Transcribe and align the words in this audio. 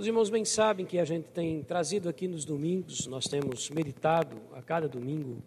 Os 0.00 0.06
irmãos 0.06 0.30
bem 0.30 0.46
sabem 0.46 0.86
que 0.86 0.98
a 0.98 1.04
gente 1.04 1.28
tem 1.28 1.62
trazido 1.62 2.08
aqui 2.08 2.26
nos 2.26 2.46
domingos, 2.46 3.06
nós 3.06 3.26
temos 3.26 3.68
meditado 3.68 4.34
a 4.54 4.62
cada 4.62 4.88
domingo 4.88 5.42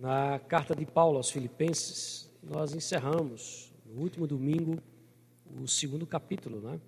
na 0.00 0.38
carta 0.38 0.74
de 0.74 0.86
Paulo 0.86 1.18
aos 1.18 1.30
Filipenses. 1.30 2.32
Nós 2.42 2.74
encerramos 2.74 3.70
no 3.84 4.00
último 4.00 4.26
domingo 4.26 4.78
o 5.62 5.68
segundo 5.68 6.06
capítulo, 6.06 6.62
né? 6.62 6.80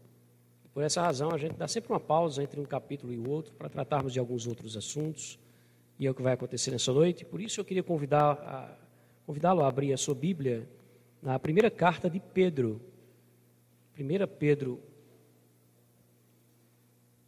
Por 0.73 0.83
essa 0.83 1.03
razão, 1.03 1.31
a 1.33 1.37
gente 1.37 1.53
dá 1.53 1.69
sempre 1.69 1.93
uma 1.93 2.01
pausa 2.01 2.43
entre 2.43 2.59
um 2.59 2.65
capítulo 2.65 3.13
e 3.13 3.19
o 3.19 3.29
outro 3.29 3.53
para 3.53 3.69
tratarmos 3.69 4.15
de 4.15 4.19
alguns 4.19 4.47
outros 4.47 4.75
assuntos. 4.75 5.39
E 5.99 6.07
é 6.07 6.11
o 6.11 6.15
que 6.15 6.23
vai 6.23 6.33
acontecer 6.33 6.71
nessa 6.71 6.95
noite. 6.95 7.27
Por 7.27 7.43
isso, 7.43 7.61
eu 7.61 7.65
queria 7.67 7.83
convidar 7.83 8.75
convidá-lo 9.27 9.63
a 9.65 9.69
abrir 9.69 9.93
a 9.93 9.99
sua 9.99 10.15
Bíblia 10.15 10.67
na 11.21 11.39
primeira 11.39 11.71
carta 11.71 12.09
de 12.09 12.19
Pedro. 12.19 12.81
1 13.99 14.27
Pedro, 14.39 14.81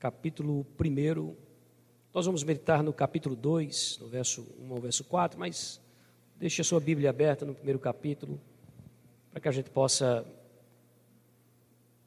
capítulo 0.01 0.67
1. 0.81 1.37
Nós 2.15 2.25
vamos 2.25 2.43
meditar 2.43 2.83
no 2.83 2.91
capítulo 2.91 3.37
2, 3.37 3.99
no 4.01 4.09
verso 4.09 4.47
1 4.59 4.73
ao 4.73 4.81
verso 4.81 5.05
4, 5.05 5.39
mas 5.39 5.79
deixe 6.39 6.63
a 6.63 6.65
sua 6.65 6.81
Bíblia 6.81 7.11
aberta 7.11 7.45
no 7.45 7.55
primeiro 7.55 7.79
capítulo, 7.79 8.41
para 9.31 9.43
que 9.43 9.49
a 9.49 9.53
gente 9.53 9.69
possa 9.69 10.25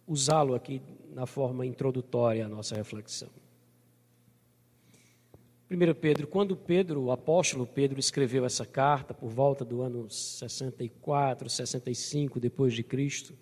usá-lo 0.08 0.56
aqui 0.56 0.82
na 1.14 1.28
forma 1.28 1.68
introdutória 1.68 2.48
à 2.48 2.50
nossa 2.50 2.76
reflexão. 2.76 3.30
1 5.70 5.94
Pedro, 5.94 6.26
quando 6.26 6.58
Pedro, 6.58 7.00
o 7.00 7.12
apóstolo 7.12 7.68
Pedro, 7.68 8.00
escreveu 8.00 8.44
essa 8.44 8.66
carta 8.66 9.14
por 9.14 9.30
volta 9.30 9.64
do 9.64 9.84
ano 9.84 10.10
64, 10.10 11.48
65 11.48 12.40
depois 12.40 12.74
de 12.74 12.82
Cristo, 12.82 13.38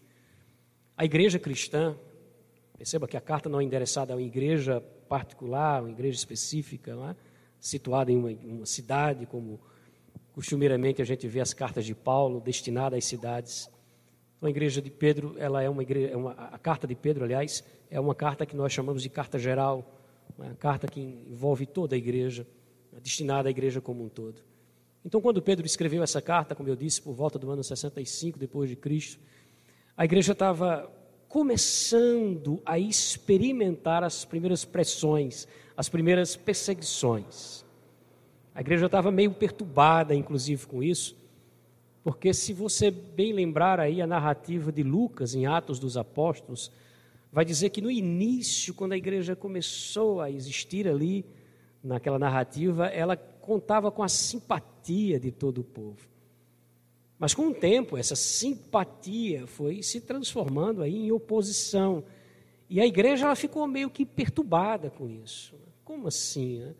a 0.97 1.05
igreja 1.05 1.39
cristã, 1.39 1.95
perceba 2.81 3.07
que 3.07 3.15
a 3.15 3.21
carta 3.21 3.47
não 3.47 3.61
é 3.61 3.63
endereçada 3.63 4.11
a 4.11 4.15
uma 4.15 4.23
igreja 4.23 4.81
particular, 5.07 5.83
uma 5.83 5.91
igreja 5.91 6.17
específica, 6.17 6.97
é? 7.11 7.15
situada 7.59 8.11
em 8.11 8.17
uma, 8.17 8.31
uma, 8.31 8.65
cidade, 8.65 9.27
como 9.27 9.59
costumeiramente 10.33 10.99
a 10.99 11.05
gente 11.05 11.27
vê 11.27 11.41
as 11.41 11.53
cartas 11.53 11.85
de 11.85 11.93
Paulo 11.93 12.41
destinadas 12.41 12.97
às 12.97 13.05
cidades. 13.05 13.69
Então, 14.35 14.47
a 14.47 14.49
igreja 14.49 14.81
de 14.81 14.89
Pedro, 14.89 15.35
ela 15.37 15.61
é 15.61 15.69
uma 15.69 15.83
igreja, 15.83 16.07
é 16.07 16.17
uma, 16.17 16.31
a 16.31 16.57
carta 16.57 16.87
de 16.87 16.95
Pedro, 16.95 17.23
aliás, 17.23 17.63
é 17.87 17.99
uma 17.99 18.15
carta 18.15 18.47
que 18.47 18.55
nós 18.55 18.73
chamamos 18.73 19.03
de 19.03 19.09
carta 19.09 19.37
geral, 19.37 19.87
uma 20.35 20.55
carta 20.55 20.87
que 20.87 20.99
envolve 20.99 21.67
toda 21.67 21.93
a 21.93 21.99
igreja, 21.99 22.47
destinada 22.99 23.47
à 23.47 23.51
igreja 23.51 23.79
como 23.79 24.03
um 24.03 24.09
todo. 24.09 24.41
Então, 25.05 25.21
quando 25.21 25.39
Pedro 25.39 25.67
escreveu 25.67 26.01
essa 26.01 26.19
carta, 26.19 26.55
como 26.55 26.67
eu 26.67 26.75
disse, 26.75 26.99
por 26.99 27.13
volta 27.13 27.37
do 27.37 27.51
ano 27.51 27.63
65 27.63 28.39
depois 28.39 28.67
de 28.67 28.75
Cristo, 28.75 29.19
a 29.95 30.03
igreja 30.03 30.31
estava 30.31 30.91
começando 31.31 32.61
a 32.65 32.77
experimentar 32.77 34.03
as 34.03 34.25
primeiras 34.25 34.65
pressões, 34.65 35.47
as 35.77 35.87
primeiras 35.87 36.35
perseguições. 36.35 37.63
A 38.53 38.59
igreja 38.59 38.87
estava 38.87 39.09
meio 39.09 39.31
perturbada, 39.31 40.13
inclusive, 40.13 40.67
com 40.67 40.83
isso, 40.83 41.15
porque 42.03 42.33
se 42.33 42.51
você 42.51 42.91
bem 42.91 43.31
lembrar 43.31 43.79
aí 43.79 44.01
a 44.01 44.07
narrativa 44.07 44.73
de 44.73 44.83
Lucas 44.83 45.33
em 45.33 45.45
Atos 45.45 45.79
dos 45.79 45.95
Apóstolos, 45.95 46.69
vai 47.31 47.45
dizer 47.45 47.69
que 47.69 47.79
no 47.79 47.89
início, 47.89 48.73
quando 48.73 48.91
a 48.91 48.97
igreja 48.97 49.33
começou 49.33 50.19
a 50.19 50.29
existir 50.29 50.85
ali, 50.85 51.23
naquela 51.81 52.19
narrativa, 52.19 52.87
ela 52.87 53.15
contava 53.15 53.89
com 53.89 54.03
a 54.03 54.09
simpatia 54.09 55.17
de 55.17 55.31
todo 55.31 55.61
o 55.61 55.63
povo. 55.63 56.09
Mas 57.21 57.35
com 57.35 57.49
o 57.49 57.53
tempo, 57.53 57.99
essa 57.99 58.15
simpatia 58.15 59.45
foi 59.45 59.83
se 59.83 60.01
transformando 60.01 60.81
aí 60.81 61.05
em 61.05 61.11
oposição. 61.11 62.03
E 62.67 62.81
a 62.81 62.85
igreja 62.87 63.25
ela 63.25 63.35
ficou 63.35 63.67
meio 63.67 63.91
que 63.91 64.03
perturbada 64.03 64.89
com 64.89 65.07
isso. 65.07 65.53
Como 65.85 66.07
assim? 66.07 66.61
Né? 66.61 66.73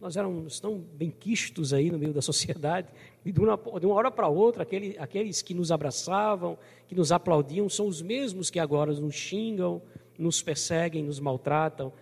Nós 0.00 0.16
éramos 0.16 0.60
tão 0.60 0.78
benquistos 0.78 1.72
aí 1.72 1.90
no 1.90 1.98
meio 1.98 2.12
da 2.12 2.22
sociedade, 2.22 2.86
e 3.24 3.32
de 3.32 3.40
uma, 3.40 3.56
de 3.80 3.86
uma 3.86 3.94
hora 3.96 4.08
para 4.08 4.28
outra, 4.28 4.62
aquele, 4.62 4.96
aqueles 5.00 5.42
que 5.42 5.52
nos 5.52 5.72
abraçavam, 5.72 6.56
que 6.86 6.94
nos 6.94 7.10
aplaudiam, 7.10 7.68
são 7.68 7.88
os 7.88 8.00
mesmos 8.00 8.50
que 8.50 8.60
agora 8.60 8.92
nos 8.92 9.16
xingam, 9.16 9.82
nos 10.16 10.40
perseguem, 10.40 11.02
nos 11.02 11.18
maltratam. 11.18 11.92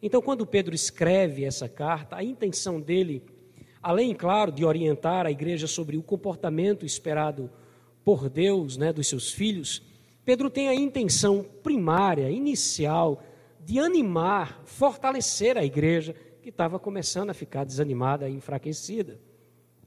Então, 0.00 0.22
quando 0.22 0.46
Pedro 0.46 0.72
escreve 0.72 1.44
essa 1.44 1.68
carta, 1.68 2.14
a 2.14 2.22
intenção 2.22 2.80
dele 2.80 3.24
além, 3.82 4.14
claro, 4.14 4.52
de 4.52 4.64
orientar 4.64 5.26
a 5.26 5.30
igreja 5.30 5.66
sobre 5.66 5.96
o 5.96 6.02
comportamento 6.02 6.84
esperado 6.84 7.50
por 8.04 8.28
Deus, 8.28 8.76
né, 8.76 8.92
dos 8.92 9.06
seus 9.08 9.32
filhos, 9.32 9.82
Pedro 10.24 10.50
tem 10.50 10.68
a 10.68 10.74
intenção 10.74 11.44
primária, 11.62 12.30
inicial, 12.30 13.22
de 13.64 13.78
animar, 13.78 14.62
fortalecer 14.64 15.56
a 15.56 15.64
igreja 15.64 16.14
que 16.42 16.50
estava 16.50 16.78
começando 16.78 17.30
a 17.30 17.34
ficar 17.34 17.64
desanimada 17.64 18.28
e 18.28 18.34
enfraquecida. 18.34 19.18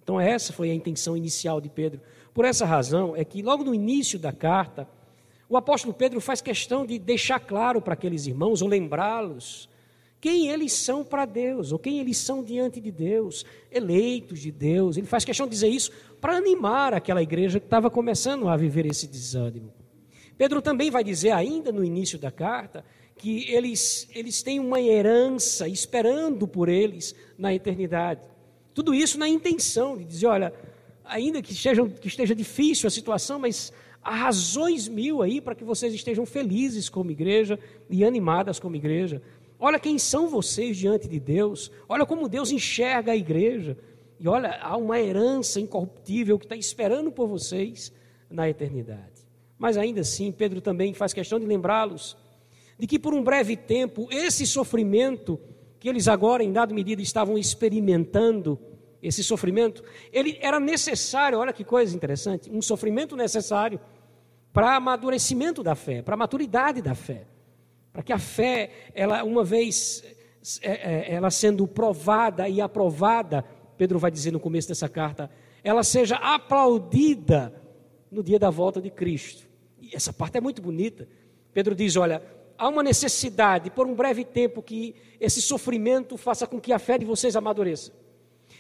Então, 0.01 0.19
essa 0.19 0.51
foi 0.51 0.69
a 0.69 0.73
intenção 0.73 1.15
inicial 1.15 1.61
de 1.61 1.69
Pedro. 1.69 2.01
Por 2.33 2.45
essa 2.45 2.65
razão, 2.65 3.15
é 3.15 3.23
que 3.23 3.41
logo 3.41 3.63
no 3.63 3.73
início 3.73 4.19
da 4.19 4.33
carta, 4.33 4.87
o 5.47 5.55
apóstolo 5.55 5.93
Pedro 5.93 6.19
faz 6.19 6.41
questão 6.41 6.85
de 6.85 6.99
deixar 6.99 7.39
claro 7.39 7.81
para 7.81 7.93
aqueles 7.93 8.27
irmãos, 8.27 8.61
ou 8.61 8.67
lembrá-los, 8.67 9.69
quem 10.23 10.47
eles 10.47 10.71
são 10.71 11.03
para 11.03 11.25
Deus, 11.25 11.73
ou 11.73 11.77
quem 11.77 11.99
eles 11.99 12.15
são 12.15 12.41
diante 12.41 12.79
de 12.79 12.93
Deus, 12.93 13.45
eleitos 13.69 14.39
de 14.39 14.53
Deus. 14.53 14.95
Ele 14.95 15.05
faz 15.05 15.25
questão 15.25 15.45
de 15.45 15.51
dizer 15.51 15.67
isso 15.67 15.91
para 16.21 16.37
animar 16.37 16.93
aquela 16.93 17.21
igreja 17.21 17.59
que 17.59 17.65
estava 17.65 17.89
começando 17.89 18.47
a 18.47 18.55
viver 18.55 18.85
esse 18.85 19.05
desânimo. 19.05 19.73
Pedro 20.37 20.61
também 20.61 20.89
vai 20.89 21.03
dizer, 21.03 21.31
ainda 21.31 21.73
no 21.73 21.83
início 21.83 22.17
da 22.17 22.31
carta, 22.31 22.85
que 23.17 23.51
eles, 23.51 24.07
eles 24.15 24.41
têm 24.41 24.61
uma 24.61 24.79
herança 24.79 25.67
esperando 25.67 26.47
por 26.47 26.69
eles 26.69 27.13
na 27.37 27.53
eternidade. 27.53 28.21
Tudo 28.73 28.93
isso 28.93 29.19
na 29.19 29.27
intenção 29.27 29.97
de 29.97 30.05
dizer: 30.05 30.27
olha, 30.27 30.53
ainda 31.03 31.41
que, 31.41 31.51
esteja 31.51 31.85
que 31.85 32.07
esteja 32.07 32.33
difícil 32.33 32.87
a 32.87 32.91
situação, 32.91 33.39
mas 33.39 33.73
há 34.01 34.15
razões 34.15 34.87
mil 34.87 35.21
aí 35.21 35.41
para 35.41 35.53
que 35.53 35.65
vocês 35.65 35.93
estejam 35.93 36.25
felizes 36.25 36.87
como 36.87 37.11
igreja 37.11 37.59
e 37.89 38.05
animadas 38.05 38.57
como 38.57 38.77
igreja. 38.77 39.21
Olha 39.65 39.79
quem 39.79 39.97
são 39.97 40.27
vocês 40.27 40.75
diante 40.75 41.07
de 41.07 41.21
Deus. 41.21 41.71
Olha 41.87 42.05
como 42.05 42.27
Deus 42.27 42.51
enxerga 42.51 43.13
a 43.13 43.15
igreja. 43.15 43.77
E 44.19 44.27
olha, 44.27 44.59
há 44.61 44.75
uma 44.75 44.99
herança 44.99 45.57
incorruptível 45.57 46.37
que 46.37 46.43
está 46.43 46.57
esperando 46.57 47.09
por 47.09 47.29
vocês 47.29 47.89
na 48.29 48.49
eternidade. 48.49 49.25
Mas 49.57 49.77
ainda 49.77 50.01
assim, 50.01 50.33
Pedro 50.33 50.59
também 50.59 50.93
faz 50.93 51.13
questão 51.13 51.39
de 51.39 51.45
lembrá-los 51.45 52.17
de 52.77 52.85
que 52.85 52.99
por 52.99 53.13
um 53.13 53.23
breve 53.23 53.55
tempo, 53.55 54.09
esse 54.11 54.45
sofrimento 54.45 55.39
que 55.79 55.87
eles 55.87 56.09
agora, 56.09 56.43
em 56.43 56.51
dada 56.51 56.73
medida, 56.73 57.01
estavam 57.01 57.37
experimentando, 57.37 58.59
esse 59.01 59.23
sofrimento, 59.23 59.81
ele 60.11 60.37
era 60.41 60.59
necessário, 60.59 61.39
olha 61.39 61.53
que 61.53 61.63
coisa 61.63 61.95
interessante, 61.95 62.51
um 62.51 62.61
sofrimento 62.61 63.15
necessário 63.15 63.79
para 64.51 64.75
amadurecimento 64.75 65.63
da 65.63 65.73
fé, 65.73 66.01
para 66.01 66.17
maturidade 66.17 66.81
da 66.81 66.93
fé 66.93 67.27
para 67.93 68.01
que 68.01 68.11
a 68.11 68.17
fé, 68.17 68.71
ela 68.95 69.23
uma 69.23 69.43
vez 69.43 70.03
é, 70.61 70.71
é, 70.71 71.13
ela 71.13 71.29
sendo 71.29 71.65
provada 71.67 72.49
e 72.49 72.59
aprovada, 72.59 73.45
Pedro 73.77 73.99
vai 73.99 74.11
dizer 74.11 74.31
no 74.31 74.39
começo 74.39 74.67
dessa 74.67 74.89
carta, 74.89 75.29
ela 75.63 75.83
seja 75.83 76.15
aplaudida 76.15 77.53
no 78.11 78.23
dia 78.23 78.39
da 78.39 78.49
volta 78.49 78.81
de 78.81 78.89
Cristo. 78.89 79.47
E 79.79 79.95
essa 79.95 80.11
parte 80.11 80.37
é 80.37 80.41
muito 80.41 80.61
bonita. 80.61 81.07
Pedro 81.53 81.75
diz: 81.75 81.95
olha, 81.95 82.21
há 82.57 82.67
uma 82.67 82.83
necessidade 82.83 83.69
por 83.69 83.87
um 83.87 83.93
breve 83.93 84.25
tempo 84.25 84.61
que 84.61 84.95
esse 85.19 85.41
sofrimento 85.41 86.17
faça 86.17 86.47
com 86.47 86.59
que 86.59 86.73
a 86.73 86.79
fé 86.79 86.97
de 86.97 87.05
vocês 87.05 87.35
amadureça. 87.35 87.93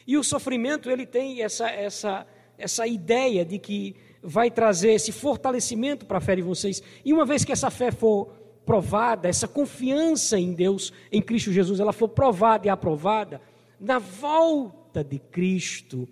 E 0.05 0.17
o 0.17 0.23
sofrimento 0.23 0.89
ele 0.89 1.05
tem 1.05 1.41
essa 1.41 1.69
essa 1.69 2.27
essa 2.57 2.85
ideia 2.85 3.43
de 3.43 3.57
que 3.57 3.95
vai 4.21 4.49
trazer 4.49 4.93
esse 4.93 5.11
fortalecimento 5.11 6.05
para 6.05 6.19
a 6.19 6.21
fé 6.21 6.35
de 6.35 6.41
vocês. 6.41 6.81
E 7.03 7.11
uma 7.11 7.25
vez 7.25 7.43
que 7.43 7.51
essa 7.51 7.69
fé 7.69 7.91
for 7.91 8.42
provada, 8.65 9.27
essa 9.27 9.47
confiança 9.47 10.39
em 10.39 10.53
Deus, 10.53 10.91
em 11.11 11.21
Cristo 11.21 11.51
Jesus, 11.51 11.79
ela 11.79 11.93
for 11.93 12.07
provada 12.07 12.67
e 12.67 12.69
aprovada, 12.69 13.41
na 13.79 13.99
volta 13.99 15.03
de 15.03 15.19
Cristo, 15.19 16.07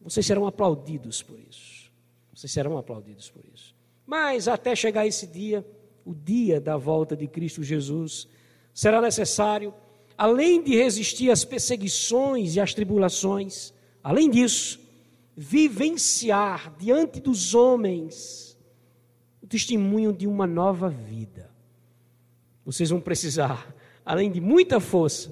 vocês 0.00 0.26
serão 0.26 0.46
aplaudidos 0.46 1.22
por 1.22 1.38
isso. 1.38 1.90
Vocês 2.34 2.50
serão 2.50 2.76
aplaudidos 2.76 3.30
por 3.30 3.42
isso. 3.54 3.74
Mas 4.04 4.48
até 4.48 4.74
chegar 4.74 5.06
esse 5.06 5.26
dia, 5.26 5.64
o 6.04 6.14
dia 6.14 6.60
da 6.60 6.76
volta 6.76 7.16
de 7.16 7.28
Cristo 7.28 7.62
Jesus, 7.62 8.26
será 8.74 9.00
necessário, 9.00 9.72
além 10.18 10.62
de 10.62 10.74
resistir 10.74 11.30
às 11.30 11.44
perseguições 11.44 12.56
e 12.56 12.60
às 12.60 12.74
tribulações, 12.74 13.72
além 14.02 14.28
disso, 14.28 14.80
vivenciar 15.36 16.74
diante 16.78 17.20
dos 17.20 17.54
homens 17.54 18.51
testemunho 19.52 20.14
de 20.14 20.26
uma 20.26 20.46
nova 20.46 20.88
vida. 20.88 21.50
Vocês 22.64 22.88
vão 22.88 23.02
precisar, 23.02 23.74
além 24.02 24.30
de 24.30 24.40
muita 24.40 24.80
força, 24.80 25.30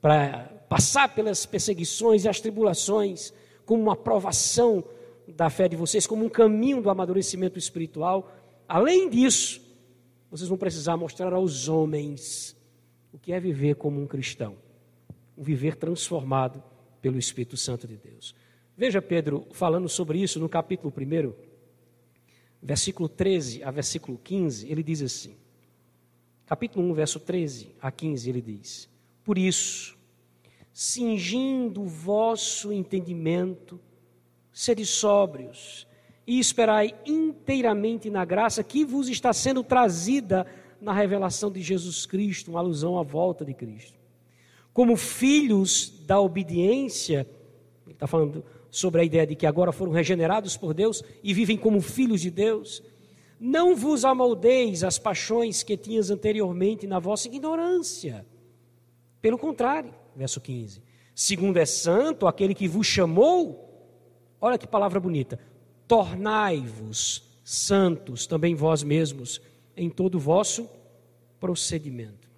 para 0.00 0.50
passar 0.68 1.14
pelas 1.14 1.46
perseguições 1.46 2.24
e 2.24 2.28
as 2.28 2.40
tribulações, 2.40 3.32
como 3.64 3.80
uma 3.80 3.94
provação 3.94 4.82
da 5.28 5.48
fé 5.48 5.68
de 5.68 5.76
vocês, 5.76 6.04
como 6.04 6.24
um 6.24 6.28
caminho 6.28 6.82
do 6.82 6.90
amadurecimento 6.90 7.56
espiritual. 7.56 8.28
Além 8.68 9.08
disso, 9.08 9.62
vocês 10.28 10.48
vão 10.48 10.58
precisar 10.58 10.96
mostrar 10.96 11.32
aos 11.32 11.68
homens 11.68 12.56
o 13.12 13.18
que 13.20 13.32
é 13.32 13.38
viver 13.38 13.76
como 13.76 14.02
um 14.02 14.06
cristão, 14.06 14.56
um 15.38 15.44
viver 15.44 15.76
transformado 15.76 16.60
pelo 17.00 17.18
Espírito 17.18 17.56
Santo 17.56 17.86
de 17.86 17.96
Deus. 17.96 18.34
Veja 18.76 19.00
Pedro 19.00 19.46
falando 19.52 19.88
sobre 19.88 20.18
isso 20.18 20.40
no 20.40 20.48
capítulo 20.48 20.92
1, 20.92 21.53
versículo 22.64 23.08
13 23.10 23.62
a 23.62 23.70
versículo 23.70 24.18
15, 24.24 24.66
ele 24.70 24.82
diz 24.82 25.02
assim: 25.02 25.36
capítulo 26.46 26.90
1, 26.90 26.94
verso 26.94 27.20
13 27.20 27.74
a 27.80 27.92
15, 27.92 28.30
ele 28.30 28.40
diz: 28.40 28.88
Por 29.22 29.36
isso, 29.36 29.96
cingindo 30.72 31.82
o 31.82 31.86
vosso 31.86 32.72
entendimento, 32.72 33.78
sede 34.50 34.86
sóbrios 34.86 35.86
e 36.26 36.38
esperai 36.38 36.94
inteiramente 37.04 38.08
na 38.08 38.24
graça 38.24 38.64
que 38.64 38.82
vos 38.82 39.08
está 39.10 39.30
sendo 39.34 39.62
trazida 39.62 40.46
na 40.80 40.92
revelação 40.92 41.52
de 41.52 41.60
Jesus 41.60 42.06
Cristo, 42.06 42.50
uma 42.50 42.60
alusão 42.60 42.98
à 42.98 43.02
volta 43.02 43.44
de 43.44 43.52
Cristo. 43.52 43.98
Como 44.72 44.96
filhos 44.96 45.92
da 46.06 46.18
obediência, 46.18 47.28
ele 47.84 47.92
está 47.92 48.06
falando 48.06 48.44
sobre 48.74 49.00
a 49.00 49.04
ideia 49.04 49.26
de 49.26 49.36
que 49.36 49.46
agora 49.46 49.72
foram 49.72 49.92
regenerados 49.92 50.56
por 50.56 50.74
Deus 50.74 51.02
e 51.22 51.32
vivem 51.32 51.56
como 51.56 51.80
filhos 51.80 52.20
de 52.20 52.30
Deus. 52.30 52.82
Não 53.38 53.76
vos 53.76 54.04
amoldeis 54.04 54.82
as 54.82 54.98
paixões 54.98 55.62
que 55.62 55.76
tinhas 55.76 56.10
anteriormente 56.10 56.86
na 56.86 56.98
vossa 56.98 57.28
ignorância. 57.28 58.26
Pelo 59.20 59.38
contrário, 59.38 59.94
verso 60.16 60.40
15: 60.40 60.82
segundo 61.14 61.56
é 61.58 61.64
santo 61.64 62.26
aquele 62.26 62.54
que 62.54 62.66
vos 62.66 62.86
chamou, 62.86 63.96
olha 64.40 64.58
que 64.58 64.66
palavra 64.66 64.98
bonita, 64.98 65.38
tornai-vos 65.86 67.22
santos 67.44 68.26
também 68.26 68.54
vós 68.54 68.82
mesmos 68.82 69.40
em 69.76 69.88
todo 69.88 70.16
o 70.16 70.20
vosso 70.20 70.68
procedimento. 71.38 72.28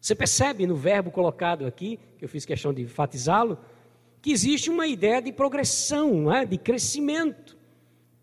Você 0.00 0.14
percebe 0.14 0.66
no 0.66 0.74
verbo 0.74 1.10
colocado 1.10 1.66
aqui, 1.66 1.98
que 2.18 2.24
eu 2.24 2.28
fiz 2.28 2.44
questão 2.44 2.72
de 2.72 2.82
enfatizá-lo, 2.82 3.58
que 4.28 4.32
existe 4.32 4.68
uma 4.68 4.86
ideia 4.86 5.22
de 5.22 5.32
progressão, 5.32 6.30
é? 6.30 6.44
de 6.44 6.58
crescimento. 6.58 7.56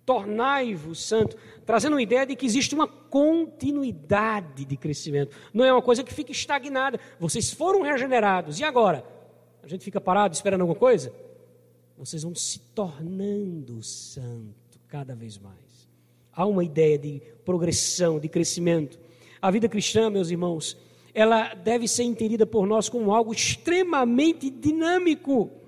Tornai-vos 0.05 1.03
santo, 1.03 1.35
trazendo 1.65 1.93
uma 1.93 2.01
ideia 2.03 2.27
de 2.27 2.35
que 2.35 2.45
existe 2.45 2.75
uma 2.75 2.87
continuidade 2.87 4.65
de 4.65 4.77
crescimento. 4.77 5.35
Não 5.51 5.65
é 5.65 5.73
uma 5.73 5.81
coisa 5.81 6.03
que 6.03 6.13
fica 6.13 6.31
estagnada. 6.31 6.99
Vocês 7.19 7.51
foram 7.51 7.81
regenerados, 7.81 8.59
e 8.59 8.63
agora? 8.63 9.03
A 9.63 9.67
gente 9.67 9.83
fica 9.83 9.99
parado 9.99 10.35
esperando 10.35 10.61
alguma 10.61 10.77
coisa? 10.77 11.11
Vocês 11.97 12.21
vão 12.21 12.35
se 12.35 12.59
tornando 12.59 13.81
santo 13.81 14.79
cada 14.87 15.15
vez 15.15 15.39
mais. 15.39 15.89
Há 16.31 16.45
uma 16.45 16.63
ideia 16.63 16.99
de 16.99 17.19
progressão, 17.43 18.19
de 18.19 18.29
crescimento. 18.29 18.99
A 19.41 19.49
vida 19.49 19.67
cristã, 19.67 20.11
meus 20.11 20.29
irmãos, 20.29 20.77
ela 21.15 21.55
deve 21.55 21.87
ser 21.87 22.03
entendida 22.03 22.45
por 22.45 22.67
nós 22.67 22.89
como 22.89 23.11
algo 23.11 23.33
extremamente 23.33 24.51
dinâmico 24.51 25.64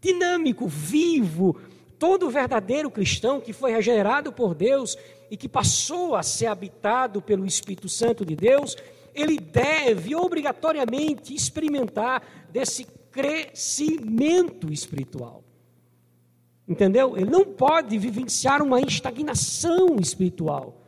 dinâmico, 0.00 0.66
vivo. 0.66 1.58
Todo 1.98 2.30
verdadeiro 2.30 2.90
cristão 2.90 3.40
que 3.40 3.52
foi 3.52 3.72
regenerado 3.72 4.32
por 4.32 4.54
Deus 4.54 4.96
e 5.30 5.36
que 5.36 5.48
passou 5.48 6.14
a 6.14 6.22
ser 6.22 6.46
habitado 6.46 7.22
pelo 7.22 7.46
Espírito 7.46 7.88
Santo 7.88 8.24
de 8.24 8.36
Deus, 8.36 8.76
ele 9.14 9.38
deve 9.38 10.14
obrigatoriamente 10.14 11.34
experimentar 11.34 12.22
desse 12.50 12.86
crescimento 13.10 14.70
espiritual. 14.70 15.42
Entendeu? 16.68 17.16
Ele 17.16 17.30
não 17.30 17.44
pode 17.44 17.96
vivenciar 17.96 18.62
uma 18.62 18.80
estagnação 18.80 19.96
espiritual. 20.00 20.82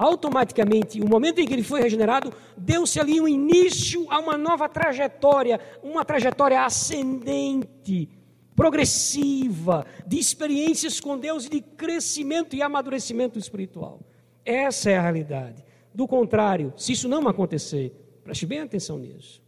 Automaticamente, 0.00 0.98
no 0.98 1.06
momento 1.06 1.42
em 1.42 1.46
que 1.46 1.52
ele 1.52 1.62
foi 1.62 1.82
regenerado, 1.82 2.32
deu-se 2.56 2.98
ali 2.98 3.20
um 3.20 3.28
início 3.28 4.06
a 4.08 4.18
uma 4.18 4.34
nova 4.34 4.66
trajetória, 4.66 5.60
uma 5.82 6.06
trajetória 6.06 6.64
ascendente 6.64 8.08
progressiva, 8.56 9.84
de 10.06 10.18
experiências 10.18 11.00
com 11.00 11.18
Deus 11.18 11.44
e 11.44 11.50
de 11.50 11.60
crescimento 11.60 12.56
e 12.56 12.62
amadurecimento 12.62 13.38
espiritual. 13.38 14.00
Essa 14.42 14.90
é 14.90 14.96
a 14.96 15.02
realidade. 15.02 15.62
Do 15.94 16.08
contrário, 16.08 16.72
se 16.78 16.92
isso 16.92 17.06
não 17.06 17.28
acontecer, 17.28 17.92
preste 18.24 18.46
bem 18.46 18.60
atenção 18.60 18.98
nisso. 18.98 19.42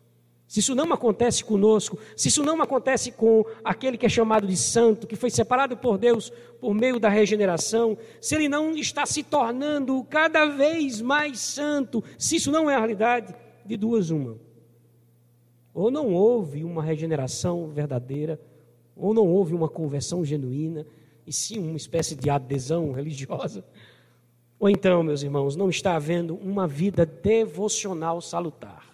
Se 0.53 0.61
isso 0.61 0.75
não 0.75 0.93
acontece 0.93 1.43
conosco, 1.43 1.99
se 2.15 2.29
isso 2.29 2.43
não 2.43 2.61
acontece 2.61 3.11
com 3.11 3.43
aquele 3.65 3.97
que 3.97 4.05
é 4.05 4.09
chamado 4.11 4.47
de 4.47 4.55
santo, 4.55 5.07
que 5.07 5.17
foi 5.17 5.31
separado 5.31 5.79
por 5.79 5.97
Deus 5.97 6.31
por 6.61 6.75
meio 6.75 7.01
da 7.01 7.09
regeneração, 7.09 7.97
se 8.21 8.35
ele 8.35 8.51
não 8.51 8.73
está 8.73 9.07
se 9.07 9.23
tornando 9.23 10.05
cada 10.11 10.45
vez 10.45 11.01
mais 11.01 11.41
santo, 11.41 12.05
se 12.19 12.37
isso 12.37 12.53
não 12.53 12.69
é 12.69 12.75
a 12.75 12.79
realidade, 12.81 13.35
de 13.65 13.79
duas 13.79 14.11
uma. 14.11 14.37
Ou 15.73 15.91
não 15.91 16.13
houve 16.13 16.65
uma 16.65 16.83
regeneração 16.83 17.69
verdadeira, 17.69 18.39
ou 18.95 19.15
não 19.15 19.27
houve 19.27 19.55
uma 19.55 19.71
conversão 19.71 20.23
genuína, 20.23 20.87
e 21.27 21.33
sim 21.33 21.67
uma 21.67 21.79
espécie 21.79 22.15
de 22.15 22.29
adesão 22.29 22.93
religiosa. 22.93 23.65
Ou 24.61 24.69
então, 24.69 25.03
meus 25.03 25.23
irmãos, 25.23 25.57
não 25.57 25.71
está 25.71 25.97
havendo 25.97 26.37
uma 26.37 26.69
vida 26.69 27.07
devocional 27.07 28.21
salutar. 28.21 28.92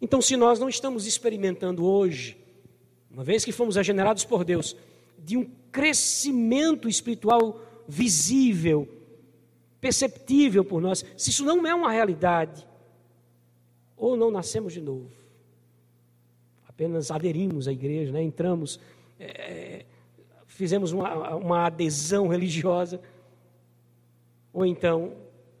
Então, 0.00 0.22
se 0.22 0.36
nós 0.36 0.58
não 0.58 0.68
estamos 0.68 1.06
experimentando 1.06 1.84
hoje, 1.84 2.36
uma 3.10 3.24
vez 3.24 3.44
que 3.44 3.52
fomos 3.52 3.76
regenerados 3.76 4.24
por 4.24 4.44
Deus, 4.44 4.76
de 5.18 5.36
um 5.36 5.50
crescimento 5.72 6.88
espiritual 6.88 7.60
visível, 7.88 8.88
perceptível 9.80 10.64
por 10.64 10.80
nós, 10.80 11.04
se 11.16 11.30
isso 11.30 11.44
não 11.44 11.66
é 11.66 11.74
uma 11.74 11.90
realidade, 11.90 12.66
ou 13.96 14.16
não 14.16 14.30
nascemos 14.30 14.72
de 14.72 14.80
novo, 14.80 15.10
apenas 16.68 17.10
aderimos 17.10 17.66
à 17.66 17.72
igreja, 17.72 18.12
né? 18.12 18.22
entramos, 18.22 18.78
é, 19.18 19.84
fizemos 20.46 20.92
uma, 20.92 21.34
uma 21.34 21.66
adesão 21.66 22.28
religiosa, 22.28 23.00
ou 24.52 24.64
então 24.64 25.12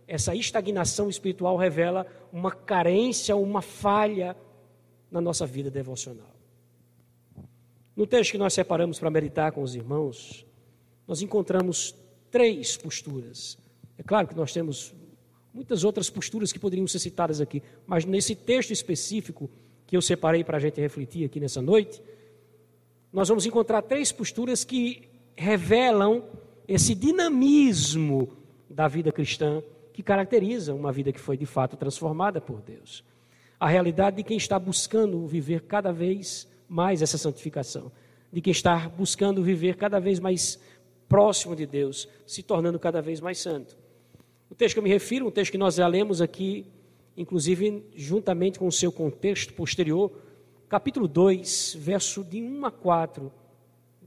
essa 0.08 0.34
estagnação 0.34 1.10
espiritual 1.10 1.56
revela 1.58 2.06
uma 2.32 2.50
carência, 2.50 3.36
uma 3.36 3.60
falha 3.60 4.34
na 5.10 5.20
nossa 5.20 5.44
vida 5.46 5.70
devocional. 5.70 6.34
No 7.94 8.06
texto 8.06 8.32
que 8.32 8.38
nós 8.38 8.54
separamos 8.54 8.98
para 8.98 9.10
meditar 9.10 9.52
com 9.52 9.62
os 9.62 9.74
irmãos, 9.74 10.46
nós 11.06 11.20
encontramos 11.20 11.94
três 12.30 12.76
posturas. 12.76 13.58
É 13.98 14.02
claro 14.02 14.26
que 14.26 14.34
nós 14.34 14.52
temos 14.52 14.94
muitas 15.52 15.84
outras 15.84 16.08
posturas 16.08 16.52
que 16.52 16.58
poderiam 16.58 16.86
ser 16.86 17.00
citadas 17.00 17.40
aqui, 17.40 17.62
mas 17.86 18.06
nesse 18.06 18.34
texto 18.34 18.70
específico, 18.70 19.50
que 19.86 19.96
eu 19.96 20.02
separei 20.02 20.42
para 20.42 20.56
a 20.56 20.60
gente 20.60 20.80
refletir 20.80 21.24
aqui 21.24 21.38
nessa 21.38 21.60
noite, 21.60 22.02
nós 23.12 23.28
vamos 23.28 23.44
encontrar 23.44 23.82
três 23.82 24.10
posturas 24.10 24.64
que 24.64 25.08
revelam 25.36 26.24
esse 26.66 26.94
dinamismo 26.94 28.28
da 28.70 28.86
vida 28.86 29.10
cristã 29.10 29.62
que 29.98 30.02
caracteriza 30.04 30.72
uma 30.72 30.92
vida 30.92 31.10
que 31.10 31.18
foi 31.18 31.36
de 31.36 31.44
fato 31.44 31.76
transformada 31.76 32.40
por 32.40 32.62
Deus. 32.62 33.02
A 33.58 33.66
realidade 33.66 34.18
de 34.18 34.22
quem 34.22 34.36
está 34.36 34.56
buscando 34.56 35.26
viver 35.26 35.62
cada 35.62 35.92
vez 35.92 36.46
mais 36.68 37.02
essa 37.02 37.18
santificação, 37.18 37.90
de 38.32 38.40
quem 38.40 38.52
está 38.52 38.88
buscando 38.88 39.42
viver 39.42 39.74
cada 39.74 39.98
vez 39.98 40.20
mais 40.20 40.56
próximo 41.08 41.56
de 41.56 41.66
Deus, 41.66 42.08
se 42.24 42.44
tornando 42.44 42.78
cada 42.78 43.02
vez 43.02 43.20
mais 43.20 43.40
santo. 43.40 43.76
O 44.48 44.54
texto 44.54 44.74
que 44.74 44.78
eu 44.78 44.84
me 44.84 44.88
refiro, 44.88 45.26
um 45.26 45.32
texto 45.32 45.50
que 45.50 45.58
nós 45.58 45.74
já 45.74 45.88
lemos 45.88 46.22
aqui 46.22 46.64
inclusive 47.16 47.84
juntamente 47.96 48.56
com 48.56 48.68
o 48.68 48.72
seu 48.72 48.92
contexto 48.92 49.52
posterior, 49.52 50.12
capítulo 50.68 51.08
2, 51.08 51.76
verso 51.76 52.22
de 52.22 52.40
1 52.40 52.66
a 52.66 52.70
4 52.70 53.32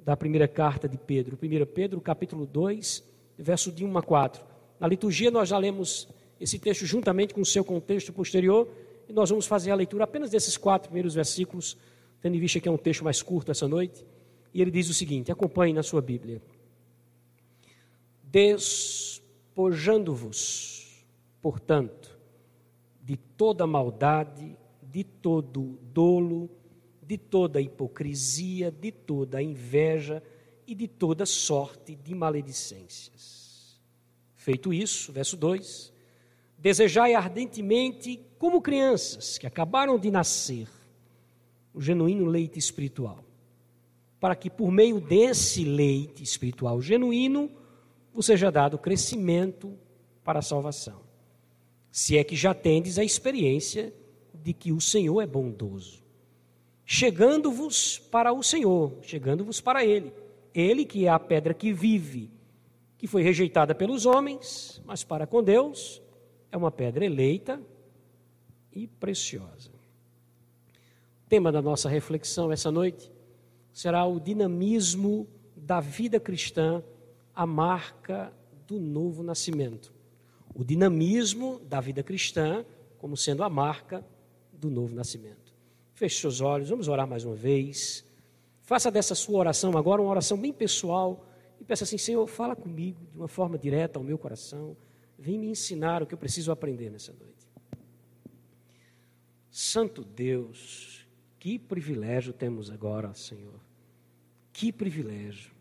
da 0.05 0.15
primeira 0.15 0.47
carta 0.47 0.87
de 0.87 0.97
Pedro. 0.97 1.37
1 1.37 1.65
Pedro, 1.65 1.99
capítulo 1.99 2.45
2, 2.45 3.03
verso 3.37 3.73
de 3.73 3.83
1 3.83 3.97
a 3.97 4.01
4. 4.01 4.50
Na 4.81 4.87
liturgia 4.87 5.29
nós 5.29 5.47
já 5.47 5.59
lemos 5.59 6.09
esse 6.39 6.57
texto 6.57 6.87
juntamente 6.87 7.35
com 7.35 7.41
o 7.41 7.45
seu 7.45 7.63
contexto 7.63 8.11
posterior 8.11 8.67
e 9.07 9.13
nós 9.13 9.29
vamos 9.29 9.45
fazer 9.45 9.69
a 9.69 9.75
leitura 9.75 10.05
apenas 10.05 10.31
desses 10.31 10.57
quatro 10.57 10.89
primeiros 10.89 11.13
versículos, 11.13 11.77
tendo 12.19 12.35
em 12.35 12.39
vista 12.39 12.59
que 12.59 12.67
é 12.67 12.71
um 12.71 12.77
texto 12.77 13.03
mais 13.03 13.21
curto 13.21 13.51
essa 13.51 13.67
noite. 13.67 14.03
E 14.51 14.59
ele 14.59 14.71
diz 14.71 14.89
o 14.89 14.93
seguinte: 14.93 15.31
acompanhe 15.31 15.71
na 15.71 15.83
sua 15.83 16.01
Bíblia. 16.01 16.41
Despojando-vos, 18.23 21.05
portanto, 21.43 22.17
de 23.03 23.17
toda 23.17 23.67
maldade, 23.67 24.57
de 24.81 25.03
todo 25.03 25.77
dolo, 25.93 26.49
de 27.03 27.19
toda 27.19 27.61
hipocrisia, 27.61 28.71
de 28.71 28.91
toda 28.91 29.43
inveja 29.43 30.23
e 30.65 30.73
de 30.73 30.87
toda 30.87 31.23
sorte 31.23 31.93
de 31.93 32.15
maledicências. 32.15 33.40
Feito 34.41 34.73
isso, 34.73 35.11
verso 35.11 35.35
2: 35.37 35.91
Desejai 36.57 37.13
ardentemente, 37.13 38.19
como 38.37 38.61
crianças 38.61 39.37
que 39.37 39.47
acabaram 39.47 39.97
de 39.97 40.09
nascer, 40.09 40.67
o 41.73 41.81
genuíno 41.81 42.25
leite 42.25 42.59
espiritual, 42.59 43.23
para 44.19 44.35
que 44.35 44.49
por 44.49 44.71
meio 44.71 44.99
desse 44.99 45.63
leite 45.63 46.21
espiritual 46.23 46.81
genuíno 46.81 47.49
vos 48.13 48.25
seja 48.25 48.51
dado 48.51 48.77
crescimento 48.77 49.77
para 50.23 50.39
a 50.39 50.43
salvação 50.43 51.11
se 51.91 52.17
é 52.17 52.23
que 52.23 52.35
já 52.35 52.53
tendes 52.53 52.97
a 52.97 53.03
experiência 53.03 53.93
de 54.33 54.53
que 54.53 54.71
o 54.71 54.79
Senhor 54.79 55.21
é 55.21 55.27
bondoso. 55.27 56.01
Chegando-vos 56.85 57.99
para 57.99 58.31
o 58.31 58.41
Senhor, 58.41 58.93
chegando-vos 59.01 59.59
para 59.59 59.85
Ele, 59.85 60.13
Ele 60.53 60.85
que 60.85 61.05
é 61.05 61.09
a 61.09 61.19
pedra 61.19 61.53
que 61.53 61.73
vive, 61.73 62.31
que 63.01 63.07
foi 63.07 63.23
rejeitada 63.23 63.73
pelos 63.73 64.05
homens, 64.05 64.79
mas 64.85 65.03
para 65.03 65.25
com 65.25 65.41
Deus 65.41 66.03
é 66.51 66.55
uma 66.55 66.69
pedra 66.69 67.03
eleita 67.03 67.59
e 68.71 68.85
preciosa. 68.85 69.71
O 71.25 71.27
tema 71.27 71.51
da 71.51 71.63
nossa 71.63 71.89
reflexão 71.89 72.51
essa 72.51 72.69
noite 72.69 73.11
será 73.73 74.05
o 74.05 74.19
dinamismo 74.19 75.27
da 75.55 75.79
vida 75.79 76.19
cristã, 76.19 76.83
a 77.33 77.43
marca 77.43 78.31
do 78.67 78.79
novo 78.79 79.23
nascimento. 79.23 79.91
O 80.53 80.63
dinamismo 80.63 81.59
da 81.61 81.81
vida 81.81 82.03
cristã 82.03 82.63
como 82.99 83.17
sendo 83.17 83.41
a 83.41 83.49
marca 83.49 84.05
do 84.53 84.69
novo 84.69 84.93
nascimento. 84.93 85.55
Feche 85.95 86.21
seus 86.21 86.39
olhos, 86.39 86.69
vamos 86.69 86.87
orar 86.87 87.07
mais 87.07 87.25
uma 87.25 87.33
vez. 87.33 88.05
Faça 88.61 88.91
dessa 88.91 89.15
sua 89.15 89.39
oração 89.39 89.75
agora 89.75 90.03
uma 90.03 90.11
oração 90.11 90.37
bem 90.37 90.53
pessoal 90.53 91.25
e 91.61 91.63
peça 91.63 91.83
assim: 91.83 91.97
Senhor, 91.97 92.25
fala 92.25 92.55
comigo 92.55 93.05
de 93.11 93.17
uma 93.17 93.27
forma 93.27 93.55
direta 93.55 93.99
ao 93.99 94.03
meu 94.03 94.17
coração. 94.17 94.75
Vem 95.17 95.37
me 95.37 95.47
ensinar 95.47 96.01
o 96.01 96.07
que 96.07 96.13
eu 96.15 96.17
preciso 96.17 96.51
aprender 96.51 96.89
nessa 96.89 97.13
noite. 97.13 97.47
Santo 99.51 100.03
Deus, 100.03 101.07
que 101.37 101.59
privilégio 101.59 102.33
temos 102.33 102.71
agora, 102.71 103.13
Senhor. 103.13 103.59
Que 104.51 104.71
privilégio. 104.71 105.51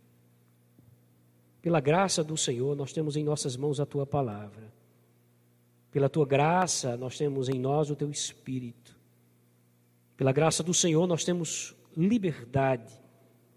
Pela 1.60 1.80
graça 1.80 2.24
do 2.24 2.36
Senhor, 2.36 2.74
nós 2.74 2.94
temos 2.94 3.14
em 3.14 3.22
nossas 3.22 3.54
mãos 3.54 3.78
a 3.78 3.84
tua 3.84 4.06
palavra. 4.06 4.72
Pela 5.90 6.08
tua 6.08 6.24
graça, 6.24 6.96
nós 6.96 7.18
temos 7.18 7.50
em 7.50 7.58
nós 7.58 7.90
o 7.90 7.96
teu 7.96 8.10
espírito. 8.10 8.98
Pela 10.16 10.32
graça 10.32 10.62
do 10.62 10.72
Senhor, 10.72 11.06
nós 11.06 11.24
temos 11.24 11.76
liberdade 11.94 12.90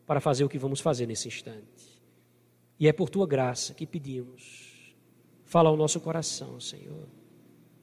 para 0.06 0.20
fazer 0.20 0.44
o 0.44 0.50
que 0.50 0.58
vamos 0.58 0.82
fazer 0.82 1.08
nesse 1.08 1.30
instante. 1.30 1.73
E 2.80 2.88
é 2.88 2.94
por 2.94 3.10
tua 3.10 3.28
graça 3.28 3.74
que 3.74 3.86
pedimos. 3.86 4.94
Fala 5.44 5.70
ao 5.70 5.78
nosso 5.78 6.00
coração, 6.00 6.60
Senhor. 6.60 7.08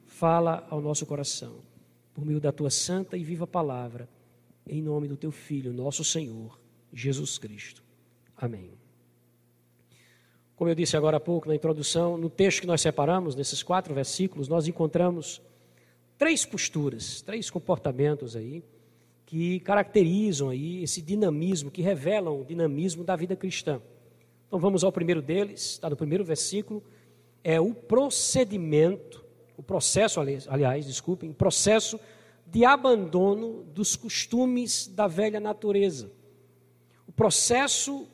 Fala 0.05 0.67
ao 0.71 0.81
nosso 0.81 1.07
coração 1.07 1.71
por 2.13 2.25
meio 2.25 2.41
da 2.41 2.53
tua 2.53 2.71
santa 2.71 3.17
e 3.17 3.25
viva 3.25 3.47
palavra, 3.47 4.09
em 4.69 4.83
nome 4.83 5.09
do 5.09 5.17
teu 5.17 5.31
Filho, 5.31 5.73
nosso 5.73 6.05
Senhor, 6.05 6.61
Jesus 6.93 7.39
Cristo. 7.39 7.83
Amém. 8.37 8.73
Como 10.55 10.69
eu 10.69 10.75
disse 10.75 10.97
agora 10.97 11.17
há 11.17 11.21
pouco 11.21 11.49
na 11.49 11.55
introdução, 11.55 12.19
no 12.19 12.29
texto 12.29 12.61
que 12.61 12.67
nós 12.67 12.83
separamos, 12.83 13.35
nesses 13.35 13.63
quatro 13.63 13.95
versículos, 13.95 14.49
nós 14.49 14.69
encontramos 14.69 15.41
três 16.19 16.45
posturas, 16.45 17.23
três 17.23 17.49
comportamentos 17.49 18.37
aí, 18.37 18.63
que 19.25 19.61
caracterizam 19.61 20.51
aí 20.51 20.83
esse 20.83 21.01
dinamismo, 21.01 21.71
que 21.71 21.81
revelam 21.81 22.39
o 22.39 22.45
dinamismo 22.45 23.03
da 23.03 23.17
vida 23.17 23.35
cristã. 23.35 23.81
Então 24.51 24.59
vamos 24.59 24.83
ao 24.83 24.91
primeiro 24.91 25.23
deles, 25.23 25.63
está 25.63 25.89
no 25.89 25.97
primeiro 25.97 26.25
versículo, 26.25 26.83
é 27.43 27.59
o 27.61 27.73
procedimento 27.73 29.25
o 29.61 29.63
processo, 29.63 30.19
aliás, 30.49 30.87
desculpem, 30.87 31.35
processo 31.35 32.01
de 32.47 32.65
abandono 32.65 33.63
dos 33.63 33.95
costumes 33.95 34.87
da 34.87 35.07
velha 35.07 35.39
natureza. 35.39 36.11
O 37.07 37.13
processo 37.13 38.09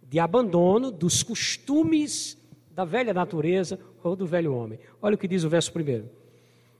de 0.00 0.20
abandono 0.20 0.92
dos 0.92 1.24
costumes 1.24 2.38
da 2.70 2.84
velha 2.84 3.12
natureza 3.12 3.76
ou 4.04 4.14
do 4.14 4.24
velho 4.24 4.54
homem. 4.54 4.78
Olha 5.02 5.16
o 5.16 5.18
que 5.18 5.26
diz 5.26 5.42
o 5.42 5.48
verso 5.48 5.72
primeiro. 5.72 6.08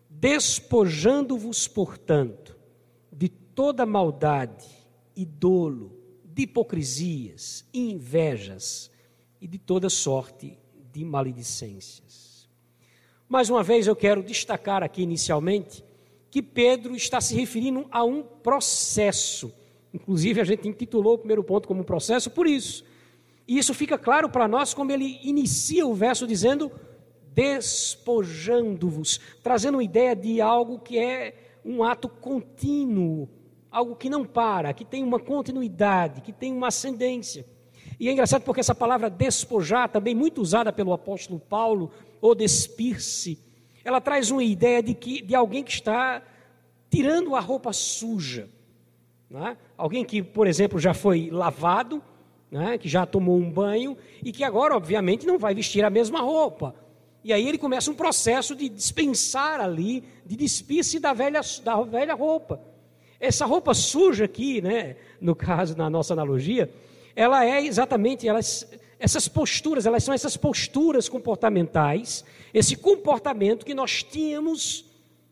Despojando-vos, 0.09 1.67
portanto, 1.67 2.57
de 3.13 3.29
toda 3.29 3.85
maldade 3.85 4.65
e 5.17 5.25
dolo, 5.25 5.98
de 6.39 6.45
hipocrisias, 6.45 7.67
invejas 7.75 8.93
e 9.41 9.49
de 9.49 9.59
toda 9.59 9.91
sorte 9.91 10.57
de 10.93 11.05
maledicências. 11.05 12.49
Mais 13.29 13.51
uma 13.51 13.65
vez 13.65 13.89
eu 13.89 13.97
quero 13.97 14.23
destacar 14.23 14.85
aqui 14.85 15.03
inicialmente 15.03 15.85
que 16.31 16.41
Pedro 16.41 16.95
está 16.95 17.21
se 17.21 17.35
referindo 17.35 17.89
a 17.91 18.05
um 18.05 18.23
processo. 18.23 19.53
Inclusive, 19.93 20.41
a 20.41 20.45
gente 20.45 20.69
intitulou 20.69 21.15
o 21.15 21.19
primeiro 21.19 21.43
ponto 21.43 21.67
como 21.67 21.81
um 21.81 21.85
processo 21.85 22.31
por 22.31 22.47
isso. 22.47 22.85
E 23.49 23.59
isso 23.59 23.75
fica 23.75 23.99
claro 23.99 24.31
para 24.31 24.47
nós 24.47 24.73
como 24.73 24.93
ele 24.93 25.19
inicia 25.25 25.85
o 25.85 25.95
verso 25.95 26.25
dizendo: 26.25 26.71
despojando-vos, 27.35 29.19
trazendo 29.43 29.75
uma 29.75 29.83
ideia 29.83 30.15
de 30.15 30.41
algo 30.41 30.79
que 30.79 30.99
é 30.99 31.35
um 31.65 31.83
ato 31.83 32.09
contínuo, 32.09 33.29
algo 33.79 33.95
que 33.95 34.11
não 34.11 34.25
para, 34.25 34.73
que 34.73 34.85
tem 34.85 35.05
uma 35.05 35.21
continuidade, 35.21 36.21
que 36.21 36.33
tem 36.33 36.53
uma 36.53 36.69
ascendência. 36.69 37.47
E 37.99 38.09
é 38.09 38.13
engraçado 38.13 38.43
porque 38.43 38.61
essa 38.61 38.75
palavra 38.75 39.09
despojar, 39.09 39.89
também 39.89 40.15
muito 40.15 40.41
usada 40.41 40.73
pelo 40.73 40.93
apóstolo 40.93 41.39
Paulo, 41.39 41.91
ou 42.21 42.35
despir-se, 42.35 43.39
ela 43.85 44.01
traz 44.01 44.31
uma 44.31 44.43
ideia 44.43 44.83
de, 44.83 44.95
que, 44.95 45.23
de 45.23 45.35
alguém 45.35 45.63
que 45.63 45.71
está 45.71 46.23
tirando 46.91 47.37
a 47.37 47.41
roupa 47.41 47.73
suja. 47.73 48.51
É? 49.31 49.57
Alguém 49.77 50.05
que, 50.05 50.23
por 50.23 50.47
exemplo, 50.47 50.79
já 50.79 50.93
foi 50.93 51.31
lavado, 51.31 52.03
é? 52.51 52.79
que 52.79 52.89
já 52.89 53.07
tomou 53.07 53.37
um 53.37 53.51
banho 53.51 53.97
e 54.25 54.33
que 54.33 54.43
agora, 54.43 54.75
obviamente, 54.77 55.27
não 55.27 55.39
vai 55.39 55.55
vestir 55.55 55.85
a 55.85 55.91
mesma 55.91 56.21
roupa. 56.21 56.75
E 57.23 57.33
aí 57.33 57.47
ele 57.47 57.59
começa 57.59 57.91
um 57.91 57.95
processo 57.95 58.57
de 58.57 58.69
dispensar 58.69 59.61
ali, 59.61 60.03
de 60.27 60.35
despir-se 60.35 60.99
da 60.99 61.13
velha, 61.13 61.41
da 61.63 61.81
velha 61.83 62.15
roupa. 62.15 62.68
Essa 63.21 63.45
roupa 63.45 63.75
suja 63.75 64.25
aqui, 64.25 64.61
né, 64.61 64.97
no 65.21 65.35
caso, 65.35 65.77
na 65.77 65.91
nossa 65.91 66.13
analogia, 66.13 66.71
ela 67.17 67.45
é 67.45 67.65
exatamente, 67.65 68.29
elas, 68.29 68.67
essas 68.99 69.27
posturas, 69.27 69.87
elas 69.87 70.05
são 70.05 70.15
essas 70.15 70.37
posturas 70.37 71.09
comportamentais, 71.09 72.25
esse 72.55 72.77
comportamento 72.77 73.67
que 73.67 73.75
nós 73.75 74.05
tínhamos 74.05 74.85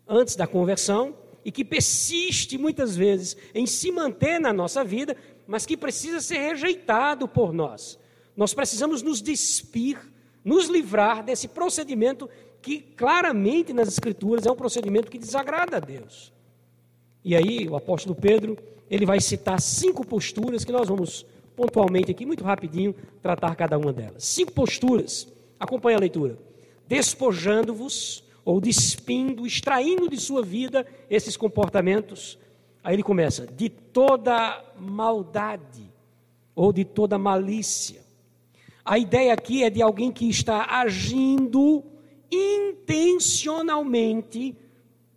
antes 0.06 0.34
da 0.34 0.46
conversão 0.46 1.14
e 1.44 1.52
que 1.52 1.64
persiste 1.64 2.58
muitas 2.58 2.96
vezes 2.96 3.36
em 3.54 3.66
se 3.66 3.92
manter 3.92 4.40
na 4.40 4.52
nossa 4.52 4.82
vida, 4.82 5.16
mas 5.46 5.64
que 5.64 5.76
precisa 5.76 6.20
ser 6.20 6.38
rejeitado 6.38 7.28
por 7.28 7.52
nós. 7.52 7.98
Nós 8.36 8.52
precisamos 8.52 9.00
nos 9.00 9.22
despir, 9.22 9.96
nos 10.44 10.68
livrar 10.68 11.22
desse 11.24 11.46
procedimento 11.46 12.28
que 12.60 12.80
claramente 12.80 13.72
nas 13.72 13.86
Escrituras 13.86 14.44
é 14.44 14.50
um 14.50 14.56
procedimento 14.56 15.08
que 15.08 15.18
desagrada 15.18 15.76
a 15.76 15.80
Deus. 15.80 16.32
E 17.26 17.34
aí 17.34 17.68
o 17.68 17.74
apóstolo 17.74 18.14
Pedro, 18.14 18.56
ele 18.88 19.04
vai 19.04 19.20
citar 19.20 19.60
cinco 19.60 20.06
posturas 20.06 20.64
que 20.64 20.70
nós 20.70 20.88
vamos 20.88 21.26
pontualmente 21.56 22.12
aqui, 22.12 22.24
muito 22.24 22.44
rapidinho, 22.44 22.94
tratar 23.20 23.56
cada 23.56 23.76
uma 23.76 23.92
delas. 23.92 24.22
Cinco 24.22 24.52
posturas. 24.52 25.26
Acompanhe 25.58 25.96
a 25.96 26.00
leitura. 26.00 26.38
Despojando-vos, 26.86 28.22
ou 28.44 28.60
despindo, 28.60 29.44
extraindo 29.44 30.08
de 30.08 30.18
sua 30.18 30.40
vida 30.40 30.86
esses 31.10 31.36
comportamentos. 31.36 32.38
Aí 32.84 32.94
ele 32.94 33.02
começa: 33.02 33.44
de 33.44 33.70
toda 33.70 34.64
maldade, 34.78 35.90
ou 36.54 36.72
de 36.72 36.84
toda 36.84 37.18
malícia. 37.18 38.06
A 38.84 39.00
ideia 39.00 39.32
aqui 39.32 39.64
é 39.64 39.70
de 39.70 39.82
alguém 39.82 40.12
que 40.12 40.30
está 40.30 40.78
agindo 40.78 41.82
intencionalmente 42.30 44.54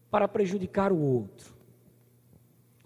para 0.10 0.28
prejudicar 0.28 0.92
o 0.92 1.00
outro. 1.00 1.49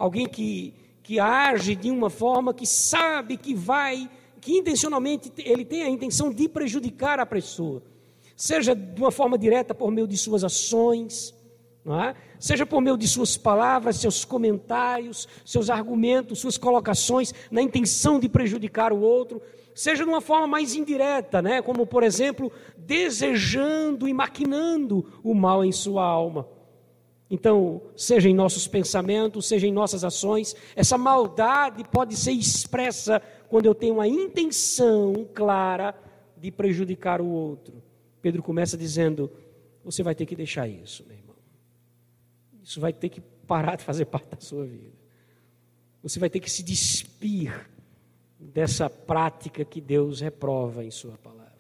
Alguém 0.04 0.28
que 0.28 0.74
que 1.02 1.20
age 1.20 1.76
de 1.76 1.92
uma 1.92 2.10
forma 2.10 2.54
que 2.54 2.66
sabe 2.66 3.36
que 3.36 3.54
vai, 3.54 4.10
que 4.40 4.58
intencionalmente 4.58 5.32
ele 5.38 5.66
tem 5.66 5.84
a 5.84 5.90
intenção 5.90 6.30
de 6.32 6.48
prejudicar 6.48 7.20
a 7.20 7.26
pessoa, 7.26 7.84
seja 8.36 8.74
de 8.74 9.02
uma 9.02 9.12
forma 9.12 9.38
direta 9.38 9.76
por 9.76 9.92
meio 9.92 10.08
de 10.08 10.18
suas 10.18 10.44
ações, 10.44 11.34
é? 11.86 12.16
seja 12.40 12.66
por 12.66 12.82
meio 12.82 12.98
de 12.98 13.06
suas 13.06 13.36
palavras, 13.36 13.98
seus 13.98 14.24
comentários, 14.24 15.28
seus 15.46 15.70
argumentos, 15.70 16.40
suas 16.40 16.58
colocações, 16.58 17.34
na 17.52 17.62
intenção 17.62 18.18
de 18.18 18.30
prejudicar 18.30 18.94
o 18.94 19.02
outro, 19.02 19.42
seja 19.76 20.06
de 20.06 20.10
uma 20.10 20.22
forma 20.22 20.48
mais 20.48 20.74
indireta, 20.74 21.42
né? 21.42 21.62
como 21.62 21.86
por 21.86 22.04
exemplo, 22.04 22.50
desejando 22.78 24.08
e 24.08 24.14
maquinando 24.14 25.20
o 25.22 25.34
mal 25.34 25.66
em 25.66 25.72
sua 25.74 26.06
alma. 26.06 26.48
Então, 27.34 27.82
seja 27.96 28.30
em 28.30 28.34
nossos 28.36 28.68
pensamentos, 28.68 29.48
seja 29.48 29.66
em 29.66 29.72
nossas 29.72 30.04
ações, 30.04 30.56
essa 30.76 31.00
maldade 31.00 31.84
pode 31.84 32.16
ser 32.16 32.32
expressa 32.32 33.20
quando 33.50 33.66
eu 33.66 33.74
tenho 33.74 34.00
a 34.00 34.08
intenção 34.08 35.28
clara 35.34 36.00
de 36.38 36.52
prejudicar 36.52 37.20
o 37.20 37.26
outro. 37.26 37.82
Pedro 38.22 38.44
começa 38.44 38.78
dizendo: 38.78 39.32
Você 39.84 40.04
vai 40.04 40.14
ter 40.14 40.28
que 40.28 40.36
deixar 40.36 40.68
isso, 40.68 41.04
meu 41.08 41.18
irmão. 41.18 41.36
Isso 42.62 42.80
vai 42.80 42.94
ter 42.94 43.10
que 43.10 43.20
parar 43.48 43.78
de 43.78 43.84
fazer 43.84 44.06
parte 44.06 44.30
da 44.30 44.40
sua 44.40 44.66
vida. 44.66 44.94
Você 46.04 46.20
vai 46.20 46.30
ter 46.30 46.40
que 46.40 46.52
se 46.52 46.62
despir 46.62 47.68
dessa 48.38 48.92
prática 48.92 49.66
que 49.66 49.82
Deus 49.82 50.22
reprova 50.22 50.86
em 50.86 50.92
Sua 50.92 51.18
palavra. 51.18 51.52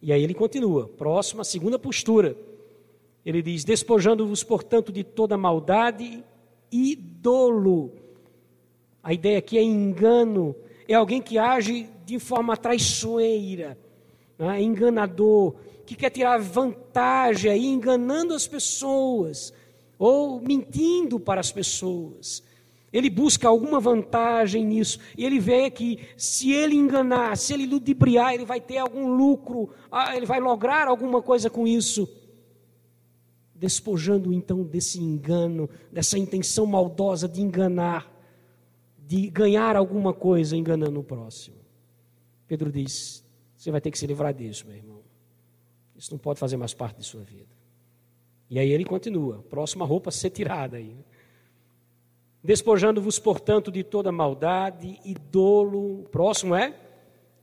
E 0.00 0.14
aí 0.14 0.24
ele 0.24 0.32
continua, 0.32 0.88
próxima, 0.88 1.44
segunda 1.44 1.78
postura 1.78 2.34
Ele 3.24 3.40
diz: 3.40 3.64
despojando-vos, 3.64 4.44
portanto, 4.44 4.92
de 4.92 5.02
toda 5.02 5.36
maldade 5.36 6.22
e 6.70 6.94
dolo. 6.96 7.92
A 9.02 9.12
ideia 9.12 9.38
aqui 9.38 9.58
é 9.58 9.62
engano, 9.62 10.54
é 10.88 10.94
alguém 10.94 11.20
que 11.20 11.38
age 11.38 11.88
de 12.04 12.18
forma 12.18 12.56
traiçoeira, 12.56 13.78
né? 14.38 14.60
enganador, 14.62 15.54
que 15.86 15.94
quer 15.94 16.10
tirar 16.10 16.38
vantagem 16.38 17.50
aí, 17.50 17.66
enganando 17.66 18.34
as 18.34 18.46
pessoas, 18.46 19.52
ou 19.98 20.40
mentindo 20.40 21.20
para 21.20 21.40
as 21.40 21.52
pessoas. 21.52 22.42
Ele 22.92 23.10
busca 23.10 23.48
alguma 23.48 23.80
vantagem 23.80 24.64
nisso, 24.64 24.98
e 25.18 25.24
ele 25.24 25.38
vê 25.38 25.70
que 25.70 25.98
se 26.16 26.52
ele 26.52 26.76
enganar, 26.76 27.36
se 27.36 27.52
ele 27.52 27.66
ludibriar, 27.66 28.34
ele 28.34 28.44
vai 28.44 28.60
ter 28.60 28.78
algum 28.78 29.14
lucro, 29.14 29.70
ah, 29.90 30.16
ele 30.16 30.26
vai 30.26 30.40
lograr 30.40 30.86
alguma 30.88 31.20
coisa 31.20 31.50
com 31.50 31.66
isso. 31.66 32.08
Despojando 33.54 34.32
então 34.32 34.62
desse 34.62 35.00
engano, 35.00 35.68
dessa 35.92 36.18
intenção 36.18 36.66
maldosa 36.66 37.28
de 37.28 37.40
enganar, 37.40 38.12
de 38.98 39.30
ganhar 39.30 39.76
alguma 39.76 40.12
coisa 40.12 40.56
enganando 40.56 40.98
o 41.00 41.04
próximo. 41.04 41.56
Pedro 42.46 42.70
diz: 42.70 43.24
Você 43.56 43.70
vai 43.70 43.80
ter 43.80 43.90
que 43.90 43.98
se 43.98 44.06
livrar 44.06 44.34
disso, 44.34 44.66
meu 44.66 44.76
irmão. 44.76 45.00
Isso 45.96 46.10
não 46.12 46.18
pode 46.18 46.40
fazer 46.40 46.56
mais 46.56 46.74
parte 46.74 46.98
de 46.98 47.04
sua 47.04 47.22
vida. 47.22 47.54
E 48.50 48.58
aí 48.58 48.70
ele 48.70 48.84
continua: 48.84 49.42
próxima 49.48 49.84
roupa 49.84 50.10
ser 50.10 50.30
tirada 50.30 50.76
aí. 50.76 50.96
Despojando-vos, 52.42 53.18
portanto, 53.18 53.72
de 53.72 53.82
toda 53.82 54.12
maldade 54.12 55.00
e 55.04 55.14
dolo. 55.14 56.00
O 56.00 56.08
próximo 56.08 56.54
é 56.54 56.78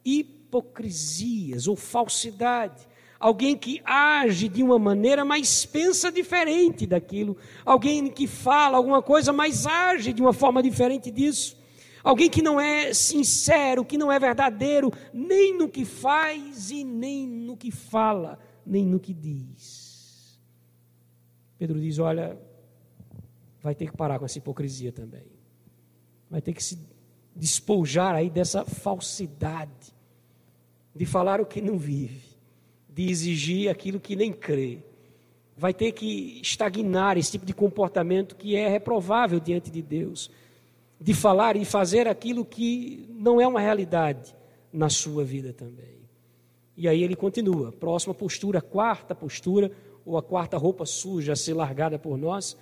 hipocrisias 0.05 1.67
ou 1.67 1.75
falsidade. 1.75 2.87
Alguém 3.21 3.55
que 3.55 3.79
age 3.85 4.49
de 4.49 4.63
uma 4.63 4.79
maneira, 4.79 5.23
mas 5.23 5.63
pensa 5.63 6.11
diferente 6.11 6.87
daquilo. 6.87 7.37
Alguém 7.63 8.09
que 8.09 8.25
fala 8.25 8.77
alguma 8.77 8.99
coisa, 8.99 9.31
mas 9.31 9.67
age 9.67 10.11
de 10.11 10.23
uma 10.23 10.33
forma 10.33 10.63
diferente 10.63 11.11
disso. 11.11 11.55
Alguém 12.03 12.31
que 12.31 12.41
não 12.41 12.59
é 12.59 12.95
sincero, 12.95 13.85
que 13.85 13.95
não 13.95 14.11
é 14.11 14.17
verdadeiro, 14.17 14.91
nem 15.13 15.55
no 15.55 15.69
que 15.69 15.85
faz 15.85 16.71
e 16.71 16.83
nem 16.83 17.27
no 17.27 17.55
que 17.55 17.69
fala, 17.69 18.39
nem 18.65 18.83
no 18.87 18.99
que 18.99 19.13
diz. 19.13 20.39
Pedro 21.59 21.79
diz: 21.79 21.99
Olha, 21.99 22.35
vai 23.61 23.75
ter 23.75 23.85
que 23.85 23.95
parar 23.95 24.17
com 24.17 24.25
essa 24.25 24.39
hipocrisia 24.39 24.91
também. 24.91 25.27
Vai 26.27 26.41
ter 26.41 26.53
que 26.53 26.63
se 26.63 26.79
despojar 27.35 28.15
aí 28.15 28.31
dessa 28.31 28.65
falsidade, 28.65 29.93
de 30.95 31.05
falar 31.05 31.39
o 31.39 31.45
que 31.45 31.61
não 31.61 31.77
vive, 31.77 32.30
de 32.91 33.09
exigir 33.09 33.69
aquilo 33.69 33.99
que 33.99 34.15
nem 34.15 34.33
crê. 34.33 34.79
Vai 35.57 35.73
ter 35.73 35.93
que 35.93 36.39
estagnar 36.41 37.17
esse 37.17 37.31
tipo 37.31 37.45
de 37.45 37.53
comportamento 37.53 38.35
que 38.35 38.55
é 38.55 38.67
reprovável 38.67 39.39
diante 39.39 39.71
de 39.71 39.81
Deus 39.81 40.29
de 41.01 41.15
falar 41.15 41.55
e 41.55 41.65
fazer 41.65 42.07
aquilo 42.07 42.45
que 42.45 43.09
não 43.09 43.41
é 43.41 43.47
uma 43.47 43.59
realidade 43.59 44.35
na 44.71 44.87
sua 44.87 45.23
vida 45.23 45.51
também. 45.51 45.99
E 46.77 46.87
aí 46.87 47.01
ele 47.01 47.15
continua, 47.15 47.71
próxima 47.71 48.13
postura, 48.13 48.61
quarta 48.61 49.15
postura, 49.15 49.71
ou 50.05 50.15
a 50.17 50.21
quarta 50.21 50.57
roupa 50.57 50.85
suja 50.85 51.33
a 51.33 51.35
ser 51.35 51.53
largada 51.55 51.97
por 51.97 52.17
nós, 52.17 52.55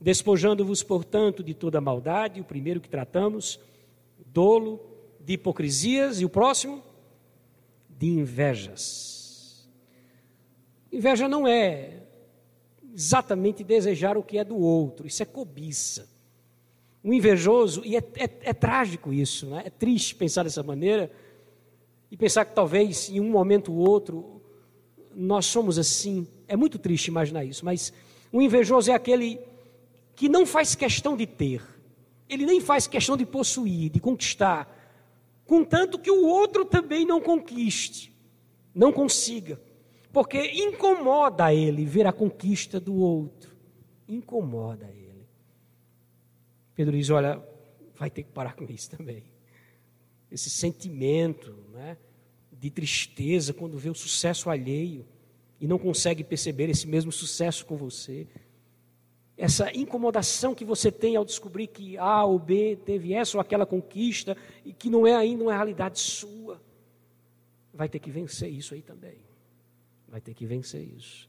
despojando-vos, 0.00 0.82
portanto, 0.82 1.42
de 1.42 1.54
toda 1.54 1.80
maldade, 1.80 2.40
o 2.40 2.44
primeiro 2.44 2.80
que 2.80 2.88
tratamos, 2.88 3.60
dolo, 4.26 4.80
de 5.20 5.34
hipocrisias, 5.34 6.20
e 6.20 6.24
o 6.24 6.28
próximo, 6.28 6.82
de 7.88 8.06
invejas. 8.06 9.13
Inveja 10.96 11.28
não 11.28 11.46
é 11.46 12.02
exatamente 12.94 13.64
desejar 13.64 14.16
o 14.16 14.22
que 14.22 14.38
é 14.38 14.44
do 14.44 14.56
outro, 14.56 15.06
isso 15.06 15.22
é 15.22 15.26
cobiça 15.26 16.14
um 17.04 17.12
invejoso, 17.12 17.82
e 17.84 17.96
é, 17.96 17.98
é, 18.16 18.30
é 18.40 18.54
trágico 18.54 19.12
isso, 19.12 19.46
né? 19.46 19.62
é 19.66 19.70
triste 19.70 20.14
pensar 20.14 20.42
dessa 20.42 20.62
maneira, 20.62 21.12
e 22.10 22.16
pensar 22.16 22.46
que 22.46 22.54
talvez 22.54 23.10
em 23.10 23.20
um 23.20 23.28
momento 23.30 23.72
ou 23.72 23.86
outro 23.86 24.40
nós 25.14 25.46
somos 25.46 25.78
assim. 25.78 26.26
É 26.48 26.56
muito 26.56 26.78
triste 26.78 27.08
imaginar 27.08 27.44
isso, 27.44 27.64
mas 27.64 27.92
o 28.32 28.40
invejoso 28.40 28.90
é 28.90 28.94
aquele 28.94 29.38
que 30.16 30.28
não 30.28 30.46
faz 30.46 30.74
questão 30.74 31.16
de 31.16 31.26
ter, 31.26 31.62
ele 32.26 32.46
nem 32.46 32.60
faz 32.60 32.86
questão 32.86 33.16
de 33.16 33.26
possuir, 33.26 33.90
de 33.90 34.00
conquistar, 34.00 34.66
contanto 35.44 35.98
que 35.98 36.10
o 36.10 36.24
outro 36.26 36.64
também 36.64 37.04
não 37.04 37.20
conquiste, 37.20 38.14
não 38.74 38.90
consiga, 38.90 39.60
porque 40.14 40.40
incomoda 40.52 41.52
ele 41.52 41.84
ver 41.84 42.06
a 42.06 42.12
conquista 42.12 42.78
do 42.78 42.94
outro, 42.94 43.52
incomoda 44.06 44.86
ele. 44.86 45.26
Pedro 46.72 46.96
diz: 46.96 47.10
Olha, 47.10 47.42
vai 47.96 48.08
ter 48.08 48.22
que 48.22 48.30
parar 48.30 48.54
com 48.54 48.64
isso 48.64 48.88
também. 48.88 49.24
Esse 50.30 50.48
sentimento 50.48 51.52
né, 51.72 51.96
de 52.52 52.70
tristeza 52.70 53.52
quando 53.52 53.76
vê 53.76 53.90
o 53.90 53.94
sucesso 53.94 54.48
alheio 54.48 55.04
e 55.60 55.66
não 55.66 55.78
consegue 55.78 56.22
perceber 56.22 56.70
esse 56.70 56.86
mesmo 56.86 57.10
sucesso 57.10 57.66
com 57.66 57.76
você. 57.76 58.28
Essa 59.36 59.76
incomodação 59.76 60.54
que 60.54 60.64
você 60.64 60.92
tem 60.92 61.16
ao 61.16 61.24
descobrir 61.24 61.66
que 61.66 61.98
A 61.98 62.24
ou 62.24 62.38
B 62.38 62.78
teve 62.86 63.12
essa 63.12 63.36
ou 63.36 63.40
aquela 63.40 63.66
conquista 63.66 64.36
e 64.64 64.72
que 64.72 64.88
não 64.88 65.04
é 65.04 65.16
ainda 65.16 65.42
uma 65.42 65.54
realidade 65.54 65.98
sua. 65.98 66.62
Vai 67.72 67.88
ter 67.88 67.98
que 67.98 68.12
vencer 68.12 68.48
isso 68.48 68.74
aí 68.74 68.82
também. 68.82 69.33
Vai 70.08 70.20
ter 70.20 70.34
que 70.34 70.46
vencer 70.46 70.82
isso. 70.82 71.28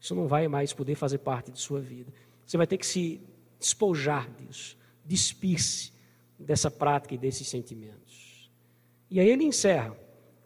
Isso 0.00 0.14
não 0.14 0.26
vai 0.26 0.48
mais 0.48 0.72
poder 0.72 0.94
fazer 0.94 1.18
parte 1.18 1.50
de 1.50 1.58
sua 1.58 1.80
vida. 1.80 2.12
Você 2.44 2.56
vai 2.56 2.66
ter 2.66 2.78
que 2.78 2.86
se 2.86 3.20
despojar 3.58 4.30
disso, 4.30 4.76
despir-se 5.04 5.92
dessa 6.38 6.70
prática 6.70 7.14
e 7.14 7.18
desses 7.18 7.48
sentimentos. 7.48 8.50
E 9.10 9.20
aí 9.20 9.28
ele 9.28 9.44
encerra 9.44 9.96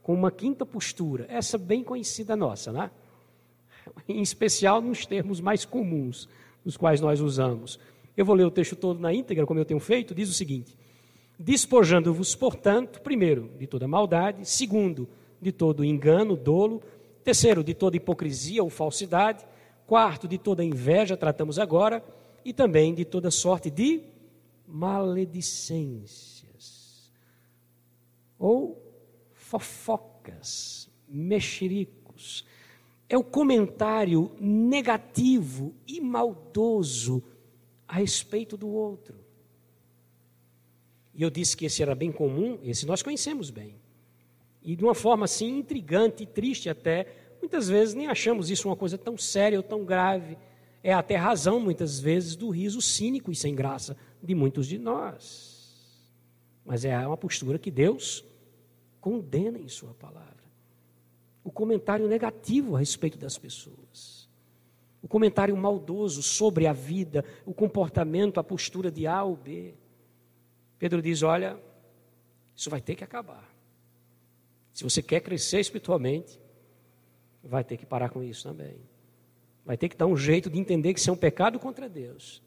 com 0.03 0.15
uma 0.15 0.31
quinta 0.31 0.65
postura, 0.65 1.27
essa 1.29 1.59
bem 1.59 1.83
conhecida 1.83 2.35
nossa, 2.37 2.73
né? 2.73 2.91
em 4.09 4.23
especial 4.23 4.81
nos 4.81 5.07
termos 5.07 5.41
mais 5.41 5.65
comuns, 5.65 6.29
nos 6.65 6.77
quais 6.77 7.01
nós 7.01 7.21
usamos. 7.21 7.79
Eu 8.17 8.25
vou 8.25 8.35
ler 8.35 8.45
o 8.45 8.51
texto 8.51 8.77
todo 8.77 9.01
na 9.01 9.13
íntegra, 9.13 9.47
como 9.47 9.61
eu 9.61 9.65
tenho 9.65 9.81
feito, 9.81 10.15
diz 10.15 10.29
o 10.29 10.35
seguinte: 10.35 10.77
Despojando-vos, 11.39 12.35
portanto, 12.35 13.01
primeiro, 13.01 13.51
de 13.59 13.67
toda 13.67 13.89
maldade, 13.89 14.49
segundo, 14.49 15.09
de 15.41 15.53
todo 15.53 15.85
engano, 15.85 16.37
dolo, 16.37 16.83
terceiro, 17.31 17.63
de 17.63 17.75
toda 17.75 17.97
hipocrisia 17.97 18.61
ou 18.61 18.69
falsidade, 18.69 19.47
quarto, 19.87 20.27
de 20.27 20.37
toda 20.37 20.65
inveja, 20.65 21.17
tratamos 21.17 21.61
agora, 21.61 22.05
e 22.45 22.53
também 22.53 22.93
de 22.93 23.05
toda 23.05 23.31
sorte 23.31 23.71
de 23.71 24.03
maledicências 24.67 27.09
ou 28.37 28.83
fofocas, 29.33 30.91
mexericos. 31.09 32.45
É 33.09 33.17
o 33.17 33.23
comentário 33.23 34.33
negativo 34.41 35.73
e 35.87 36.01
maldoso 36.01 37.23
a 37.87 37.95
respeito 37.95 38.57
do 38.57 38.69
outro. 38.69 39.25
E 41.15 41.23
eu 41.23 41.31
disse 41.31 41.57
que 41.57 41.67
esse 41.67 41.81
era 41.81 41.95
bem 41.95 42.11
comum, 42.11 42.59
esse 42.65 42.85
nós 42.87 43.05
conhecemos 43.05 43.51
bem. 43.51 43.77
E 44.63 44.75
de 44.75 44.85
uma 44.85 44.97
forma 44.97 45.27
assim 45.27 45.59
intrigante 45.59 46.25
e 46.25 46.27
triste 46.27 46.69
até, 46.69 47.20
muitas 47.41 47.69
vezes 47.69 47.95
nem 47.95 48.07
achamos 48.07 48.51
isso 48.51 48.69
uma 48.69 48.77
coisa 48.77 48.97
tão 48.97 49.17
séria 49.17 49.59
ou 49.59 49.63
tão 49.63 49.85
grave 49.85 50.37
é 50.83 50.93
até 50.93 51.17
razão, 51.17 51.61
muitas 51.61 52.01
vezes, 52.01 52.35
do 52.35 52.49
riso 52.49 52.81
cínico 52.81 53.31
e 53.31 53.35
sem 53.35 53.55
graça 53.55 53.97
de 54.23 54.35
muitos 54.35 54.67
de 54.67 54.79
nós. 54.79 56.11
Mas 56.65 56.85
é 56.85 57.07
uma 57.07 57.17
postura 57.17 57.59
que 57.59 57.71
Deus 57.71 58.25
condena 59.01 59.59
em 59.59 59.69
Sua 59.69 59.93
palavra. 59.95 60.31
O 61.45 61.51
comentário 61.51 62.09
negativo 62.09 62.77
a 62.77 62.79
respeito 62.79 63.19
das 63.19 63.37
pessoas. 63.37 64.29
O 65.03 65.09
comentário 65.09 65.57
maldoso 65.57 66.23
sobre 66.23 66.67
a 66.67 66.73
vida, 66.73 67.25
o 67.45 67.55
comportamento, 67.55 68.39
a 68.39 68.45
postura 68.45 68.91
de 68.91 69.07
A 69.07 69.23
ou 69.23 69.37
B. 69.37 69.75
Pedro 70.79 71.01
diz: 71.03 71.23
olha, 71.23 71.59
isso 72.55 72.71
vai 72.71 72.81
ter 72.81 72.95
que 72.95 73.05
acabar. 73.05 73.49
Se 74.73 74.85
você 74.85 75.03
quer 75.03 75.21
crescer 75.21 75.61
espiritualmente, 75.61 76.40
vai 77.43 77.65
ter 77.65 77.77
que 77.77 77.87
parar 77.87 78.11
com 78.11 78.23
isso 78.23 78.45
também. 78.45 78.77
Vai 79.65 79.77
ter 79.77 79.89
que 79.89 79.97
dar 79.97 80.07
um 80.07 80.17
jeito 80.17 80.51
de 80.51 80.59
entender 80.59 80.95
que 80.95 81.01
isso 81.01 81.11
é 81.11 81.13
um 81.13 81.17
pecado 81.17 81.59
contra 81.59 81.89
Deus. 81.89 82.43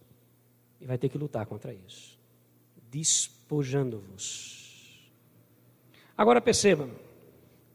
E 0.79 0.86
vai 0.86 0.97
ter 0.97 1.10
que 1.10 1.17
lutar 1.17 1.45
contra 1.45 1.73
isso. 1.73 2.19
Despojando-vos. 2.91 5.12
Agora 6.17 6.41
percebam, 6.41 6.91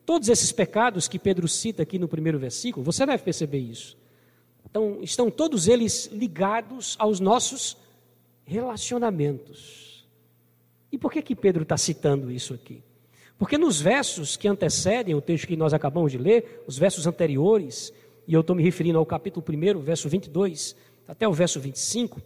todos 0.04 0.28
esses 0.28 0.52
pecados 0.52 1.08
que 1.08 1.18
Pedro 1.18 1.48
cita 1.48 1.82
aqui 1.82 1.98
no 1.98 2.08
primeiro 2.08 2.38
versículo, 2.38 2.84
você 2.84 3.04
deve 3.04 3.22
perceber 3.22 3.58
isso. 3.58 3.96
Então, 4.64 4.98
estão 5.02 5.30
todos 5.30 5.66
eles 5.66 6.06
ligados 6.12 6.94
aos 6.98 7.20
nossos 7.20 7.76
relacionamentos. 8.44 10.06
E 10.90 10.98
por 10.98 11.12
que 11.12 11.22
que 11.22 11.34
Pedro 11.34 11.62
está 11.62 11.76
citando 11.76 12.30
isso 12.30 12.54
aqui? 12.54 12.82
Porque 13.38 13.56
nos 13.56 13.80
versos 13.80 14.36
que 14.36 14.48
antecedem 14.48 15.14
o 15.14 15.20
texto 15.20 15.46
que 15.46 15.56
nós 15.56 15.72
acabamos 15.72 16.10
de 16.10 16.18
ler, 16.18 16.64
os 16.66 16.76
versos 16.76 17.06
anteriores, 17.06 17.92
e 18.26 18.34
eu 18.34 18.40
estou 18.40 18.56
me 18.56 18.62
referindo 18.62 18.98
ao 18.98 19.06
capítulo 19.06 19.46
1, 19.48 19.80
verso 19.80 20.08
22, 20.08 20.74
até 21.06 21.26
o 21.26 21.32
verso 21.32 21.60
25, 21.60 22.20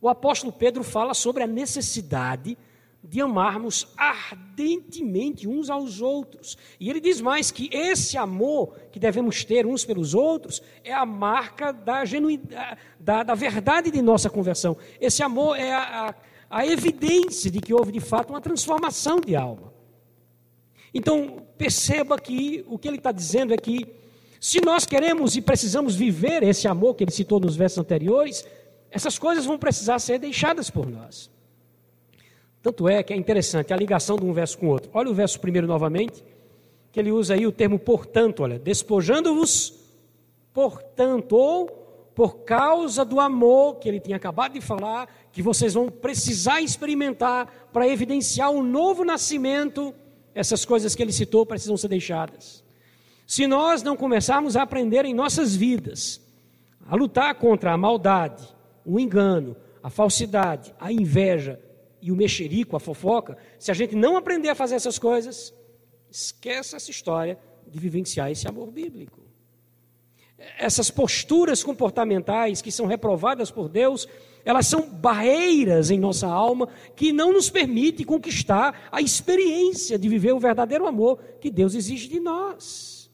o 0.00 0.08
apóstolo 0.08 0.52
Pedro 0.52 0.82
fala 0.82 1.12
sobre 1.12 1.42
a 1.42 1.46
necessidade 1.46 2.56
de 3.04 3.20
amarmos 3.20 3.86
ardentemente 3.96 5.46
uns 5.46 5.70
aos 5.70 6.00
outros. 6.00 6.56
E 6.80 6.90
ele 6.90 7.00
diz 7.00 7.20
mais 7.20 7.50
que 7.50 7.68
esse 7.72 8.16
amor 8.16 8.74
que 8.90 8.98
devemos 8.98 9.44
ter 9.44 9.66
uns 9.66 9.84
pelos 9.84 10.14
outros 10.14 10.62
é 10.82 10.92
a 10.92 11.06
marca 11.06 11.70
da, 11.70 12.04
genuidade, 12.04 12.78
da, 12.98 13.22
da 13.22 13.34
verdade 13.34 13.90
de 13.90 14.02
nossa 14.02 14.28
conversão. 14.28 14.76
Esse 15.00 15.22
amor 15.22 15.56
é 15.56 15.72
a, 15.72 16.08
a, 16.08 16.14
a 16.58 16.66
evidência 16.66 17.50
de 17.50 17.60
que 17.60 17.72
houve 17.72 17.92
de 17.92 18.00
fato 18.00 18.30
uma 18.30 18.40
transformação 18.40 19.20
de 19.20 19.36
alma. 19.36 19.75
Então, 20.96 21.42
perceba 21.58 22.18
que 22.18 22.64
o 22.66 22.78
que 22.78 22.88
ele 22.88 22.96
está 22.96 23.12
dizendo 23.12 23.52
é 23.52 23.58
que, 23.58 23.86
se 24.40 24.62
nós 24.64 24.86
queremos 24.86 25.36
e 25.36 25.42
precisamos 25.42 25.94
viver 25.94 26.42
esse 26.42 26.66
amor 26.66 26.94
que 26.94 27.04
ele 27.04 27.10
citou 27.10 27.38
nos 27.38 27.54
versos 27.54 27.76
anteriores, 27.76 28.46
essas 28.90 29.18
coisas 29.18 29.44
vão 29.44 29.58
precisar 29.58 29.98
ser 29.98 30.18
deixadas 30.18 30.70
por 30.70 30.88
nós. 30.88 31.30
Tanto 32.62 32.88
é 32.88 33.02
que 33.02 33.12
é 33.12 33.16
interessante 33.16 33.74
a 33.74 33.76
ligação 33.76 34.16
de 34.16 34.24
um 34.24 34.32
verso 34.32 34.56
com 34.56 34.68
o 34.68 34.70
outro. 34.70 34.90
Olha 34.94 35.10
o 35.10 35.14
verso 35.14 35.38
primeiro 35.38 35.66
novamente, 35.66 36.24
que 36.90 36.98
ele 36.98 37.12
usa 37.12 37.34
aí 37.34 37.46
o 37.46 37.52
termo 37.52 37.78
portanto, 37.78 38.42
olha, 38.42 38.58
despojando-vos, 38.58 39.74
portanto, 40.54 41.36
ou 41.36 41.66
por 42.14 42.38
causa 42.38 43.04
do 43.04 43.20
amor 43.20 43.76
que 43.76 43.86
ele 43.86 44.00
tinha 44.00 44.16
acabado 44.16 44.54
de 44.54 44.62
falar, 44.62 45.14
que 45.30 45.42
vocês 45.42 45.74
vão 45.74 45.90
precisar 45.90 46.62
experimentar 46.62 47.68
para 47.70 47.86
evidenciar 47.86 48.50
um 48.50 48.62
novo 48.62 49.04
nascimento, 49.04 49.94
essas 50.36 50.66
coisas 50.66 50.94
que 50.94 51.02
ele 51.02 51.12
citou 51.12 51.46
precisam 51.46 51.78
ser 51.78 51.88
deixadas. 51.88 52.62
Se 53.26 53.46
nós 53.46 53.82
não 53.82 53.96
começarmos 53.96 54.54
a 54.54 54.62
aprender 54.62 55.06
em 55.06 55.14
nossas 55.14 55.56
vidas 55.56 56.20
a 56.86 56.94
lutar 56.94 57.34
contra 57.36 57.72
a 57.72 57.76
maldade, 57.76 58.46
o 58.84 59.00
engano, 59.00 59.56
a 59.82 59.88
falsidade, 59.88 60.72
a 60.78 60.92
inveja, 60.92 61.58
e 62.02 62.12
o 62.12 62.16
mexerico, 62.16 62.76
a 62.76 62.80
fofoca, 62.80 63.36
se 63.58 63.70
a 63.70 63.74
gente 63.74 63.96
não 63.96 64.16
aprender 64.16 64.50
a 64.50 64.54
fazer 64.54 64.76
essas 64.76 64.98
coisas, 64.98 65.52
esqueça 66.08 66.76
essa 66.76 66.90
história 66.90 67.36
de 67.66 67.80
vivenciar 67.80 68.30
esse 68.30 68.46
amor 68.46 68.70
bíblico. 68.70 69.20
Essas 70.58 70.90
posturas 70.90 71.64
comportamentais 71.64 72.62
que 72.62 72.70
são 72.70 72.86
reprovadas 72.86 73.50
por 73.50 73.68
Deus, 73.68 74.06
elas 74.46 74.68
são 74.68 74.88
barreiras 74.88 75.90
em 75.90 75.98
nossa 75.98 76.28
alma 76.28 76.68
que 76.94 77.12
não 77.12 77.32
nos 77.32 77.50
permite 77.50 78.04
conquistar 78.04 78.88
a 78.92 79.02
experiência 79.02 79.98
de 79.98 80.08
viver 80.08 80.32
o 80.32 80.38
verdadeiro 80.38 80.86
amor 80.86 81.18
que 81.40 81.50
Deus 81.50 81.74
exige 81.74 82.06
de 82.06 82.20
nós. 82.20 83.10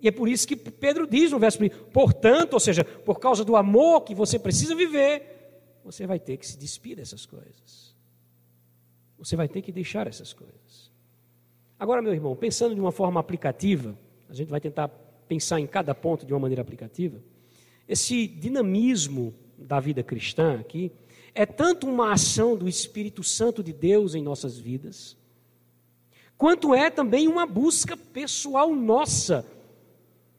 E 0.00 0.08
é 0.08 0.10
por 0.10 0.26
isso 0.26 0.48
que 0.48 0.56
Pedro 0.56 1.06
diz 1.06 1.32
no 1.32 1.38
verso 1.38 1.62
1: 1.62 1.68
portanto, 1.92 2.54
ou 2.54 2.60
seja, 2.60 2.82
por 2.82 3.20
causa 3.20 3.44
do 3.44 3.56
amor 3.56 4.00
que 4.04 4.14
você 4.14 4.38
precisa 4.38 4.74
viver, 4.74 5.80
você 5.84 6.06
vai 6.06 6.18
ter 6.18 6.38
que 6.38 6.46
se 6.46 6.56
despir 6.56 6.96
dessas 6.96 7.26
coisas. 7.26 7.94
Você 9.18 9.36
vai 9.36 9.48
ter 9.48 9.60
que 9.60 9.70
deixar 9.70 10.06
essas 10.06 10.32
coisas. 10.32 10.90
Agora, 11.78 12.00
meu 12.00 12.14
irmão, 12.14 12.34
pensando 12.34 12.74
de 12.74 12.80
uma 12.80 12.92
forma 12.92 13.20
aplicativa, 13.20 13.94
a 14.30 14.32
gente 14.32 14.48
vai 14.48 14.62
tentar 14.62 14.88
pensar 15.28 15.60
em 15.60 15.66
cada 15.66 15.94
ponto 15.94 16.24
de 16.24 16.32
uma 16.32 16.40
maneira 16.40 16.62
aplicativa. 16.62 17.22
Esse 17.86 18.26
dinamismo 18.26 19.34
da 19.58 19.80
vida 19.80 20.02
cristã 20.02 20.58
aqui 20.60 20.92
é 21.34 21.44
tanto 21.44 21.86
uma 21.86 22.12
ação 22.12 22.56
do 22.56 22.68
Espírito 22.68 23.22
Santo 23.22 23.62
de 23.62 23.72
Deus 23.72 24.14
em 24.14 24.22
nossas 24.22 24.58
vidas, 24.58 25.16
quanto 26.36 26.74
é 26.74 26.90
também 26.90 27.28
uma 27.28 27.46
busca 27.46 27.96
pessoal 27.96 28.74
nossa 28.74 29.44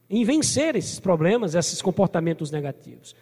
em 0.10 0.23
vencer 0.23 0.75
esses 0.75 0.99
problemas, 0.99 1.53
esses 1.55 1.82
comportamentos 1.82 2.49
negativos. 2.49 3.15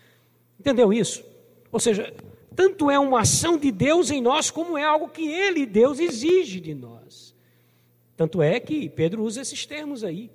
Entendeu 0.60 0.94
isso? 0.94 1.24
Ou 1.72 1.80
seja, 1.80 2.14
tanto 2.56 2.90
é 2.90 2.98
uma 2.98 3.22
ação 3.22 3.58
de 3.58 3.72
Deus 3.72 4.10
em 4.10 4.22
nós, 4.22 4.50
como 4.50 4.78
é 4.78 4.84
algo 4.84 5.10
que 5.10 5.28
Ele, 5.28 5.66
Deus, 5.66 6.00
exige 6.00 6.60
de 6.60 6.74
nós. 6.74 7.36
Tanto 8.16 8.42
é 8.42 8.60
que 8.60 8.90
Pedro 8.90 9.24
usa 9.24 9.42
esses 9.42 9.66
termos 9.68 10.04
aí: 10.04 10.32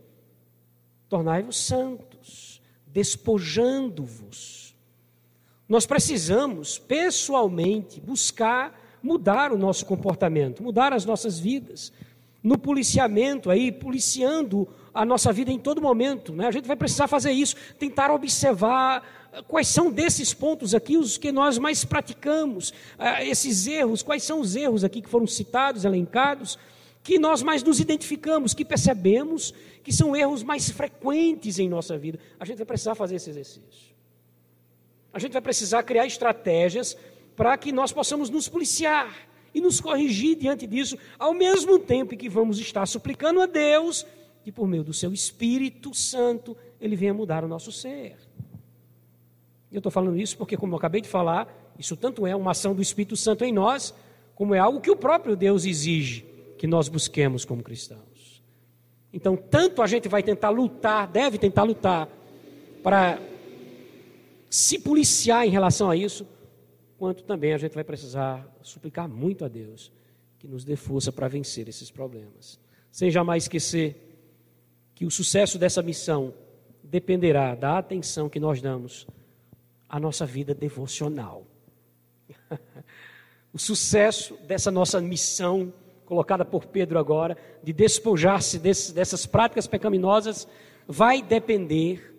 tornai-vos 1.09 1.57
santos, 1.57 2.63
despojando-vos. 2.87 4.62
Nós 5.73 5.87
precisamos, 5.87 6.79
pessoalmente, 6.79 7.99
buscar 7.99 8.79
mudar 9.03 9.51
o 9.53 9.57
nosso 9.57 9.87
comportamento, 9.87 10.63
mudar 10.63 10.93
as 10.93 11.07
nossas 11.07 11.39
vidas. 11.39 11.91
No 12.43 12.59
policiamento 12.59 13.51
aí, 13.51 13.73
policiando 13.73 14.69
a 14.93 15.03
nossa 15.07 15.33
vida 15.33 15.51
em 15.51 15.59
todo 15.59 15.81
momento, 15.81 16.35
né? 16.35 16.47
A 16.47 16.51
gente 16.51 16.69
vai 16.69 16.77
precisar 16.77 17.09
fazer 17.09 17.33
isso, 17.33 17.57
tentar 17.79 18.11
observar 18.11 19.03
quais 19.49 19.67
são 19.67 19.91
desses 19.91 20.35
pontos 20.35 20.75
aqui 20.75 20.99
os 20.99 21.17
que 21.17 21.33
nós 21.33 21.57
mais 21.57 21.87
praticamos, 21.87 22.75
ah, 22.99 23.25
esses 23.25 23.67
erros, 23.67 24.03
quais 24.03 24.25
são 24.25 24.41
os 24.41 24.55
erros 24.55 24.85
aqui 24.85 25.01
que 25.01 25.09
foram 25.09 25.27
citados, 25.27 25.87
elencados, 25.87 26.59
que 27.03 27.19
nós 27.19 27.43
mais 27.43 27.63
nos 27.63 27.81
identificamos, 27.81 28.53
que 28.53 28.63
percebemos 28.67 29.55
que 29.83 29.91
são 29.91 30.15
erros 30.15 30.43
mais 30.43 30.69
frequentes 30.69 31.59
em 31.59 31.67
nossa 31.67 31.97
vida. 31.97 32.19
A 32.39 32.45
gente 32.45 32.59
vai 32.59 32.67
precisar 32.67 32.95
fazer 32.95 33.17
esse 33.17 33.31
exercício. 33.31 33.92
A 35.13 35.19
gente 35.19 35.33
vai 35.33 35.43
precisar 35.43 35.83
criar 35.83 36.07
estratégias 36.07 36.97
para 37.37 37.57
que 37.57 37.73
nós 37.73 37.93
possamos 37.93 38.31
nos 38.31 38.49
policiar 38.49 39.15
e 39.55 39.61
nos 39.61 39.81
corrigir 39.81 40.37
diante 40.37 40.67
disso, 40.67 40.97
ao 41.19 41.35
mesmo 41.35 41.79
tempo 41.79 42.17
que 42.17 42.29
vamos 42.29 42.59
estar 42.59 42.87
suplicando 42.87 43.41
a 43.41 43.47
Deus 43.47 44.07
que, 44.43 44.51
por 44.51 44.67
meio 44.67 44.83
do 44.83 44.93
seu 44.93 45.13
Espírito 45.13 45.95
Santo, 45.95 46.57
Ele 46.81 46.97
venha 46.97 47.15
mudar 47.15 47.45
o 47.45 47.49
nosso 47.49 47.71
ser. 47.71 48.17
Eu 49.71 49.79
estou 49.79 49.93
falando 49.93 50.19
isso 50.19 50.37
porque, 50.37 50.57
como 50.57 50.73
eu 50.75 50.79
acabei 50.79 51.01
de 51.01 51.09
falar, 51.09 51.47
isso 51.79 51.97
tanto 51.97 52.27
é 52.27 52.35
uma 52.35 52.51
ação 52.51 52.75
do 52.75 52.83
Espírito 52.83 53.17
Santo 53.17 53.45
em 53.45 53.53
nós, 53.53 53.95
como 54.35 54.55
é 54.55 54.59
algo 54.59 54.81
que 54.81 54.91
o 54.91 54.97
próprio 54.97 55.37
Deus 55.37 55.65
exige 55.65 56.27
que 56.59 56.67
nós 56.67 56.89
busquemos 56.89 57.45
como 57.45 57.63
cristãos. 57.63 58.43
Então, 59.13 59.37
tanto 59.37 59.83
a 59.83 59.87
gente 59.87 60.09
vai 60.09 60.23
tentar 60.23 60.51
lutar, 60.51 61.07
deve 61.07 61.39
tentar 61.39 61.63
lutar, 61.65 62.09
para 62.83 63.19
se 64.53 64.79
policiar 64.79 65.47
em 65.47 65.51
relação 65.51 65.89
a 65.89 65.97
isso, 65.97 66.29
quanto 66.99 67.25
também 67.25 67.55
a 67.55 67.57
gente 67.57 67.75
vai 67.75 67.83
precisar 67.83 68.47
suplicar 68.61 69.09
muito 69.09 69.47
a 69.47 69.49
Deus 69.49 69.91
que 70.39 70.47
nos 70.47 70.63
dê 70.63 70.77
força 70.77 71.11
para 71.11 71.27
vencer 71.27 71.71
esses 71.71 71.91
problemas. 71.91 72.61
Sem 72.91 73.11
jamais 73.11 73.45
esquecer 73.45 73.97
que 74.95 75.07
o 75.07 75.11
sucesso 75.11 75.59
dessa 75.59 75.81
missão 75.81 76.35
dependerá 76.83 77.55
da 77.55 77.79
atenção 77.79 78.29
que 78.29 78.39
nós 78.39 78.61
damos 78.61 79.07
a 79.89 79.99
nossa 79.99 80.27
vida 80.27 80.55
devocional. 80.55 81.47
o 83.55 83.59
sucesso 83.59 84.37
dessa 84.47 84.71
nossa 84.71 85.01
missão, 85.01 85.73
colocada 86.05 86.45
por 86.45 86.67
Pedro 86.67 86.99
agora, 86.99 87.39
de 87.63 87.73
despojar-se 87.73 88.59
dessas 88.59 89.25
práticas 89.25 89.67
pecaminosas, 89.67 90.47
vai 90.87 91.23
depender 91.23 92.12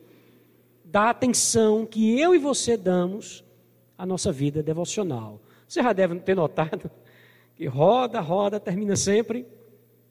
da 0.94 1.10
atenção 1.10 1.88
que 1.88 2.20
eu 2.20 2.36
e 2.36 2.38
você 2.38 2.78
damos 2.78 3.44
à 3.98 4.06
nossa 4.06 4.32
vida 4.32 4.62
devocional. 4.62 5.42
Você 5.68 5.82
já 5.82 5.92
deve 5.92 6.20
ter 6.20 6.36
notado 6.36 6.88
que 7.56 7.66
roda, 7.66 8.20
roda, 8.20 8.60
termina 8.60 8.96
sempre 8.96 9.48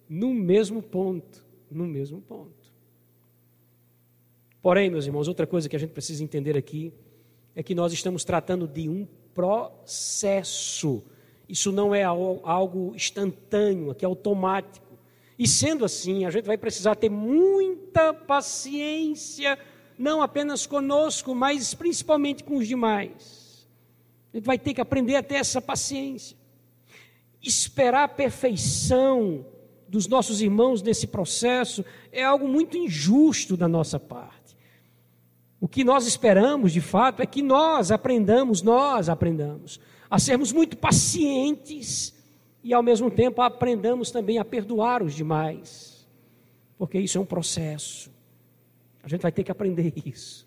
no 0.09 0.35
mesmo 0.35 0.83
ponto. 0.83 1.47
No 1.71 1.87
mesmo 1.87 2.21
ponto. 2.21 2.51
Porém, 4.61 4.90
meus 4.90 5.07
irmãos, 5.07 5.29
outra 5.29 5.47
coisa 5.47 5.68
que 5.68 5.77
a 5.77 5.79
gente 5.79 5.92
precisa 5.92 6.25
entender 6.25 6.59
aqui 6.59 6.92
é 7.55 7.62
que 7.62 7.77
nós 7.77 7.92
estamos 7.92 8.25
tratando 8.25 8.66
de 8.66 8.88
um 8.88 9.07
processo. 9.33 11.01
Isso 11.49 11.71
não 11.71 11.95
é 11.95 12.03
algo 12.03 12.92
instantâneo, 12.97 13.95
que 13.95 14.05
é 14.05 14.09
automático. 14.09 14.99
E 15.38 15.47
sendo 15.47 15.85
assim, 15.85 16.25
a 16.25 16.31
gente 16.31 16.47
vai 16.47 16.59
precisar 16.59 16.97
ter 16.97 17.09
muita 17.09 18.12
paciência, 18.12 19.57
não 20.03 20.21
apenas 20.21 20.67
conosco, 20.67 21.33
mas 21.33 21.75
principalmente 21.75 22.43
com 22.43 22.57
os 22.57 22.67
demais. 22.67 23.69
A 24.33 24.37
gente 24.37 24.45
vai 24.45 24.59
ter 24.59 24.75
que 24.75 24.81
aprender 24.81 25.15
a 25.15 25.23
ter 25.23 25.37
essa 25.37 25.61
paciência. 25.61 26.37
Esperar 27.41 28.05
a 28.05 28.09
perfeição 28.09 29.47
dos 29.88 30.09
nossos 30.09 30.43
irmãos 30.43 30.83
nesse 30.83 31.07
processo 31.07 31.85
é 32.11 32.25
algo 32.25 32.49
muito 32.49 32.77
injusto 32.77 33.57
da 33.57 33.69
nossa 33.69 34.01
parte. 34.01 34.57
O 35.61 35.69
que 35.69 35.85
nós 35.85 36.05
esperamos, 36.05 36.73
de 36.73 36.81
fato, 36.81 37.23
é 37.23 37.27
que 37.27 37.41
nós 37.41 37.93
aprendamos, 37.93 38.61
nós 38.61 39.09
aprendamos 39.09 39.79
a 40.11 40.19
sermos 40.19 40.51
muito 40.51 40.77
pacientes 40.77 42.12
e, 42.65 42.75
ao 42.75 42.83
mesmo 42.83 43.09
tempo, 43.09 43.41
aprendamos 43.41 44.11
também 44.11 44.38
a 44.38 44.45
perdoar 44.45 45.01
os 45.01 45.15
demais, 45.15 46.05
porque 46.77 46.99
isso 46.99 47.19
é 47.19 47.21
um 47.21 47.25
processo. 47.25 48.11
A 49.03 49.09
gente 49.09 49.23
vai 49.23 49.33
ter 49.33 49.43
que 49.45 49.51
aprender 49.51 49.93
isso. 50.07 50.47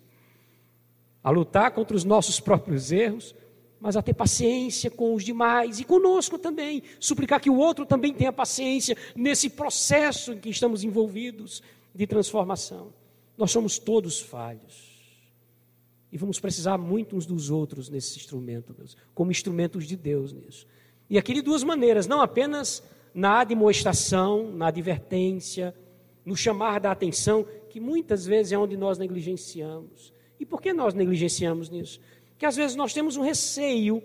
A 1.22 1.30
lutar 1.30 1.70
contra 1.72 1.96
os 1.96 2.04
nossos 2.04 2.40
próprios 2.40 2.90
erros, 2.90 3.34
mas 3.80 3.96
a 3.96 4.02
ter 4.02 4.14
paciência 4.14 4.90
com 4.90 5.14
os 5.14 5.24
demais 5.24 5.78
e 5.78 5.84
conosco 5.84 6.38
também. 6.38 6.82
Suplicar 6.98 7.40
que 7.40 7.50
o 7.50 7.56
outro 7.56 7.84
também 7.84 8.14
tenha 8.14 8.32
paciência 8.32 8.96
nesse 9.14 9.50
processo 9.50 10.32
em 10.32 10.38
que 10.38 10.48
estamos 10.48 10.82
envolvidos 10.82 11.62
de 11.94 12.06
transformação. 12.06 12.92
Nós 13.36 13.50
somos 13.50 13.78
todos 13.78 14.20
falhos. 14.20 14.96
E 16.10 16.16
vamos 16.16 16.40
precisar 16.40 16.78
muito 16.78 17.16
uns 17.16 17.26
dos 17.26 17.50
outros 17.50 17.88
nesse 17.88 18.18
instrumento, 18.18 18.72
Deus, 18.72 18.96
como 19.14 19.30
instrumentos 19.30 19.86
de 19.86 19.96
Deus 19.96 20.32
nisso. 20.32 20.66
E 21.10 21.18
aqui 21.18 21.34
de 21.34 21.42
duas 21.42 21.62
maneiras, 21.62 22.06
não 22.06 22.22
apenas 22.22 22.82
na 23.14 23.40
admoestação, 23.40 24.50
na 24.52 24.68
advertência, 24.68 25.74
no 26.24 26.36
chamar 26.36 26.80
da 26.80 26.90
atenção, 26.90 27.46
que 27.76 27.80
muitas 27.80 28.24
vezes 28.24 28.52
é 28.52 28.56
onde 28.56 28.74
nós 28.74 28.96
negligenciamos. 28.96 30.10
E 30.40 30.46
por 30.46 30.62
que 30.62 30.72
nós 30.72 30.94
negligenciamos 30.94 31.68
nisso? 31.68 32.00
Porque 32.30 32.46
às 32.46 32.56
vezes 32.56 32.74
nós 32.74 32.94
temos 32.94 33.18
um 33.18 33.22
receio 33.22 34.02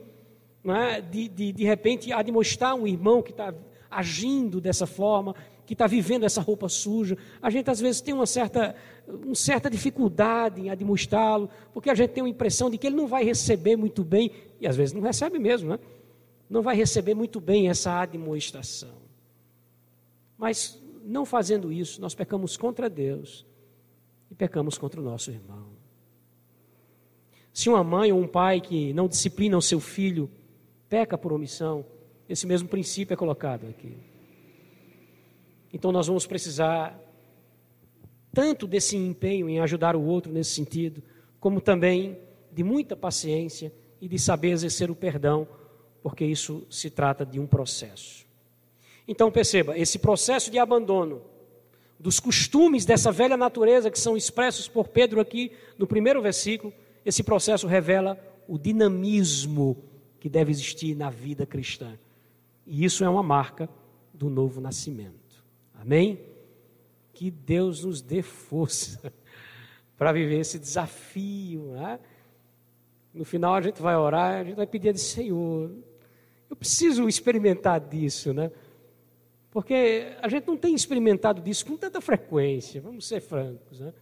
é, 0.66 1.00
de, 1.00 1.30
de, 1.30 1.54
de 1.54 1.64
repente, 1.64 2.12
admoestar 2.12 2.76
um 2.76 2.86
irmão 2.86 3.22
que 3.22 3.32
está 3.32 3.54
agindo 3.90 4.60
dessa 4.60 4.86
forma, 4.86 5.34
que 5.66 5.72
está 5.72 5.88
vivendo 5.88 6.26
essa 6.26 6.42
roupa 6.42 6.68
suja. 6.68 7.18
A 7.42 7.50
gente 7.50 7.72
às 7.72 7.80
vezes 7.80 8.02
tem 8.02 8.14
uma 8.14 8.26
certa, 8.26 8.76
uma 9.08 9.36
certa 9.36 9.70
dificuldade 9.70 10.60
em 10.60 10.70
admoestá-lo, 10.70 11.50
porque 11.74 11.90
a 11.90 11.96
gente 11.96 12.10
tem 12.10 12.26
a 12.26 12.28
impressão 12.28 12.70
de 12.70 12.78
que 12.78 12.88
ele 12.88 12.98
não 12.98 13.08
vai 13.08 13.24
receber 13.24 13.78
muito 13.78 14.04
bem, 14.04 14.32
e 14.60 14.68
às 14.68 14.76
vezes 14.76 14.94
não 14.94 15.02
recebe 15.02 15.40
mesmo, 15.40 15.70
né? 15.70 15.80
não 16.50 16.62
vai 16.62 16.76
receber 16.76 17.14
muito 17.14 17.40
bem 17.40 17.70
essa 17.70 18.02
admoestação. 18.02 18.98
Mas 20.38 20.78
não 21.06 21.26
fazendo 21.26 21.72
isso, 21.72 22.02
nós 22.02 22.14
pecamos 22.14 22.58
contra 22.58 22.90
Deus 22.90 23.50
e 24.32 24.36
pecamos 24.36 24.78
contra 24.78 25.02
o 25.02 25.04
nosso 25.04 25.30
irmão. 25.30 25.67
Se 27.54 27.67
uma 27.67 27.84
mãe 27.84 28.13
ou 28.13 28.20
um 28.20 28.28
pai 28.28 28.62
que 28.62 28.94
não 28.94 29.10
disciplina 29.10 29.58
o 29.58 29.62
seu 29.62 29.82
filho 29.82 30.32
peca 30.88 31.17
por 31.17 31.34
omissão, 31.34 31.86
esse 32.30 32.48
mesmo 32.48 32.70
princípio 32.70 33.13
é 33.13 33.17
colocado 33.17 33.67
aqui. 33.67 33.98
Então 35.74 35.91
nós 35.91 36.08
vamos 36.08 36.26
precisar 36.26 36.98
tanto 38.34 38.65
desse 38.65 38.96
empenho 38.96 39.50
em 39.50 39.60
ajudar 39.60 39.98
o 39.98 40.02
outro 40.02 40.32
nesse 40.32 40.52
sentido, 40.52 41.04
como 41.39 41.60
também 41.60 42.17
de 42.52 42.63
muita 42.63 42.96
paciência 42.96 43.74
e 44.00 44.08
de 44.08 44.17
saber 44.17 44.52
exercer 44.52 44.89
o 44.89 44.96
perdão, 44.96 45.46
porque 46.02 46.24
isso 46.24 46.65
se 46.70 46.89
trata 46.89 47.26
de 47.26 47.38
um 47.39 47.46
processo. 47.46 48.26
Então 49.06 49.30
perceba, 49.30 49.78
esse 49.78 50.00
processo 50.00 50.50
de 50.50 50.58
abandono 50.58 51.22
dos 52.02 52.20
costumes 52.20 52.84
dessa 52.84 53.12
velha 53.12 53.38
natureza 53.38 53.92
que 53.92 54.00
são 54.00 54.18
expressos 54.18 54.68
por 54.68 54.88
Pedro 54.88 55.22
aqui 55.22 55.52
no 55.78 55.86
primeiro 55.86 56.22
versículo, 56.22 56.74
esse 57.06 57.24
processo 57.24 57.68
revela 57.68 58.20
o 58.48 58.58
dinamismo 58.58 59.78
que 60.20 60.28
deve 60.28 60.52
existir 60.52 60.96
na 60.96 61.10
vida 61.10 61.46
cristã. 61.46 61.98
E 62.66 62.84
isso 62.84 63.04
é 63.04 63.10
uma 63.10 63.24
marca 63.24 63.70
do 64.14 64.30
novo 64.30 64.60
nascimento. 64.60 65.46
Amém? 65.80 66.20
Que 67.14 67.30
Deus 67.30 67.84
nos 67.84 68.02
dê 68.02 68.22
força 68.22 69.14
para 69.96 70.12
viver 70.12 70.40
esse 70.40 70.58
desafio. 70.58 71.72
Né? 71.74 72.00
No 73.14 73.26
final 73.26 73.54
a 73.54 73.62
gente 73.62 73.82
vai 73.82 73.96
orar, 73.96 74.42
a 74.42 74.44
gente 74.44 74.56
vai 74.56 74.68
pedir 74.68 74.90
a 74.90 74.92
Deus, 74.92 75.04
Senhor, 75.04 75.72
eu 76.50 76.56
preciso 76.56 77.08
experimentar 77.08 77.80
disso, 77.80 78.34
né? 78.34 78.52
Porque 79.52 80.16
a 80.22 80.30
gente 80.30 80.48
não 80.48 80.56
tem 80.56 80.74
experimentado 80.74 81.42
disso 81.42 81.66
com 81.66 81.76
tanta 81.76 82.00
frequência, 82.00 82.82
vamos 82.82 83.06
ser 83.06 83.20
francos, 83.20 83.82
né? 83.82 83.94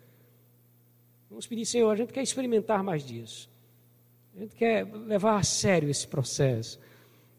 Vamos 1.27 1.47
pedir, 1.47 1.65
Senhor, 1.65 1.89
a 1.89 1.95
gente 1.95 2.13
quer 2.13 2.21
experimentar 2.21 2.83
mais 2.83 3.03
disso. 3.03 3.49
A 4.35 4.39
gente 4.39 4.55
quer 4.55 4.85
levar 4.85 5.37
a 5.37 5.43
sério 5.43 5.89
esse 5.89 6.07
processo 6.07 6.79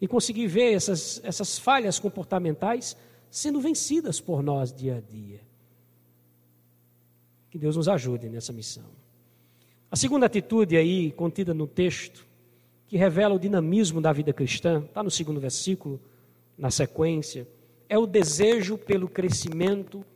e 0.00 0.08
conseguir 0.08 0.48
ver 0.48 0.72
essas, 0.72 1.20
essas 1.24 1.58
falhas 1.58 1.98
comportamentais 1.98 2.96
sendo 3.30 3.60
vencidas 3.60 4.20
por 4.20 4.42
nós 4.42 4.72
dia 4.72 4.96
a 4.96 5.00
dia. 5.00 5.40
Que 7.48 7.58
Deus 7.58 7.76
nos 7.76 7.88
ajude 7.88 8.28
nessa 8.28 8.52
missão. 8.52 8.84
A 9.90 9.96
segunda 9.96 10.26
atitude 10.26 10.76
aí, 10.76 11.12
contida 11.12 11.54
no 11.54 11.66
texto, 11.66 12.26
que 12.86 12.96
revela 12.96 13.34
o 13.34 13.38
dinamismo 13.38 14.00
da 14.00 14.12
vida 14.12 14.32
cristã, 14.32 14.84
está 14.84 15.02
no 15.02 15.10
segundo 15.10 15.40
versículo, 15.40 16.00
na 16.56 16.70
sequência, 16.70 17.46
é 17.90 17.98
o 17.98 18.06
desejo 18.06 18.78
pelo 18.78 19.08
crescimento 19.08 20.06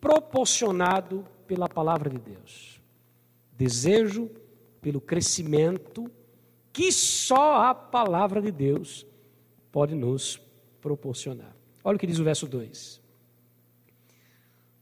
proporcionado 0.00 1.26
pela 1.48 1.68
palavra 1.68 2.08
de 2.08 2.18
Deus. 2.18 2.80
Desejo 3.52 4.30
pelo 4.80 5.00
crescimento 5.00 6.08
que 6.72 6.92
só 6.92 7.56
a 7.56 7.74
palavra 7.74 8.40
de 8.40 8.52
Deus 8.52 9.04
pode 9.72 9.96
nos 9.96 10.40
proporcionar. 10.80 11.56
Olha 11.82 11.96
o 11.96 11.98
que 11.98 12.06
diz 12.06 12.20
o 12.20 12.24
verso 12.24 12.46
2: 12.46 13.02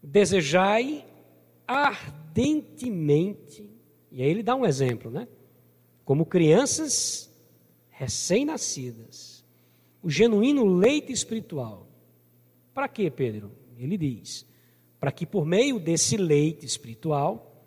Desejai 0.02 1.06
ardentemente, 1.66 3.70
e 4.10 4.22
aí 4.22 4.28
ele 4.28 4.42
dá 4.42 4.54
um 4.54 4.66
exemplo, 4.66 5.10
né? 5.10 5.26
Como 6.04 6.26
crianças 6.26 7.32
recém-nascidas, 7.88 9.42
o 10.02 10.10
genuíno 10.10 10.66
leite 10.66 11.12
espiritual. 11.12 11.91
Para 12.74 12.88
quê, 12.88 13.10
Pedro? 13.10 13.52
Ele 13.78 13.96
diz: 13.96 14.46
para 15.00 15.10
que 15.10 15.26
por 15.26 15.44
meio 15.44 15.78
desse 15.80 16.16
leite 16.16 16.64
espiritual 16.64 17.66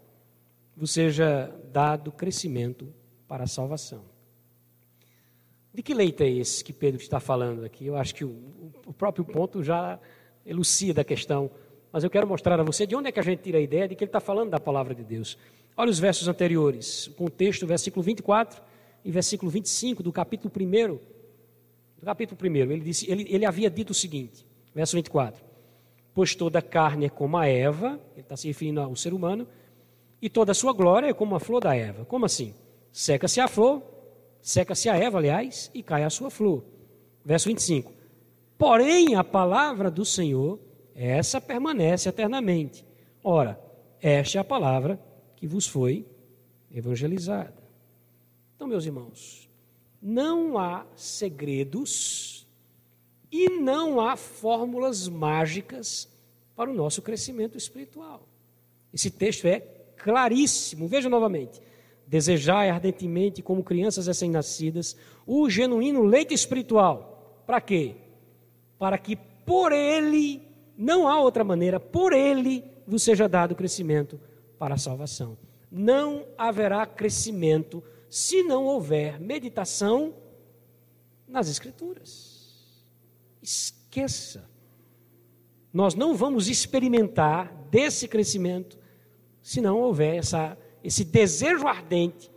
vos 0.76 0.92
seja 0.92 1.54
dado 1.72 2.12
crescimento 2.12 2.94
para 3.28 3.44
a 3.44 3.48
salvação. 3.48 4.04
De 5.74 5.84
que 5.84 5.94
leite 5.94 6.24
é 6.24 6.30
esse 6.30 6.64
que 6.64 6.72
Pedro 6.72 7.02
está 7.02 7.20
falando 7.20 7.66
aqui? 7.66 7.86
Eu 7.86 7.98
acho 7.98 8.16
que 8.16 8.24
o, 8.24 8.72
o 8.86 8.94
próprio 8.94 9.26
ponto 9.26 9.62
já 9.62 10.00
elucida 10.46 11.02
a 11.02 11.04
questão, 11.04 11.52
mas 11.92 12.04
eu 12.04 12.10
quero 12.10 12.26
mostrar 12.26 12.58
a 12.60 12.64
você 12.64 12.88
de 12.88 12.96
onde 12.96 13.10
é 13.10 13.12
que 13.12 13.20
a 13.20 13.24
gente 13.24 13.42
tira 13.42 13.58
a 13.58 13.62
ideia 13.62 13.88
de 13.88 13.96
que 13.96 14.04
ele 14.04 14.10
está 14.10 14.22
falando 14.22 14.52
da 14.52 14.60
palavra 14.60 14.96
de 14.96 15.04
Deus. 15.04 15.38
Olha 15.76 15.92
os 15.92 16.00
versos 16.00 16.30
anteriores, 16.30 17.08
o 17.08 17.14
contexto, 17.16 17.68
versículo 17.68 18.02
24 18.02 18.64
e 19.04 19.12
versículo 19.12 19.52
25 19.52 20.02
do 20.02 20.14
capítulo 20.14 20.54
1. 20.56 20.88
Do 22.00 22.06
capítulo 22.06 22.40
1, 22.42 22.56
ele, 22.72 22.80
disse, 22.80 23.12
ele, 23.12 23.28
ele 23.30 23.46
havia 23.46 23.70
dito 23.70 23.90
o 23.90 23.94
seguinte, 23.94 24.46
verso 24.76 24.96
24: 24.98 25.44
Pois 26.14 26.36
toda 26.36 26.62
carne 26.62 27.06
é 27.06 27.10
como 27.10 27.38
a 27.38 27.48
Eva, 27.48 28.00
ele 28.12 28.22
está 28.22 28.38
se 28.38 28.48
referindo 28.48 28.82
ao 28.82 28.96
ser 28.96 29.14
humano, 29.14 29.48
e 30.22 30.30
toda 30.30 30.52
a 30.52 30.56
sua 30.56 30.74
glória 30.74 31.08
é 31.08 31.14
como 31.14 31.36
a 31.36 31.40
flor 31.40 31.62
da 31.62 31.76
Eva. 31.76 32.06
Como 32.06 32.26
assim? 32.26 32.54
Seca-se 32.92 33.40
a 33.40 33.48
flor, 33.48 33.82
Seca-se 34.46 34.88
a 34.88 34.96
erva, 34.96 35.18
aliás, 35.18 35.72
e 35.74 35.82
cai 35.82 36.04
a 36.04 36.10
sua 36.12 36.30
flor. 36.30 36.64
Verso 37.26 37.50
25. 37.50 37.92
Porém, 38.60 39.16
a 39.16 39.24
palavra 39.24 39.90
do 39.90 40.06
Senhor, 40.06 40.60
essa 40.94 41.42
permanece 41.42 42.10
eternamente. 42.10 42.86
Ora, 43.24 43.60
esta 44.00 44.38
é 44.38 44.42
a 44.42 44.44
palavra 44.44 45.00
que 45.36 45.48
vos 45.48 45.66
foi 45.66 46.06
evangelizada. 46.72 47.56
Então, 48.56 48.68
meus 48.68 48.86
irmãos, 48.86 49.50
não 50.00 50.60
há 50.60 50.86
segredos 50.96 52.35
e 53.36 53.50
não 53.50 54.00
há 54.00 54.16
fórmulas 54.16 55.10
mágicas 55.10 56.08
para 56.56 56.72
o 56.72 56.74
nosso 56.74 57.02
crescimento 57.02 57.58
espiritual. 57.58 58.26
Esse 58.94 59.12
texto 59.12 59.46
é 59.46 59.60
claríssimo. 59.98 60.88
Veja 60.88 61.10
novamente. 61.10 61.62
Desejai 62.08 62.70
ardentemente, 62.70 63.42
como 63.42 63.64
crianças 63.64 64.08
recém-nascidas, 64.08 64.96
o 65.28 65.50
genuíno 65.50 66.04
leite 66.04 66.34
espiritual. 66.34 67.44
Para 67.46 67.60
quê? 67.60 67.96
Para 68.80 68.98
que 68.98 69.18
por 69.46 69.74
ele, 69.74 70.42
não 70.78 71.08
há 71.08 71.20
outra 71.20 71.44
maneira, 71.44 71.78
por 71.80 72.14
ele 72.14 72.64
vos 72.88 73.04
seja 73.04 73.28
dado 73.28 73.54
crescimento 73.54 74.20
para 74.58 74.76
a 74.76 74.78
salvação. 74.78 75.38
Não 75.70 76.26
haverá 76.38 76.86
crescimento 76.86 77.84
se 78.10 78.44
não 78.44 78.66
houver 78.66 79.20
meditação 79.20 80.14
nas 81.28 81.50
Escrituras. 81.50 82.35
Esqueça. 83.46 84.50
Nós 85.72 85.94
não 85.94 86.16
vamos 86.16 86.48
experimentar 86.48 87.54
desse 87.70 88.08
crescimento 88.08 88.80
se 89.40 89.62
não 89.62 89.80
houver 89.80 90.16
essa 90.16 90.58
esse 90.84 91.04
desejo 91.04 91.68
ardente 91.68 92.32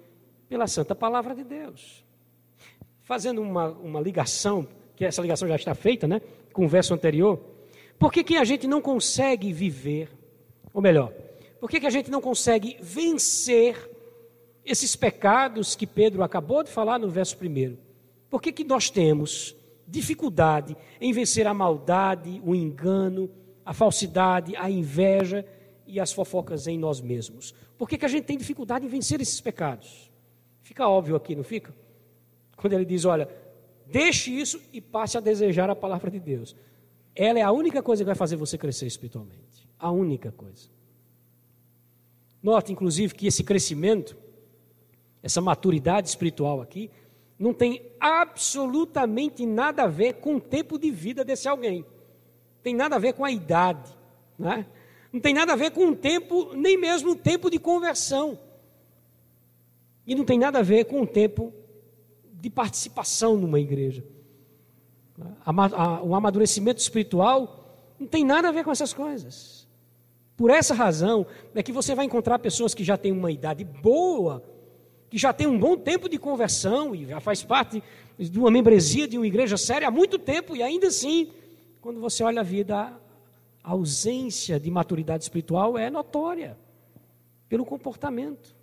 pela 0.48 0.66
santa 0.66 0.94
palavra 0.94 1.34
de 1.34 1.44
Deus. 1.44 2.04
Fazendo 3.02 3.42
uma, 3.42 3.68
uma 3.68 4.00
ligação, 4.00 4.66
que 4.96 5.04
essa 5.04 5.20
ligação 5.20 5.46
já 5.46 5.56
está 5.56 5.74
feita, 5.74 6.08
né, 6.08 6.22
com 6.52 6.64
o 6.64 6.68
verso 6.68 6.94
anterior, 6.94 7.38
por 7.98 8.10
que, 8.10 8.24
que 8.24 8.36
a 8.36 8.44
gente 8.44 8.66
não 8.66 8.80
consegue 8.80 9.52
viver, 9.52 10.08
ou 10.72 10.80
melhor, 10.80 11.12
por 11.60 11.68
que, 11.68 11.78
que 11.78 11.86
a 11.86 11.90
gente 11.90 12.10
não 12.10 12.22
consegue 12.22 12.78
vencer 12.80 13.90
esses 14.64 14.96
pecados 14.96 15.76
que 15.76 15.86
Pedro 15.86 16.22
acabou 16.22 16.62
de 16.62 16.70
falar 16.70 16.98
no 16.98 17.10
verso 17.10 17.36
primeiro? 17.36 17.78
Por 18.30 18.40
que, 18.40 18.50
que 18.50 18.64
nós 18.64 18.88
temos 18.88 19.54
dificuldade 19.88 20.76
em 21.00 21.12
vencer 21.12 21.46
a 21.46 21.54
maldade, 21.54 22.40
o 22.44 22.54
engano, 22.54 23.30
a 23.64 23.72
falsidade, 23.72 24.54
a 24.56 24.70
inveja 24.70 25.44
e 25.86 25.98
as 25.98 26.12
fofocas 26.12 26.66
em 26.66 26.78
nós 26.78 27.00
mesmos? 27.00 27.54
Por 27.76 27.88
que, 27.88 27.96
que 27.96 28.04
a 28.04 28.08
gente 28.08 28.24
tem 28.24 28.36
dificuldade 28.36 28.84
em 28.84 28.88
vencer 28.88 29.20
esses 29.20 29.40
pecados? 29.40 30.10
Fica 30.62 30.86
óbvio 30.86 31.16
aqui, 31.16 31.34
não 31.34 31.42
fica? 31.42 31.74
Quando 32.56 32.74
ele 32.74 32.84
diz: 32.84 33.04
olha, 33.04 33.28
deixe 33.86 34.30
isso 34.30 34.60
e 34.72 34.80
passe 34.80 35.16
a 35.16 35.20
desejar 35.20 35.70
a 35.70 35.76
palavra 35.76 36.10
de 36.10 36.20
Deus. 36.20 36.54
Ela 37.14 37.38
é 37.38 37.42
a 37.42 37.50
única 37.50 37.82
coisa 37.82 38.02
que 38.04 38.06
vai 38.06 38.14
fazer 38.14 38.36
você 38.36 38.58
crescer 38.58 38.86
espiritualmente. 38.86 39.68
A 39.78 39.90
única 39.90 40.30
coisa. 40.30 40.68
Note, 42.42 42.72
inclusive, 42.72 43.14
que 43.14 43.26
esse 43.26 43.42
crescimento, 43.42 44.16
essa 45.22 45.40
maturidade 45.40 46.08
espiritual 46.08 46.60
aqui, 46.60 46.90
não 47.38 47.54
tem 47.54 47.82
absolutamente 48.00 49.46
nada 49.46 49.84
a 49.84 49.86
ver 49.86 50.14
com 50.14 50.36
o 50.36 50.40
tempo 50.40 50.78
de 50.78 50.90
vida 50.90 51.24
desse 51.24 51.48
alguém. 51.48 51.84
Tem 52.62 52.74
nada 52.74 52.96
a 52.96 52.98
ver 52.98 53.12
com 53.12 53.24
a 53.24 53.30
idade, 53.30 53.96
né? 54.38 54.66
não 55.12 55.20
tem 55.20 55.32
nada 55.32 55.52
a 55.52 55.56
ver 55.56 55.70
com 55.70 55.86
o 55.88 55.96
tempo, 55.96 56.52
nem 56.54 56.76
mesmo 56.76 57.10
o 57.12 57.16
tempo 57.16 57.50
de 57.50 57.58
conversão. 57.58 58.38
E 60.06 60.14
não 60.14 60.24
tem 60.24 60.38
nada 60.38 60.58
a 60.58 60.62
ver 60.62 60.84
com 60.84 61.02
o 61.02 61.06
tempo 61.06 61.52
de 62.32 62.50
participação 62.50 63.36
numa 63.36 63.60
igreja. 63.60 64.04
O 66.04 66.14
amadurecimento 66.14 66.80
espiritual 66.80 67.76
não 67.98 68.06
tem 68.06 68.24
nada 68.24 68.48
a 68.48 68.52
ver 68.52 68.64
com 68.64 68.70
essas 68.70 68.92
coisas. 68.92 69.66
Por 70.36 70.50
essa 70.50 70.72
razão 70.72 71.26
é 71.54 71.62
que 71.62 71.72
você 71.72 71.94
vai 71.94 72.04
encontrar 72.04 72.38
pessoas 72.38 72.74
que 72.74 72.84
já 72.84 72.96
têm 72.96 73.10
uma 73.10 73.30
idade 73.30 73.64
boa, 73.64 74.42
que 75.10 75.18
já 75.18 75.32
têm 75.32 75.46
um 75.46 75.58
bom 75.58 75.76
tempo 75.76 76.08
de 76.08 76.18
conversão 76.18 76.94
e 76.94 77.06
já 77.06 77.20
faz 77.20 77.42
parte 77.42 77.82
de 78.18 78.38
uma 78.38 78.50
membresia 78.50 79.08
de 79.08 79.16
uma 79.16 79.26
igreja 79.26 79.56
séria 79.56 79.88
há 79.88 79.90
muito 79.90 80.18
tempo 80.18 80.54
e 80.54 80.62
ainda 80.62 80.88
assim, 80.88 81.30
quando 81.80 82.00
você 82.00 82.22
olha 82.22 82.40
a 82.40 82.44
vida, 82.44 82.92
a 83.62 83.70
ausência 83.70 84.58
de 84.58 84.70
maturidade 84.70 85.22
espiritual 85.22 85.78
é 85.78 85.90
notória 85.90 86.58
pelo 87.48 87.64
comportamento. 87.64 88.54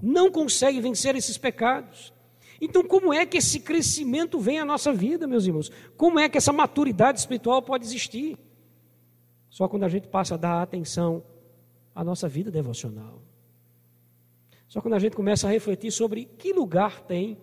Não 0.00 0.30
consegue 0.30 0.80
vencer 0.80 1.14
esses 1.14 1.38
pecados. 1.38 2.12
Então, 2.60 2.82
como 2.82 3.12
é 3.12 3.24
que 3.24 3.38
esse 3.38 3.60
crescimento 3.60 4.38
vem 4.38 4.58
à 4.58 4.64
nossa 4.64 4.92
vida, 4.92 5.26
meus 5.26 5.46
irmãos? 5.46 5.70
Como 5.96 6.18
é 6.18 6.28
que 6.28 6.38
essa 6.38 6.52
maturidade 6.52 7.20
espiritual 7.20 7.62
pode 7.62 7.84
existir? 7.84 8.38
Só 9.48 9.68
quando 9.68 9.84
a 9.84 9.88
gente 9.88 10.08
passa 10.08 10.34
a 10.34 10.38
dar 10.38 10.62
atenção 10.62 11.22
à 11.94 12.02
nossa 12.02 12.28
vida 12.28 12.50
devocional. 12.50 13.21
Só 14.72 14.80
quando 14.80 14.94
a 14.94 14.98
gente 14.98 15.14
começa 15.14 15.46
a 15.46 15.50
refletir 15.50 15.92
sobre 15.92 16.24
que 16.24 16.50
lugar 16.50 17.02
tem 17.02 17.36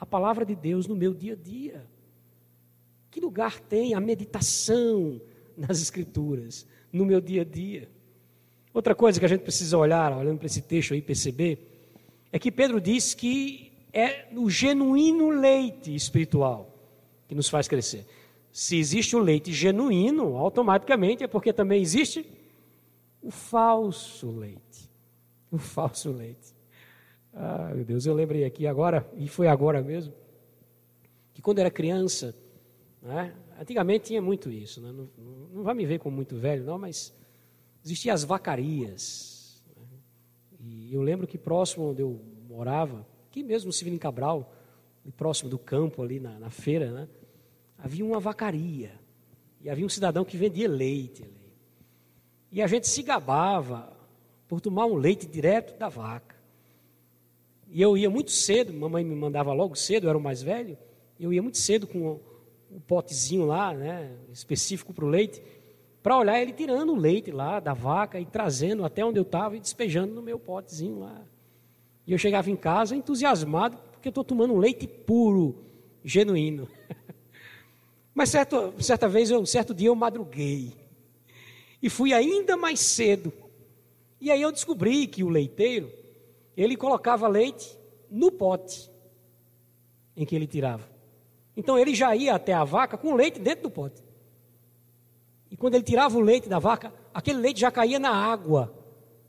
a 0.00 0.04
palavra 0.04 0.44
de 0.44 0.56
Deus 0.56 0.88
no 0.88 0.96
meu 0.96 1.14
dia 1.14 1.34
a 1.34 1.36
dia. 1.36 1.86
Que 3.08 3.20
lugar 3.20 3.60
tem 3.60 3.94
a 3.94 4.00
meditação 4.00 5.20
nas 5.56 5.80
Escrituras 5.80 6.66
no 6.92 7.06
meu 7.06 7.20
dia 7.20 7.42
a 7.42 7.44
dia. 7.44 7.88
Outra 8.74 8.96
coisa 8.96 9.20
que 9.20 9.24
a 9.24 9.28
gente 9.28 9.42
precisa 9.42 9.78
olhar, 9.78 10.10
olhando 10.10 10.38
para 10.38 10.46
esse 10.46 10.60
texto 10.60 10.92
aí, 10.92 11.00
perceber, 11.00 11.86
é 12.32 12.38
que 12.40 12.50
Pedro 12.50 12.80
diz 12.80 13.14
que 13.14 13.70
é 13.92 14.26
o 14.34 14.50
genuíno 14.50 15.30
leite 15.30 15.94
espiritual 15.94 16.76
que 17.28 17.34
nos 17.36 17.48
faz 17.48 17.68
crescer. 17.68 18.04
Se 18.50 18.76
existe 18.76 19.14
o 19.14 19.20
leite 19.20 19.52
genuíno, 19.52 20.36
automaticamente 20.36 21.22
é 21.22 21.28
porque 21.28 21.52
também 21.52 21.80
existe 21.80 22.26
o 23.22 23.30
falso 23.30 24.32
leite. 24.32 24.90
O 25.48 25.58
falso 25.58 26.10
leite. 26.10 26.51
Ah, 27.32 27.72
meu 27.74 27.84
Deus, 27.84 28.04
eu 28.04 28.14
lembrei 28.14 28.44
aqui 28.44 28.66
agora, 28.66 29.08
e 29.16 29.26
foi 29.26 29.48
agora 29.48 29.82
mesmo, 29.82 30.12
que 31.32 31.40
quando 31.40 31.60
era 31.60 31.70
criança, 31.70 32.34
né, 33.00 33.34
antigamente 33.58 34.06
tinha 34.06 34.20
muito 34.20 34.50
isso, 34.50 34.80
né, 34.80 34.92
não, 34.92 35.08
não, 35.52 35.62
vai 35.62 35.74
me 35.74 35.86
ver 35.86 35.98
como 35.98 36.14
muito 36.14 36.36
velho, 36.36 36.64
não, 36.64 36.78
mas 36.78 37.14
existiam 37.82 38.12
as 38.12 38.22
vacarias. 38.22 39.62
Né, 39.74 39.82
e 40.60 40.94
eu 40.94 41.00
lembro 41.00 41.26
que 41.26 41.38
próximo 41.38 41.90
onde 41.90 42.02
eu 42.02 42.20
morava, 42.46 43.06
aqui 43.30 43.42
mesmo 43.42 43.68
no 43.68 43.72
Severino 43.72 44.00
Cabral, 44.00 44.54
próximo 45.16 45.48
do 45.48 45.58
campo 45.58 46.02
ali 46.02 46.20
na, 46.20 46.38
na 46.38 46.50
feira, 46.50 46.90
né, 46.90 47.08
havia 47.78 48.04
uma 48.04 48.20
vacaria. 48.20 49.00
E 49.60 49.70
havia 49.70 49.86
um 49.86 49.88
cidadão 49.88 50.24
que 50.24 50.36
vendia 50.36 50.68
leite 50.68 51.22
ali. 51.22 51.52
E 52.50 52.60
a 52.60 52.66
gente 52.66 52.88
se 52.88 53.02
gabava 53.02 53.96
por 54.48 54.60
tomar 54.60 54.86
um 54.86 54.96
leite 54.96 55.26
direto 55.26 55.78
da 55.78 55.88
vaca. 55.88 56.36
E 57.72 57.80
eu 57.80 57.96
ia 57.96 58.10
muito 58.10 58.30
cedo, 58.30 58.70
mamãe 58.70 59.02
me 59.02 59.16
mandava 59.16 59.50
logo 59.54 59.74
cedo, 59.74 60.04
eu 60.04 60.10
era 60.10 60.18
o 60.18 60.20
mais 60.20 60.42
velho. 60.42 60.76
Eu 61.18 61.32
ia 61.32 61.40
muito 61.40 61.56
cedo 61.56 61.86
com 61.86 62.20
um 62.70 62.80
potezinho 62.80 63.46
lá, 63.46 63.72
né, 63.72 64.14
específico 64.30 64.92
para 64.92 65.06
o 65.06 65.08
leite, 65.08 65.42
para 66.02 66.18
olhar 66.18 66.38
ele 66.38 66.52
tirando 66.52 66.92
o 66.92 66.96
leite 66.96 67.30
lá 67.30 67.60
da 67.60 67.72
vaca 67.72 68.20
e 68.20 68.26
trazendo 68.26 68.84
até 68.84 69.02
onde 69.02 69.18
eu 69.18 69.22
estava 69.22 69.56
e 69.56 69.60
despejando 69.60 70.12
no 70.12 70.20
meu 70.20 70.38
potezinho 70.38 70.98
lá. 70.98 71.22
E 72.06 72.12
eu 72.12 72.18
chegava 72.18 72.50
em 72.50 72.56
casa 72.56 72.94
entusiasmado, 72.94 73.78
porque 73.90 74.08
eu 74.08 74.10
estou 74.10 74.24
tomando 74.24 74.52
um 74.52 74.58
leite 74.58 74.86
puro, 74.86 75.64
genuíno. 76.04 76.68
Mas 78.14 78.28
certo, 78.28 78.74
certa 78.80 79.08
vez, 79.08 79.30
um 79.30 79.46
certo 79.46 79.72
dia 79.72 79.88
eu 79.88 79.94
madruguei 79.94 80.74
e 81.82 81.88
fui 81.88 82.12
ainda 82.12 82.54
mais 82.54 82.80
cedo. 82.80 83.32
E 84.20 84.30
aí 84.30 84.42
eu 84.42 84.52
descobri 84.52 85.06
que 85.06 85.24
o 85.24 85.30
leiteiro, 85.30 86.01
ele 86.56 86.76
colocava 86.76 87.28
leite 87.28 87.78
no 88.10 88.30
pote 88.30 88.90
em 90.16 90.24
que 90.24 90.34
ele 90.36 90.46
tirava. 90.46 90.88
Então 91.56 91.78
ele 91.78 91.94
já 91.94 92.14
ia 92.14 92.34
até 92.34 92.52
a 92.52 92.64
vaca 92.64 92.96
com 92.96 93.14
leite 93.14 93.38
dentro 93.38 93.64
do 93.64 93.70
pote. 93.70 94.02
E 95.50 95.56
quando 95.56 95.74
ele 95.74 95.84
tirava 95.84 96.16
o 96.16 96.20
leite 96.20 96.48
da 96.48 96.58
vaca, 96.58 96.92
aquele 97.12 97.38
leite 97.38 97.60
já 97.60 97.70
caía 97.70 97.98
na 97.98 98.10
água. 98.10 98.72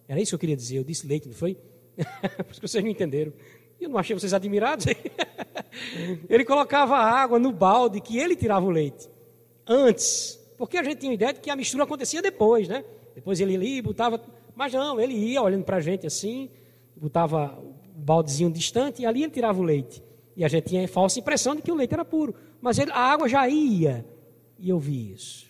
Era 0.07 0.21
isso 0.21 0.31
que 0.31 0.35
eu 0.35 0.39
queria 0.39 0.55
dizer. 0.55 0.77
Eu 0.77 0.83
disse 0.83 1.05
leite, 1.05 1.27
não 1.27 1.35
foi? 1.35 1.55
Por 1.97 2.51
isso 2.51 2.61
que 2.61 2.67
vocês 2.67 2.83
não 2.83 2.89
entenderam. 2.89 3.33
Eu 3.79 3.89
não 3.89 3.97
achei 3.97 4.17
vocês 4.17 4.33
admirados. 4.33 4.85
ele 6.29 6.45
colocava 6.45 6.95
a 6.95 7.05
água 7.05 7.37
no 7.37 7.51
balde 7.51 7.99
que 7.99 8.17
ele 8.17 8.35
tirava 8.35 8.65
o 8.65 8.69
leite. 8.69 9.09
Antes. 9.67 10.39
Porque 10.57 10.77
a 10.77 10.83
gente 10.83 10.99
tinha 10.99 11.11
a 11.11 11.15
ideia 11.15 11.33
de 11.33 11.41
que 11.41 11.49
a 11.49 11.55
mistura 11.55 11.83
acontecia 11.83 12.21
depois, 12.21 12.67
né? 12.67 12.85
Depois 13.15 13.39
ele 13.41 13.57
ia 13.57 13.77
e 13.79 13.81
botava. 13.81 14.21
Mas 14.55 14.71
não, 14.71 14.99
ele 14.99 15.13
ia 15.13 15.41
olhando 15.41 15.63
para 15.63 15.77
a 15.77 15.81
gente 15.81 16.07
assim, 16.07 16.49
botava 16.95 17.57
o 17.59 17.99
baldezinho 17.99 18.51
distante 18.51 19.01
e 19.01 19.05
ali 19.05 19.23
ele 19.23 19.31
tirava 19.31 19.59
o 19.59 19.63
leite. 19.63 20.03
E 20.35 20.43
a 20.43 20.47
gente 20.47 20.65
tinha 20.65 20.83
a 20.83 20.87
falsa 20.87 21.19
impressão 21.19 21.55
de 21.55 21.61
que 21.61 21.71
o 21.71 21.75
leite 21.75 21.93
era 21.93 22.03
puro. 22.03 22.33
Mas 22.61 22.79
ele, 22.79 22.91
a 22.91 22.99
água 22.99 23.29
já 23.29 23.47
ia. 23.47 24.05
E 24.57 24.69
eu 24.69 24.79
vi 24.79 25.11
isso. 25.11 25.45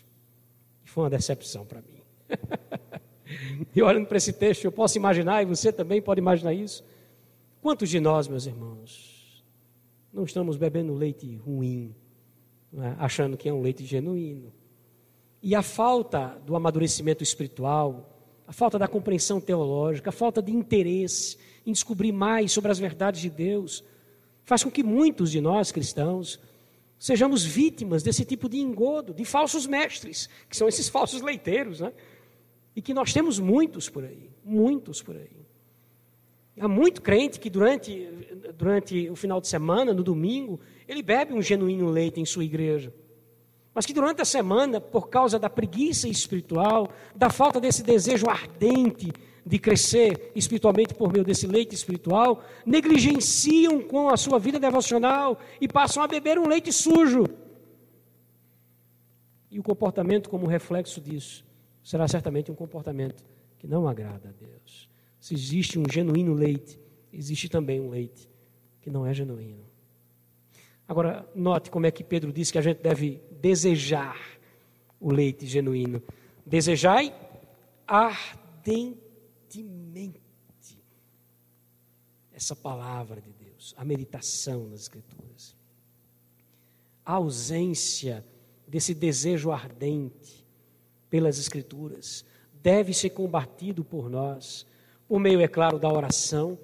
Foi 0.84 1.06
uma 1.06 1.10
decepção 1.10 1.66
para 1.66 1.82
mim. 1.82 2.02
e 3.74 3.82
olhando 3.82 4.06
para 4.06 4.18
esse 4.18 4.34
texto, 4.34 4.66
eu 4.66 4.72
posso 4.72 4.98
imaginar, 4.98 5.42
e 5.42 5.46
você 5.46 5.72
também 5.72 6.02
pode 6.02 6.20
imaginar 6.20 6.54
isso, 6.54 6.84
Quantos 7.64 7.90
de 7.90 7.98
nós, 8.02 8.28
meus 8.28 8.46
irmãos, 8.46 9.42
não 10.12 10.26
estamos 10.26 10.58
bebendo 10.58 10.94
leite 10.94 11.34
ruim, 11.38 11.96
é? 12.78 12.94
achando 13.00 13.38
que 13.38 13.48
é 13.48 13.54
um 13.54 13.62
leite 13.62 13.86
genuíno? 13.86 14.52
E 15.42 15.56
a 15.56 15.62
falta 15.62 16.38
do 16.46 16.58
amadurecimento 16.58 17.24
espiritual, 17.24 18.13
a 18.48 18.54
falta 18.54 18.78
da 18.78 18.88
compreensão 18.88 19.40
teológica, 19.40 20.10
a 20.10 20.14
falta 20.14 20.42
de 20.42 20.52
interesse 20.52 21.38
em 21.66 21.72
descobrir 21.72 22.12
mais 22.12 22.52
sobre 22.52 22.72
as 22.72 22.80
verdades 22.80 23.22
de 23.22 23.30
Deus, 23.30 23.84
faz 24.44 24.64
com 24.64 24.72
que 24.72 24.84
muitos 24.84 25.32
de 25.32 25.40
nós 25.40 25.72
cristãos 25.72 26.40
sejamos 27.00 27.44
vítimas 27.44 28.04
desse 28.04 28.24
tipo 28.24 28.48
de 28.48 28.60
engodo, 28.60 29.14
de 29.14 29.26
falsos 29.26 29.66
mestres, 29.66 30.30
que 30.50 30.56
são 30.56 30.68
esses 30.68 30.88
falsos 30.88 31.22
leiteiros, 31.22 31.80
né? 31.80 31.92
E 32.76 32.82
que 32.82 32.94
nós 32.94 33.14
temos 33.14 33.40
muitos 33.40 33.90
por 33.90 34.04
aí, 34.04 34.30
muitos 34.44 35.02
por 35.02 35.16
aí. 35.16 35.44
Há 36.60 36.68
muito 36.68 37.02
crente 37.02 37.40
que 37.40 37.50
durante, 37.50 38.08
durante 38.58 39.10
o 39.10 39.16
final 39.16 39.42
de 39.42 39.48
semana, 39.48 39.94
no 39.94 40.04
domingo, 40.04 40.60
ele 40.88 41.02
bebe 41.02 41.34
um 41.34 41.42
genuíno 41.42 41.90
leite 41.90 42.20
em 42.20 42.26
sua 42.26 42.44
igreja. 42.44 42.94
Mas 43.74 43.86
que 43.86 43.94
durante 43.94 44.22
a 44.22 44.26
semana, 44.26 44.80
por 44.80 45.10
causa 45.10 45.40
da 45.40 45.50
preguiça 45.50 46.08
espiritual, 46.08 46.90
da 47.16 47.30
falta 47.30 47.60
desse 47.60 47.82
desejo 47.82 48.30
ardente 48.30 49.12
de 49.46 49.60
crescer 49.60 50.32
espiritualmente 50.36 50.94
por 50.94 51.12
meio 51.12 51.26
desse 51.26 51.48
leite 51.48 51.74
espiritual, 51.74 52.44
negligenciam 52.66 53.82
com 53.82 54.10
a 54.10 54.16
sua 54.16 54.40
vida 54.40 54.60
devocional 54.60 55.40
e 55.60 55.68
passam 55.68 56.04
a 56.04 56.08
beber 56.08 56.38
um 56.38 56.48
leite 56.48 56.72
sujo. 56.72 57.26
E 59.50 59.60
o 59.60 59.64
comportamento, 59.64 60.30
como 60.30 60.48
reflexo 60.48 61.02
disso, 61.02 61.46
será 61.84 62.08
certamente 62.08 62.52
um 62.52 62.56
comportamento 62.56 63.24
que 63.60 63.68
não 63.68 63.88
agrada 63.88 64.30
a 64.30 64.32
Deus. 64.32 64.90
Se 65.20 65.34
existe 65.34 65.78
um 65.78 65.84
genuíno 65.90 66.34
leite, 66.34 66.80
existe 67.12 67.50
também 67.50 67.80
um 67.80 67.90
leite 67.90 68.30
que 68.82 68.90
não 68.90 69.06
é 69.06 69.14
genuíno. 69.14 69.73
Agora, 70.88 71.28
note 71.34 71.72
como 71.72 71.86
é 71.86 71.92
que 71.92 72.04
Pedro 72.04 72.32
diz 72.32 72.52
que 72.52 72.58
a 72.58 72.62
gente 72.62 72.82
deve 72.82 73.22
desejar 73.40 74.18
o 75.00 75.12
leite 75.12 75.46
genuíno. 75.46 76.02
Desejai 76.46 77.16
ardentemente 77.88 80.22
essa 82.34 82.56
palavra 82.56 83.22
de 83.22 83.32
Deus, 83.34 83.74
a 83.78 83.86
meditação 83.86 84.68
nas 84.68 84.82
Escrituras. 84.82 85.56
A 87.06 87.14
ausência 87.14 88.26
desse 88.68 88.94
desejo 88.94 89.52
ardente 89.52 90.46
pelas 91.10 91.38
Escrituras 91.38 92.26
deve 92.62 92.94
ser 92.94 93.12
combatido 93.12 93.84
por 93.84 94.10
nós 94.10 94.66
por 95.14 95.20
meio, 95.20 95.42
é 95.42 95.48
claro, 95.48 95.78
da 95.78 95.94
oração, 95.94 96.58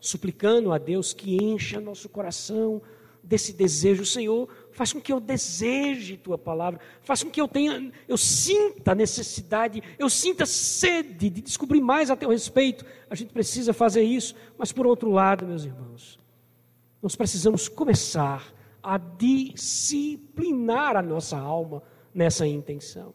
suplicando 0.00 0.72
a 0.72 0.78
Deus 0.78 1.12
que 1.12 1.36
encha 1.36 1.80
nosso 1.80 2.08
coração 2.08 2.82
desse 3.22 3.52
desejo, 3.52 4.04
Senhor, 4.04 4.48
faz 4.72 4.92
com 4.92 5.00
que 5.00 5.12
eu 5.12 5.20
deseje 5.20 6.16
tua 6.16 6.36
palavra, 6.36 6.80
faz 7.02 7.22
com 7.22 7.30
que 7.30 7.40
eu 7.40 7.46
tenha, 7.46 7.92
eu 8.08 8.16
sinta 8.16 8.94
necessidade, 8.94 9.82
eu 9.98 10.10
sinta 10.10 10.44
sede 10.44 11.30
de 11.30 11.42
descobrir 11.42 11.80
mais 11.80 12.10
a 12.10 12.16
teu 12.16 12.30
respeito. 12.30 12.84
A 13.08 13.14
gente 13.14 13.32
precisa 13.32 13.72
fazer 13.72 14.02
isso, 14.02 14.34
mas 14.58 14.72
por 14.72 14.86
outro 14.86 15.10
lado, 15.10 15.46
meus 15.46 15.64
irmãos, 15.64 16.18
nós 17.00 17.14
precisamos 17.14 17.68
começar 17.68 18.52
a 18.82 18.98
disciplinar 18.98 20.96
a 20.96 21.02
nossa 21.02 21.38
alma 21.38 21.82
nessa 22.12 22.46
intenção. 22.46 23.14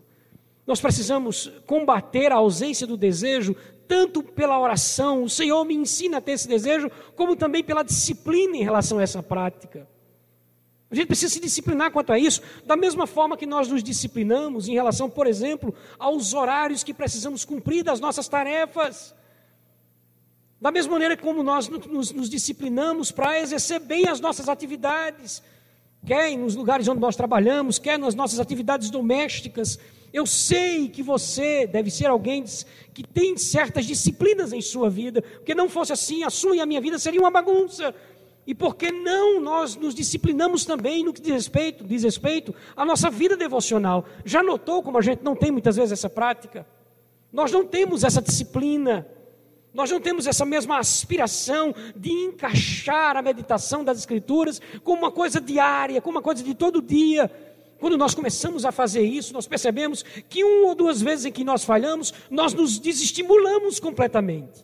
Nós 0.65 0.81
precisamos 0.81 1.51
combater 1.65 2.31
a 2.31 2.35
ausência 2.35 2.87
do 2.87 2.97
desejo, 2.97 3.55
tanto 3.87 4.21
pela 4.21 4.59
oração, 4.59 5.23
o 5.23 5.29
Senhor 5.29 5.63
me 5.63 5.73
ensina 5.73 6.17
a 6.17 6.21
ter 6.21 6.33
esse 6.33 6.47
desejo, 6.47 6.89
como 7.15 7.35
também 7.35 7.63
pela 7.63 7.83
disciplina 7.83 8.57
em 8.57 8.63
relação 8.63 8.99
a 8.99 9.03
essa 9.03 9.23
prática. 9.23 9.87
A 10.89 10.95
gente 10.95 11.07
precisa 11.07 11.33
se 11.33 11.39
disciplinar 11.39 11.91
quanto 11.91 12.13
a 12.13 12.19
isso, 12.19 12.41
da 12.65 12.77
mesma 12.77 13.05
forma 13.05 13.35
que 13.35 13.45
nós 13.45 13.67
nos 13.67 13.83
disciplinamos 13.83 14.69
em 14.69 14.73
relação, 14.73 15.09
por 15.09 15.27
exemplo, 15.27 15.75
aos 15.99 16.33
horários 16.33 16.83
que 16.83 16.93
precisamos 16.93 17.43
cumprir 17.43 17.83
das 17.83 17.99
nossas 17.99 18.27
tarefas. 18.29 19.13
Da 20.61 20.71
mesma 20.71 20.93
maneira 20.93 21.17
como 21.17 21.43
nós 21.43 21.67
nos, 21.67 22.11
nos 22.11 22.29
disciplinamos 22.29 23.11
para 23.11 23.39
exercer 23.39 23.79
bem 23.81 24.07
as 24.07 24.21
nossas 24.21 24.47
atividades, 24.47 25.43
quer 26.05 26.35
nos 26.37 26.55
lugares 26.55 26.87
onde 26.87 27.01
nós 27.01 27.17
trabalhamos, 27.17 27.77
quer 27.77 27.99
nas 27.99 28.15
nossas 28.15 28.39
atividades 28.39 28.89
domésticas. 28.89 29.77
Eu 30.13 30.25
sei 30.25 30.87
que 30.87 31.03
você 31.03 31.67
deve 31.67 31.91
ser 31.91 32.05
alguém 32.05 32.45
que 32.93 33.03
tem 33.03 33.35
certas 33.35 33.85
disciplinas 33.85 34.53
em 34.53 34.61
sua 34.61 34.89
vida, 34.89 35.21
porque 35.21 35.53
não 35.53 35.67
fosse 35.67 35.91
assim, 35.91 36.23
a 36.23 36.29
sua 36.29 36.55
e 36.55 36.61
a 36.61 36.65
minha 36.65 36.79
vida 36.79 36.97
seria 36.97 37.19
uma 37.19 37.29
bagunça. 37.29 37.93
E 38.47 38.55
por 38.55 38.77
que 38.77 38.89
não 38.93 39.41
nós 39.41 39.75
nos 39.75 39.93
disciplinamos 39.93 40.63
também 40.63 41.03
no 41.03 41.11
que 41.11 41.19
diz 41.19 41.33
respeito, 41.33 41.83
diz 41.83 42.03
respeito 42.03 42.55
à 42.77 42.85
nossa 42.85 43.09
vida 43.09 43.35
devocional? 43.35 44.05
Já 44.23 44.41
notou 44.41 44.81
como 44.81 44.97
a 44.97 45.01
gente 45.01 45.21
não 45.21 45.35
tem 45.35 45.51
muitas 45.51 45.75
vezes 45.75 45.91
essa 45.91 46.09
prática? 46.09 46.65
Nós 47.29 47.51
não 47.51 47.65
temos 47.65 48.05
essa 48.05 48.21
disciplina. 48.21 49.05
Nós 49.73 49.91
não 49.91 49.99
temos 49.99 50.27
essa 50.27 50.45
mesma 50.45 50.79
aspiração 50.79 51.75
de 51.93 52.09
encaixar 52.09 53.17
a 53.17 53.21
meditação 53.21 53.83
das 53.83 53.97
Escrituras 53.97 54.61
como 54.81 54.99
uma 55.01 55.11
coisa 55.11 55.41
diária, 55.41 56.01
como 56.01 56.17
uma 56.17 56.23
coisa 56.23 56.41
de 56.41 56.55
todo 56.55 56.81
dia. 56.81 57.29
Quando 57.81 57.97
nós 57.97 58.15
começamos 58.15 58.63
a 58.63 58.71
fazer 58.71 59.01
isso, 59.01 59.33
nós 59.33 59.45
percebemos 59.45 60.03
que 60.29 60.41
uma 60.45 60.69
ou 60.69 60.75
duas 60.75 61.01
vezes 61.01 61.25
em 61.25 61.33
que 61.33 61.43
nós 61.43 61.65
falhamos, 61.65 62.13
nós 62.31 62.53
nos 62.53 62.79
desestimulamos 62.79 63.77
completamente. 63.77 64.63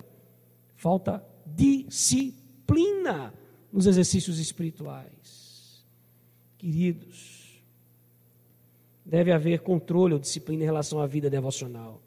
Falta 0.77 1.21
disciplina 1.45 3.33
nos 3.73 3.87
exercícios 3.87 4.37
espirituais. 4.37 5.83
Queridos, 6.59 7.59
deve 9.03 9.31
haver 9.31 9.61
controle 9.61 10.13
ou 10.13 10.19
disciplina 10.19 10.61
em 10.61 10.65
relação 10.65 11.01
à 11.01 11.07
vida 11.07 11.27
devocional. 11.27 11.99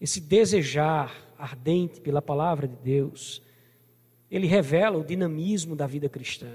Esse 0.00 0.20
desejar 0.20 1.32
ardente 1.38 2.00
pela 2.00 2.20
palavra 2.20 2.66
de 2.66 2.74
Deus, 2.76 3.40
ele 4.28 4.48
revela 4.48 4.98
o 4.98 5.04
dinamismo 5.04 5.76
da 5.76 5.86
vida 5.86 6.08
cristã. 6.08 6.50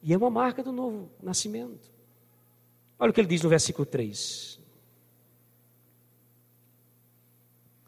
E 0.00 0.12
é 0.12 0.16
uma 0.16 0.30
marca 0.30 0.62
do 0.62 0.70
novo 0.70 1.10
nascimento. 1.20 1.90
Olha 2.96 3.10
o 3.10 3.12
que 3.12 3.20
ele 3.20 3.28
diz 3.28 3.42
no 3.42 3.48
versículo 3.48 3.84
3. 3.84 4.60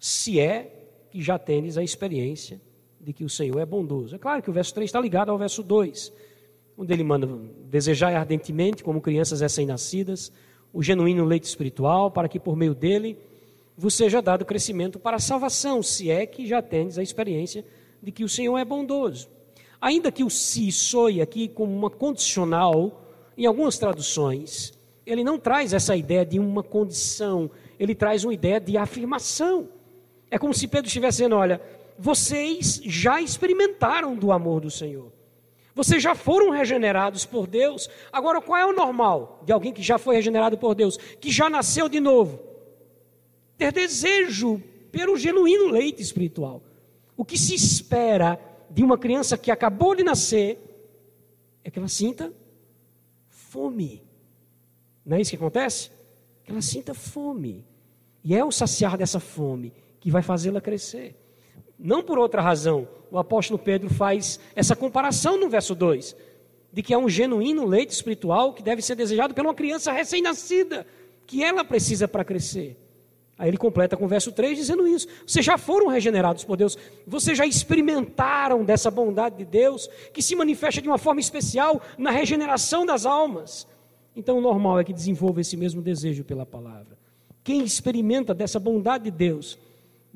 Se 0.00 0.40
é 0.40 0.88
que 1.10 1.22
já 1.22 1.38
tendes 1.38 1.78
a 1.78 1.84
experiência 1.84 2.60
de 3.06 3.12
que 3.12 3.22
o 3.22 3.28
Senhor 3.28 3.60
é 3.60 3.64
bondoso. 3.64 4.16
É 4.16 4.18
claro 4.18 4.42
que 4.42 4.50
o 4.50 4.52
verso 4.52 4.74
3 4.74 4.88
está 4.88 5.00
ligado 5.00 5.30
ao 5.30 5.38
verso 5.38 5.62
2, 5.62 6.12
onde 6.76 6.92
ele 6.92 7.04
manda 7.04 7.28
desejar 7.70 8.12
ardentemente, 8.12 8.82
como 8.82 9.00
crianças 9.00 9.40
recém-nascidas, 9.40 10.32
o 10.72 10.82
genuíno 10.82 11.24
leite 11.24 11.44
espiritual, 11.44 12.10
para 12.10 12.28
que 12.28 12.40
por 12.40 12.56
meio 12.56 12.74
dele 12.74 13.16
vos 13.78 13.94
seja 13.94 14.20
dado 14.20 14.44
crescimento 14.44 14.98
para 14.98 15.18
a 15.18 15.20
salvação, 15.20 15.84
se 15.84 16.10
é 16.10 16.26
que 16.26 16.48
já 16.48 16.60
tendes 16.60 16.98
a 16.98 17.02
experiência 17.02 17.64
de 18.02 18.10
que 18.10 18.24
o 18.24 18.28
Senhor 18.28 18.58
é 18.58 18.64
bondoso. 18.64 19.28
Ainda 19.80 20.10
que 20.10 20.24
o 20.24 20.30
se 20.30 20.72
soe 20.72 21.22
aqui 21.22 21.46
como 21.46 21.72
uma 21.72 21.90
condicional, 21.90 23.04
em 23.38 23.46
algumas 23.46 23.78
traduções, 23.78 24.76
ele 25.06 25.22
não 25.22 25.38
traz 25.38 25.72
essa 25.72 25.94
ideia 25.94 26.26
de 26.26 26.40
uma 26.40 26.64
condição, 26.64 27.48
ele 27.78 27.94
traz 27.94 28.24
uma 28.24 28.34
ideia 28.34 28.58
de 28.58 28.76
afirmação. 28.76 29.68
É 30.28 30.40
como 30.40 30.52
se 30.52 30.66
Pedro 30.66 30.88
estivesse 30.88 31.18
dizendo: 31.18 31.36
olha, 31.36 31.60
vocês 31.98 32.80
já 32.84 33.20
experimentaram 33.20 34.14
do 34.14 34.32
amor 34.32 34.60
do 34.60 34.70
Senhor. 34.70 35.12
Vocês 35.74 36.02
já 36.02 36.14
foram 36.14 36.50
regenerados 36.50 37.26
por 37.26 37.46
Deus. 37.46 37.88
Agora, 38.10 38.40
qual 38.40 38.58
é 38.58 38.64
o 38.64 38.72
normal 38.72 39.42
de 39.44 39.52
alguém 39.52 39.72
que 39.72 39.82
já 39.82 39.98
foi 39.98 40.16
regenerado 40.16 40.56
por 40.56 40.74
Deus, 40.74 40.96
que 40.96 41.30
já 41.30 41.50
nasceu 41.50 41.88
de 41.88 42.00
novo? 42.00 42.40
Ter 43.58 43.72
desejo 43.72 44.62
pelo 44.90 45.16
genuíno 45.18 45.68
leite 45.68 46.00
espiritual. 46.00 46.62
O 47.16 47.24
que 47.24 47.38
se 47.38 47.54
espera 47.54 48.40
de 48.70 48.82
uma 48.82 48.96
criança 48.96 49.36
que 49.36 49.50
acabou 49.50 49.94
de 49.94 50.02
nascer 50.02 50.58
é 51.62 51.70
que 51.70 51.78
ela 51.78 51.88
sinta 51.88 52.32
fome. 53.28 54.02
Não 55.04 55.16
é 55.16 55.20
isso 55.20 55.30
que 55.30 55.36
acontece? 55.36 55.90
Que 56.42 56.52
ela 56.52 56.62
sinta 56.62 56.94
fome. 56.94 57.66
E 58.24 58.34
é 58.34 58.44
o 58.44 58.50
saciar 58.50 58.96
dessa 58.96 59.20
fome 59.20 59.72
que 60.00 60.10
vai 60.10 60.22
fazê-la 60.22 60.60
crescer 60.60 61.25
não 61.78 62.02
por 62.02 62.18
outra 62.18 62.42
razão. 62.42 62.88
O 63.10 63.18
apóstolo 63.18 63.58
Pedro 63.58 63.88
faz 63.88 64.40
essa 64.54 64.74
comparação 64.74 65.38
no 65.38 65.48
verso 65.48 65.74
2, 65.74 66.16
de 66.72 66.82
que 66.82 66.92
é 66.92 66.98
um 66.98 67.08
genuíno 67.08 67.64
leite 67.64 67.90
espiritual 67.90 68.52
que 68.52 68.62
deve 68.62 68.82
ser 68.82 68.94
desejado 68.94 69.34
por 69.34 69.44
uma 69.44 69.54
criança 69.54 69.92
recém-nascida, 69.92 70.86
que 71.26 71.42
ela 71.42 71.64
precisa 71.64 72.06
para 72.06 72.24
crescer. 72.24 72.76
Aí 73.38 73.50
ele 73.50 73.58
completa 73.58 73.96
com 73.96 74.06
o 74.06 74.08
verso 74.08 74.32
3 74.32 74.56
dizendo 74.56 74.86
isso. 74.88 75.06
Vocês 75.26 75.44
já 75.44 75.58
foram 75.58 75.88
regenerados 75.88 76.42
por 76.42 76.56
Deus, 76.56 76.78
vocês 77.06 77.36
já 77.36 77.46
experimentaram 77.46 78.64
dessa 78.64 78.90
bondade 78.90 79.36
de 79.36 79.44
Deus, 79.44 79.88
que 80.12 80.22
se 80.22 80.34
manifesta 80.34 80.80
de 80.80 80.88
uma 80.88 80.96
forma 80.96 81.20
especial 81.20 81.82
na 81.98 82.10
regeneração 82.10 82.86
das 82.86 83.04
almas. 83.04 83.66
Então 84.14 84.38
o 84.38 84.40
normal 84.40 84.80
é 84.80 84.84
que 84.84 84.92
desenvolva 84.92 85.42
esse 85.42 85.56
mesmo 85.56 85.82
desejo 85.82 86.24
pela 86.24 86.46
palavra. 86.46 86.96
Quem 87.44 87.62
experimenta 87.62 88.32
dessa 88.32 88.58
bondade 88.58 89.04
de 89.04 89.10
Deus, 89.10 89.58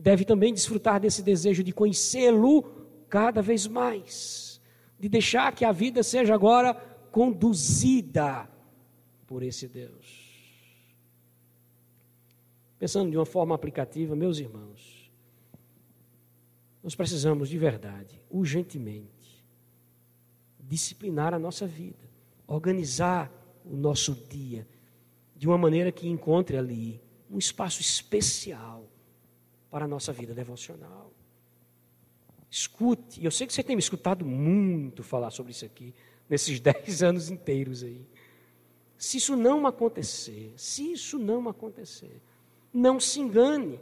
deve 0.00 0.24
também 0.24 0.52
desfrutar 0.52 0.98
desse 0.98 1.22
desejo 1.22 1.62
de 1.62 1.72
conhecê-lo 1.72 2.62
cada 3.08 3.42
vez 3.42 3.66
mais, 3.66 4.60
de 4.98 5.08
deixar 5.08 5.54
que 5.54 5.64
a 5.64 5.72
vida 5.72 6.02
seja 6.02 6.34
agora 6.34 6.74
conduzida 7.12 8.48
por 9.26 9.42
esse 9.42 9.68
Deus. 9.68 10.30
Pensando 12.78 13.10
de 13.10 13.16
uma 13.16 13.26
forma 13.26 13.54
aplicativa, 13.54 14.16
meus 14.16 14.38
irmãos, 14.38 15.10
nós 16.82 16.94
precisamos 16.94 17.50
de 17.50 17.58
verdade, 17.58 18.22
urgentemente, 18.30 19.44
disciplinar 20.58 21.34
a 21.34 21.38
nossa 21.38 21.66
vida, 21.66 22.08
organizar 22.46 23.30
o 23.64 23.76
nosso 23.76 24.14
dia 24.30 24.66
de 25.36 25.46
uma 25.46 25.58
maneira 25.58 25.92
que 25.92 26.08
encontre 26.08 26.56
ali 26.56 27.02
um 27.30 27.36
espaço 27.36 27.82
especial 27.82 28.88
para 29.70 29.84
a 29.84 29.88
nossa 29.88 30.12
vida 30.12 30.34
devocional. 30.34 31.12
Escute, 32.50 33.24
eu 33.24 33.30
sei 33.30 33.46
que 33.46 33.52
você 33.52 33.62
tem 33.62 33.76
me 33.76 33.80
escutado 33.80 34.24
muito 34.24 35.04
falar 35.04 35.30
sobre 35.30 35.52
isso 35.52 35.64
aqui, 35.64 35.94
nesses 36.28 36.58
dez 36.58 37.02
anos 37.02 37.30
inteiros 37.30 37.82
aí. 37.82 38.04
Se 38.98 39.16
isso 39.16 39.36
não 39.36 39.66
acontecer, 39.66 40.52
se 40.56 40.92
isso 40.92 41.18
não 41.18 41.48
acontecer, 41.48 42.20
não 42.72 43.00
se 43.00 43.20
engane, 43.20 43.80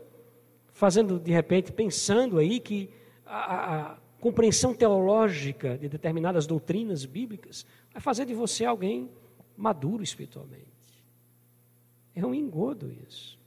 fazendo 0.73 1.19
de 1.19 1.33
repente, 1.33 1.73
pensando 1.73 2.39
aí 2.39 2.61
que 2.61 2.89
a, 3.27 3.93
a 3.93 3.97
compreensão 4.21 4.75
teológica 4.75 5.77
de 5.77 5.89
determinadas 5.89 6.47
doutrinas 6.47 7.05
bíblicas 7.05 7.67
vai 7.93 8.01
fazer 8.01 8.27
de 8.27 8.35
você 8.35 8.65
alguém 8.65 9.11
maduro 9.57 10.03
espiritualmente. 10.03 10.67
É 12.15 12.25
um 12.25 12.35
engodo 12.35 12.93
isso. 13.09 13.39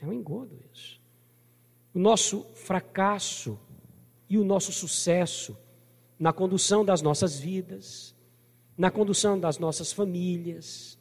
É 0.00 0.06
um 0.06 0.12
engodo 0.12 0.58
isso 0.72 1.03
o 1.94 1.98
nosso 1.98 2.44
fracasso 2.54 3.58
e 4.28 4.36
o 4.36 4.44
nosso 4.44 4.72
sucesso 4.72 5.56
na 6.18 6.32
condução 6.32 6.84
das 6.84 7.00
nossas 7.00 7.38
vidas, 7.38 8.14
na 8.76 8.90
condução 8.90 9.38
das 9.38 9.58
nossas 9.58 9.92
famílias, 9.92 10.98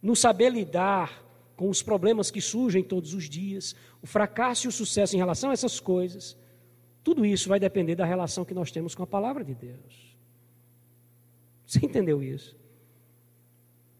no 0.00 0.16
saber 0.16 0.50
lidar 0.50 1.22
com 1.54 1.68
os 1.68 1.82
problemas 1.82 2.30
que 2.30 2.40
surgem 2.40 2.82
todos 2.82 3.12
os 3.12 3.28
dias, 3.28 3.76
o 4.02 4.06
fracasso 4.06 4.66
e 4.66 4.68
o 4.68 4.72
sucesso 4.72 5.14
em 5.14 5.18
relação 5.18 5.50
a 5.50 5.52
essas 5.52 5.78
coisas, 5.78 6.36
tudo 7.02 7.24
isso 7.24 7.48
vai 7.48 7.60
depender 7.60 7.94
da 7.94 8.06
relação 8.06 8.44
que 8.44 8.54
nós 8.54 8.72
temos 8.72 8.94
com 8.94 9.02
a 9.02 9.06
palavra 9.06 9.44
de 9.44 9.54
Deus. 9.54 10.16
Você 11.66 11.84
entendeu 11.84 12.22
isso? 12.22 12.56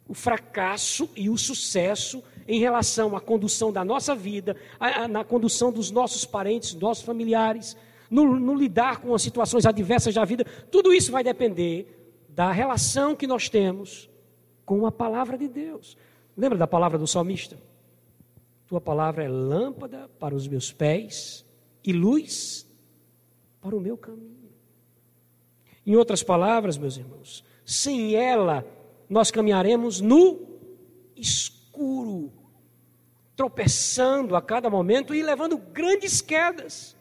O 0.09 0.14
fracasso 0.14 1.09
e 1.14 1.28
o 1.28 1.37
sucesso 1.37 2.22
em 2.47 2.59
relação 2.59 3.16
à 3.16 3.20
condução 3.20 3.72
da 3.72 3.84
nossa 3.84 4.14
vida, 4.14 4.57
a, 4.78 5.05
a, 5.05 5.09
na 5.09 5.24
condução 5.24 5.72
dos 5.72 5.90
nossos 5.90 6.24
parentes, 6.24 6.74
nossos 6.74 7.05
familiares, 7.05 7.76
no, 8.11 8.38
no 8.38 8.55
lidar 8.55 9.01
com 9.01 9.14
as 9.14 9.22
situações 9.22 9.66
adversas 9.66 10.14
da 10.14 10.24
vida, 10.24 10.45
tudo 10.70 10.92
isso 10.92 11.11
vai 11.11 11.24
depender 11.24 12.14
da 12.28 12.51
relação 12.53 13.16
que 13.16 13.26
nós 13.26 13.49
temos 13.49 14.11
com 14.64 14.86
a 14.86 14.92
palavra 14.92 15.38
de 15.38 15.49
Deus. 15.49 15.97
Lembra 16.36 16.59
da 16.59 16.66
palavra 16.66 16.99
do 16.99 17.07
salmista? 17.07 17.57
Tua 18.66 18.80
palavra 18.80 19.24
é 19.24 19.28
lâmpada 19.28 20.09
para 20.18 20.34
os 20.34 20.49
meus 20.49 20.72
pés 20.72 21.45
e 21.84 21.92
luz 21.92 22.66
para 23.61 23.76
o 23.76 23.80
meu 23.80 23.97
caminho. 23.97 24.51
Em 25.86 25.97
outras 25.97 26.22
palavras, 26.22 26.78
meus 26.78 26.97
irmãos, 26.97 27.45
sem 27.64 28.14
ela 28.14 28.66
nós 29.09 29.30
caminharemos 29.30 30.01
no 30.01 30.40
escuro, 31.16 31.63
tropeçando 33.37 34.37
a 34.37 34.43
cada 34.43 34.70
momento 34.70 35.14
e 35.14 35.22
levando 35.22 35.57
grandes 35.57 36.20
quedas. 36.20 36.97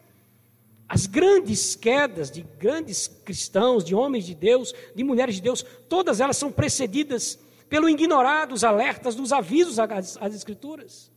As 0.88 1.06
grandes 1.06 1.74
quedas 1.74 2.30
de 2.30 2.42
grandes 2.42 3.08
cristãos, 3.08 3.84
de 3.84 3.94
homens 3.94 4.26
de 4.26 4.34
Deus, 4.34 4.74
de 4.94 5.02
mulheres 5.02 5.36
de 5.36 5.40
Deus, 5.40 5.64
todas 5.88 6.20
elas 6.20 6.36
são 6.36 6.52
precedidas 6.52 7.38
pelo 7.68 7.88
ignorar 7.88 8.46
dos 8.46 8.62
alertas, 8.62 9.14
dos 9.14 9.32
avisos 9.32 9.78
às 9.78 10.34
Escrituras. 10.34 11.10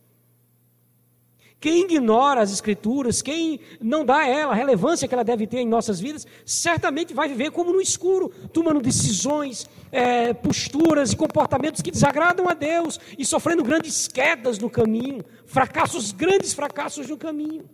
Quem 1.60 1.84
ignora 1.84 2.40
as 2.40 2.52
Escrituras, 2.52 3.20
quem 3.20 3.58
não 3.80 4.04
dá 4.04 4.18
a 4.18 4.28
ela 4.28 4.52
a 4.52 4.54
relevância 4.54 5.08
que 5.08 5.14
ela 5.14 5.24
deve 5.24 5.46
ter 5.46 5.58
em 5.58 5.66
nossas 5.66 5.98
vidas, 5.98 6.24
certamente 6.46 7.12
vai 7.12 7.28
viver 7.28 7.50
como 7.50 7.72
no 7.72 7.80
escuro, 7.80 8.28
tomando 8.52 8.80
decisões, 8.80 9.68
é, 9.90 10.32
posturas 10.32 11.12
e 11.12 11.16
comportamentos 11.16 11.82
que 11.82 11.90
desagradam 11.90 12.48
a 12.48 12.54
Deus 12.54 13.00
e 13.18 13.24
sofrendo 13.24 13.64
grandes 13.64 14.06
quedas 14.06 14.58
no 14.58 14.70
caminho, 14.70 15.24
fracassos, 15.46 16.12
grandes 16.12 16.54
fracassos 16.54 17.08
no 17.08 17.16
caminho. 17.16 17.68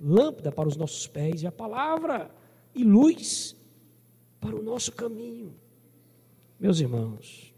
Lâmpada 0.00 0.50
para 0.50 0.68
os 0.68 0.76
nossos 0.76 1.06
pés 1.06 1.42
e 1.42 1.46
a 1.46 1.52
palavra, 1.52 2.30
e 2.74 2.82
luz 2.82 3.54
para 4.40 4.56
o 4.56 4.62
nosso 4.62 4.90
caminho. 4.90 5.54
Meus 6.58 6.80
irmãos, 6.80 7.54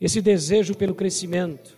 esse 0.00 0.20
desejo 0.20 0.74
pelo 0.74 0.94
crescimento, 0.94 1.76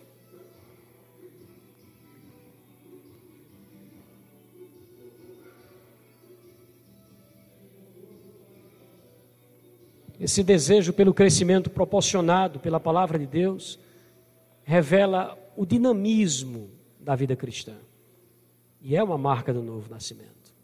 esse 10.19 10.43
desejo 10.43 10.93
pelo 10.93 11.15
crescimento 11.15 11.71
proporcionado 11.71 12.59
pela 12.59 12.81
palavra 12.81 13.19
de 13.19 13.27
Deus, 13.27 13.79
revela 14.65 15.39
o 15.57 15.65
dinamismo 15.65 16.71
da 16.99 17.15
vida 17.15 17.37
cristã. 17.37 17.77
E 18.81 18.97
é 18.97 19.03
uma 19.03 19.17
marca 19.17 19.53
do 19.53 19.63
novo 19.63 19.89
nascimento. 19.89 20.55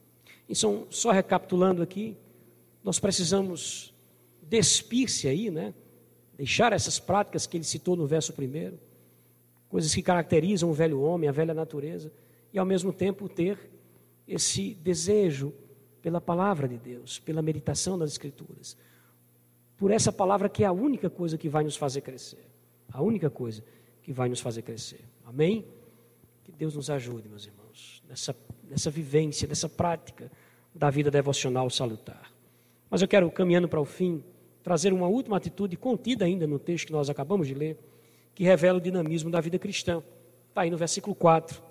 Então, 0.49 0.87
só 0.91 1.11
recapitulando 1.11 1.83
aqui, 1.83 2.17
nós 2.83 2.99
precisamos 2.99 3.95
despir-se 4.43 5.29
aí, 5.29 5.51
né? 5.51 5.73
Deixar 6.37 6.73
essas 6.73 6.99
práticas 6.99 7.47
que 7.47 7.57
ele 7.57 7.65
citou 7.65 7.97
no 7.97 8.07
verso 8.07 8.33
primeiro, 8.33 8.79
coisas 9.69 9.95
que 9.95 10.03
caracterizam 10.03 10.69
o 10.69 10.75
velho 10.75 11.01
homem, 11.01 11.29
a 11.29 11.33
velha 11.33 11.55
natureza, 11.55 12.13
e 12.53 12.59
ao 12.59 12.67
mesmo 12.67 12.93
tempo 12.93 13.29
ter 13.29 13.59
esse 14.27 14.75
desejo 14.75 15.53
pela 16.03 16.21
palavra 16.21 16.69
de 16.69 16.77
Deus, 16.77 17.19
pela 17.21 17.41
meditação 17.41 17.97
das 17.97 18.11
Escrituras 18.11 18.77
por 19.77 19.91
essa 19.91 20.13
palavra 20.13 20.49
que 20.49 20.65
é 20.65 20.67
a 20.67 20.73
única 20.73 21.11
coisa 21.11 21.37
que 21.37 21.49
vai 21.49 21.65
nos 21.65 21.77
fazer 21.77 22.01
crescer. 22.01 22.47
A 22.93 23.03
única 23.03 23.29
coisa 23.29 23.63
que 24.03 24.13
vai 24.13 24.29
nos 24.29 24.41
fazer 24.41 24.63
crescer. 24.63 25.01
Amém? 25.25 25.65
Que 26.45 26.53
Deus 26.53 26.77
nos 26.77 26.91
ajude, 26.91 27.29
meus 27.29 27.47
irmãos, 27.47 28.03
nessa, 28.09 28.37
nessa 28.69 28.91
vivência, 28.91 29.49
nessa 29.49 29.69
prática 29.69 30.31
da 30.75 30.91
vida 30.91 31.11
devocional 31.11 31.69
salutar. 31.71 32.33
Mas 32.91 33.03
eu 33.03 33.09
quero, 33.09 33.31
caminhando 33.31 33.69
para 33.69 33.81
o 33.81 33.85
fim, 33.85 34.23
trazer 34.63 34.93
uma 34.93 35.09
última 35.09 35.37
atitude 35.37 35.77
contida 35.77 36.25
ainda 36.25 36.47
no 36.47 36.59
texto 36.59 36.87
que 36.87 36.93
nós 36.93 37.11
acabamos 37.11 37.47
de 37.47 37.55
ler, 37.55 37.79
que 38.35 38.45
revela 38.45 38.79
o 38.79 38.81
dinamismo 38.81 39.31
da 39.31 39.41
vida 39.41 39.59
cristã. 39.59 40.03
Está 40.49 40.63
aí 40.63 40.71
no 40.71 40.77
versículo 40.77 41.15
4. 41.15 41.63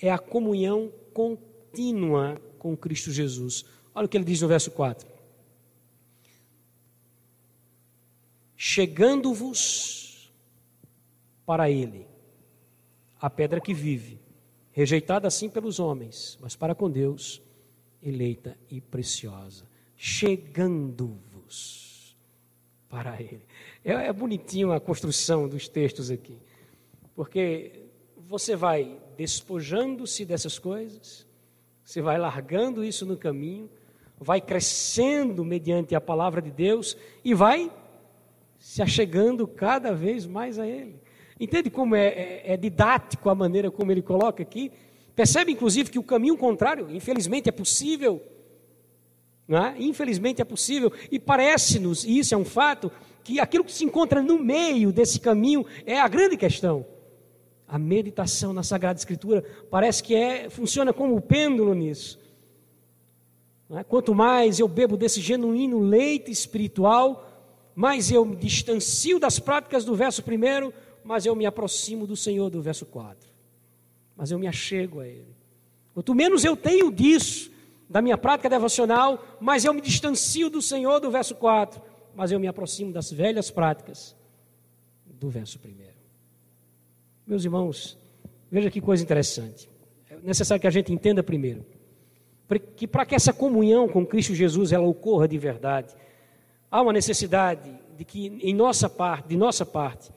É 0.00 0.10
a 0.10 0.18
comunhão 0.18 0.90
contínua 1.12 2.40
com 2.58 2.76
Cristo 2.76 3.10
Jesus. 3.10 3.64
Olha 3.94 4.06
o 4.06 4.08
que 4.08 4.16
ele 4.16 4.24
diz 4.24 4.40
no 4.40 4.48
verso 4.48 4.70
4. 4.70 5.13
Chegando-vos 8.56 10.32
para 11.44 11.70
ele, 11.70 12.06
a 13.20 13.28
pedra 13.28 13.60
que 13.60 13.74
vive, 13.74 14.20
rejeitada 14.72 15.28
assim 15.28 15.48
pelos 15.48 15.78
homens, 15.78 16.38
mas 16.40 16.56
para 16.56 16.74
com 16.74 16.90
Deus, 16.90 17.42
eleita 18.02 18.56
e 18.70 18.80
preciosa, 18.80 19.64
chegando-vos 19.96 21.24
para 22.88 23.20
ele. 23.20 23.42
É, 23.84 23.92
é 23.92 24.12
bonitinho 24.12 24.72
a 24.72 24.80
construção 24.80 25.48
dos 25.48 25.68
textos 25.68 26.10
aqui, 26.10 26.38
porque 27.14 27.84
você 28.28 28.56
vai 28.56 28.98
despojando-se 29.16 30.24
dessas 30.24 30.58
coisas, 30.58 31.26
você 31.82 32.00
vai 32.00 32.18
largando 32.18 32.84
isso 32.84 33.04
no 33.04 33.16
caminho, 33.16 33.70
vai 34.18 34.40
crescendo 34.40 35.44
mediante 35.44 35.94
a 35.94 36.00
palavra 36.00 36.40
de 36.40 36.50
Deus 36.50 36.96
e 37.24 37.34
vai 37.34 37.70
se 38.64 38.80
achegando 38.80 39.46
cada 39.46 39.92
vez 39.92 40.26
mais 40.26 40.58
a 40.58 40.66
Ele. 40.66 40.98
Entende 41.38 41.68
como 41.68 41.94
é, 41.94 42.06
é, 42.06 42.42
é 42.54 42.56
didático 42.56 43.28
a 43.28 43.34
maneira 43.34 43.70
como 43.70 43.92
ele 43.92 44.00
coloca 44.00 44.42
aqui? 44.42 44.72
Percebe, 45.14 45.52
inclusive, 45.52 45.90
que 45.90 45.98
o 45.98 46.02
caminho 46.02 46.34
contrário, 46.34 46.90
infelizmente, 46.90 47.46
é 47.46 47.52
possível. 47.52 48.22
É? 49.46 49.82
Infelizmente 49.82 50.40
é 50.40 50.46
possível, 50.46 50.90
e 51.10 51.18
parece-nos, 51.18 52.04
e 52.04 52.18
isso 52.18 52.34
é 52.34 52.38
um 52.38 52.44
fato, 52.44 52.90
que 53.22 53.38
aquilo 53.38 53.64
que 53.64 53.72
se 53.72 53.84
encontra 53.84 54.22
no 54.22 54.42
meio 54.42 54.90
desse 54.90 55.20
caminho 55.20 55.66
é 55.84 56.00
a 56.00 56.08
grande 56.08 56.34
questão. 56.34 56.86
A 57.68 57.78
meditação 57.78 58.54
na 58.54 58.62
Sagrada 58.62 58.98
Escritura 58.98 59.44
parece 59.70 60.02
que 60.02 60.14
é, 60.14 60.48
funciona 60.48 60.90
como 60.90 61.14
o 61.14 61.20
pêndulo 61.20 61.74
nisso. 61.74 62.18
É? 63.72 63.84
Quanto 63.84 64.14
mais 64.14 64.58
eu 64.58 64.66
bebo 64.66 64.96
desse 64.96 65.20
genuíno 65.20 65.80
leite 65.80 66.30
espiritual, 66.30 67.33
mais 67.74 68.10
eu 68.10 68.24
me 68.24 68.36
distancio 68.36 69.18
das 69.18 69.38
práticas 69.38 69.84
do 69.84 69.94
verso 69.94 70.22
primeiro, 70.22 70.72
mas 71.02 71.26
eu 71.26 71.34
me 71.34 71.44
aproximo 71.46 72.06
do 72.06 72.16
Senhor 72.16 72.50
do 72.50 72.62
verso 72.62 72.86
4. 72.86 73.28
Mas 74.16 74.30
eu 74.30 74.38
me 74.38 74.46
achego 74.46 75.00
a 75.00 75.06
Ele. 75.06 75.34
Quanto 75.92 76.14
menos 76.14 76.44
eu 76.44 76.56
tenho 76.56 76.90
disso, 76.90 77.50
da 77.88 78.00
minha 78.00 78.16
prática 78.16 78.48
devocional, 78.48 79.24
mais 79.40 79.64
eu 79.64 79.74
me 79.74 79.80
distancio 79.80 80.48
do 80.48 80.62
Senhor 80.62 81.00
do 81.00 81.10
verso 81.10 81.34
4, 81.34 81.80
mas 82.14 82.30
eu 82.30 82.40
me 82.40 82.46
aproximo 82.46 82.92
das 82.92 83.10
velhas 83.10 83.50
práticas 83.50 84.16
do 85.06 85.28
verso 85.28 85.58
primeiro. 85.58 85.94
Meus 87.26 87.44
irmãos, 87.44 87.98
veja 88.50 88.70
que 88.70 88.80
coisa 88.80 89.02
interessante. 89.02 89.68
É 90.08 90.16
necessário 90.22 90.60
que 90.60 90.66
a 90.66 90.70
gente 90.70 90.92
entenda 90.92 91.22
primeiro 91.22 91.64
que 92.76 92.86
para 92.86 93.06
que 93.06 93.14
essa 93.14 93.32
comunhão 93.32 93.88
com 93.88 94.04
Cristo 94.04 94.34
Jesus 94.34 94.72
ela 94.72 94.86
ocorra 94.86 95.26
de 95.26 95.38
verdade, 95.38 95.94
há 96.74 96.82
uma 96.82 96.92
necessidade 96.92 97.72
de 97.96 98.04
que 98.04 98.26
em 98.42 98.52
nossa 98.52 98.90
parte, 98.90 99.28
de 99.28 99.36
nossa 99.36 99.64
parte, 99.64 100.10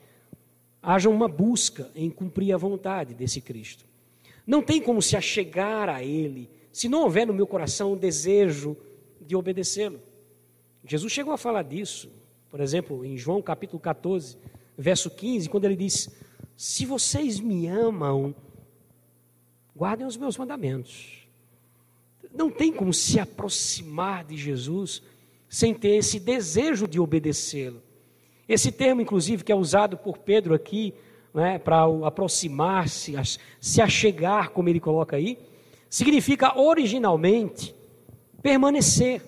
haja 0.82 1.08
uma 1.08 1.28
busca 1.28 1.88
em 1.94 2.10
cumprir 2.10 2.52
a 2.52 2.56
vontade 2.56 3.14
desse 3.14 3.40
Cristo. 3.40 3.84
Não 4.44 4.60
tem 4.60 4.82
como 4.82 5.00
se 5.00 5.16
achegar 5.16 5.88
a 5.88 6.02
Ele 6.02 6.50
se 6.72 6.88
não 6.88 7.02
houver 7.02 7.28
no 7.28 7.32
meu 7.32 7.46
coração 7.46 7.92
o 7.92 7.96
desejo 7.96 8.76
de 9.20 9.36
obedecê-lo. 9.36 10.00
Jesus 10.84 11.12
chegou 11.12 11.32
a 11.32 11.38
falar 11.38 11.62
disso, 11.62 12.10
por 12.50 12.58
exemplo, 12.58 13.04
em 13.04 13.16
João 13.16 13.40
capítulo 13.40 13.78
14, 13.78 14.36
verso 14.76 15.10
15, 15.10 15.48
quando 15.48 15.64
ele 15.64 15.76
diz: 15.76 16.10
Se 16.56 16.84
vocês 16.84 17.38
me 17.38 17.68
amam, 17.68 18.34
guardem 19.76 20.04
os 20.04 20.16
meus 20.16 20.36
mandamentos. 20.36 21.28
Não 22.34 22.50
tem 22.50 22.72
como 22.72 22.92
se 22.92 23.20
aproximar 23.20 24.24
de 24.24 24.36
Jesus 24.36 25.00
sem 25.48 25.74
ter 25.74 25.96
esse 25.96 26.20
desejo 26.20 26.86
de 26.86 27.00
obedecê-lo. 27.00 27.82
Esse 28.48 28.72
termo, 28.72 29.00
inclusive, 29.00 29.44
que 29.44 29.52
é 29.52 29.54
usado 29.54 29.96
por 29.96 30.18
Pedro 30.18 30.54
aqui, 30.54 30.94
né, 31.34 31.58
para 31.58 31.84
aproximar-se, 32.04 33.14
se 33.60 33.82
achegar, 33.82 34.50
como 34.50 34.68
ele 34.68 34.80
coloca 34.80 35.16
aí, 35.16 35.38
significa 35.88 36.58
originalmente 36.58 37.74
permanecer. 38.42 39.22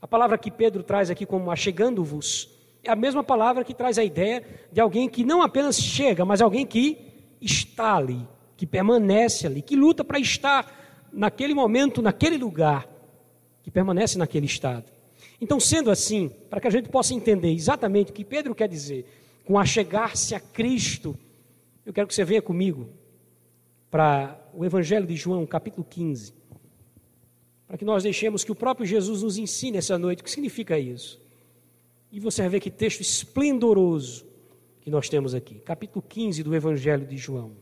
A 0.00 0.06
palavra 0.06 0.36
que 0.36 0.50
Pedro 0.50 0.82
traz 0.82 1.10
aqui 1.10 1.24
como 1.24 1.50
achegando-vos 1.50 2.50
é 2.82 2.90
a 2.90 2.96
mesma 2.96 3.24
palavra 3.24 3.64
que 3.64 3.72
traz 3.72 3.98
a 3.98 4.04
ideia 4.04 4.44
de 4.70 4.80
alguém 4.80 5.08
que 5.08 5.24
não 5.24 5.42
apenas 5.42 5.80
chega, 5.80 6.24
mas 6.24 6.42
alguém 6.42 6.66
que 6.66 6.98
está 7.40 7.96
ali, 7.96 8.26
que 8.56 8.66
permanece 8.66 9.46
ali, 9.46 9.62
que 9.62 9.74
luta 9.74 10.04
para 10.04 10.18
estar 10.18 11.08
naquele 11.12 11.54
momento, 11.54 12.02
naquele 12.02 12.36
lugar, 12.36 12.86
que 13.62 13.70
permanece 13.70 14.18
naquele 14.18 14.46
estado. 14.46 14.93
Então, 15.44 15.60
sendo 15.60 15.90
assim, 15.90 16.30
para 16.48 16.58
que 16.58 16.66
a 16.66 16.70
gente 16.70 16.88
possa 16.88 17.12
entender 17.12 17.52
exatamente 17.52 18.10
o 18.10 18.14
que 18.14 18.24
Pedro 18.24 18.54
quer 18.54 18.66
dizer 18.66 19.04
com 19.44 19.58
achegar-se 19.58 20.34
a 20.34 20.40
Cristo, 20.40 21.14
eu 21.84 21.92
quero 21.92 22.08
que 22.08 22.14
você 22.14 22.24
venha 22.24 22.40
comigo 22.40 22.88
para 23.90 24.42
o 24.54 24.64
Evangelho 24.64 25.06
de 25.06 25.14
João, 25.14 25.44
capítulo 25.44 25.84
15, 25.84 26.32
para 27.68 27.76
que 27.76 27.84
nós 27.84 28.02
deixemos 28.02 28.42
que 28.42 28.52
o 28.52 28.54
próprio 28.54 28.86
Jesus 28.86 29.20
nos 29.20 29.36
ensine 29.36 29.76
essa 29.76 29.98
noite 29.98 30.22
o 30.22 30.24
que 30.24 30.30
significa 30.30 30.78
isso. 30.78 31.20
E 32.10 32.18
você 32.18 32.40
vai 32.40 32.52
ver 32.52 32.60
que 32.60 32.70
texto 32.70 33.02
esplendoroso 33.02 34.24
que 34.80 34.88
nós 34.88 35.10
temos 35.10 35.34
aqui. 35.34 35.56
Capítulo 35.56 36.02
15 36.08 36.42
do 36.42 36.56
Evangelho 36.56 37.06
de 37.06 37.18
João. 37.18 37.52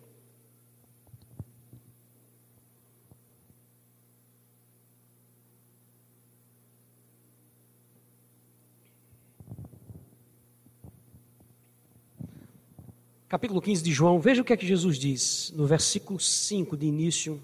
Capítulo 13.33 13.63
15 13.63 13.83
de 13.83 13.93
João, 13.93 14.21
veja 14.21 14.43
o 14.43 14.45
que 14.45 14.53
é 14.53 14.57
que 14.59 14.67
Jesus 14.67 14.99
diz 14.99 15.55
no 15.57 15.67
versículo 15.67 16.21
5 16.21 16.77
de 16.77 16.85
início. 16.85 17.43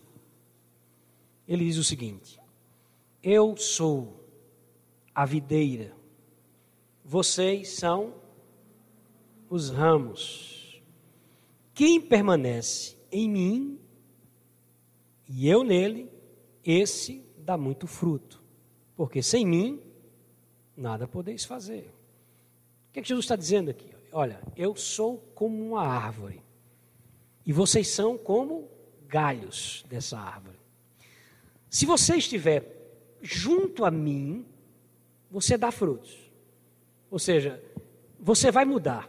Ele 1.48 1.64
diz 1.64 1.78
o 1.78 1.82
seguinte: 1.82 2.38
Eu 3.22 3.56
sou 3.56 4.22
a 5.14 5.24
videira, 5.24 5.94
vocês 7.02 7.70
são 7.70 8.12
os 9.48 9.70
ramos. 9.70 10.82
Quem 11.72 11.98
permanece 11.98 12.94
em 13.10 13.26
mim 13.26 13.78
e 15.26 15.48
eu 15.48 15.64
nele, 15.64 16.10
esse 16.62 17.24
dá 17.38 17.56
muito 17.56 17.86
fruto, 17.86 18.42
porque 18.94 19.22
sem 19.22 19.46
mim 19.46 19.80
nada 20.76 21.08
podeis 21.08 21.46
fazer. 21.46 21.90
O 22.90 22.92
que, 22.92 22.98
é 22.98 23.02
que 23.02 23.08
Jesus 23.08 23.24
está 23.24 23.36
dizendo 23.36 23.70
aqui? 23.70 23.97
Olha, 24.12 24.40
eu 24.56 24.74
sou 24.74 25.18
como 25.34 25.62
uma 25.62 25.82
árvore 25.82 26.40
e 27.44 27.52
vocês 27.52 27.88
são 27.88 28.16
como 28.16 28.68
galhos 29.06 29.84
dessa 29.88 30.18
árvore. 30.18 30.58
Se 31.70 31.84
você 31.84 32.16
estiver 32.16 32.64
junto 33.20 33.84
a 33.84 33.90
mim, 33.90 34.46
você 35.30 35.56
dá 35.56 35.70
frutos. 35.70 36.16
Ou 37.10 37.18
seja, 37.18 37.62
você 38.18 38.50
vai 38.50 38.64
mudar. 38.64 39.08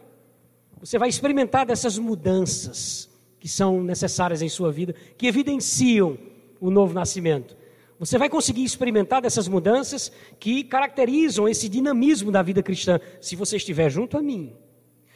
Você 0.80 0.98
vai 0.98 1.08
experimentar 1.08 1.66
dessas 1.66 1.98
mudanças 1.98 3.08
que 3.38 3.48
são 3.48 3.82
necessárias 3.82 4.42
em 4.42 4.48
sua 4.48 4.70
vida, 4.70 4.94
que 5.16 5.26
evidenciam 5.26 6.18
o 6.60 6.70
novo 6.70 6.92
nascimento. 6.92 7.56
Você 7.98 8.16
vai 8.18 8.28
conseguir 8.28 8.64
experimentar 8.64 9.20
dessas 9.20 9.48
mudanças 9.48 10.12
que 10.38 10.64
caracterizam 10.64 11.48
esse 11.48 11.68
dinamismo 11.68 12.30
da 12.30 12.42
vida 12.42 12.62
cristã, 12.62 13.00
se 13.20 13.36
você 13.36 13.56
estiver 13.56 13.90
junto 13.90 14.16
a 14.16 14.22
mim. 14.22 14.54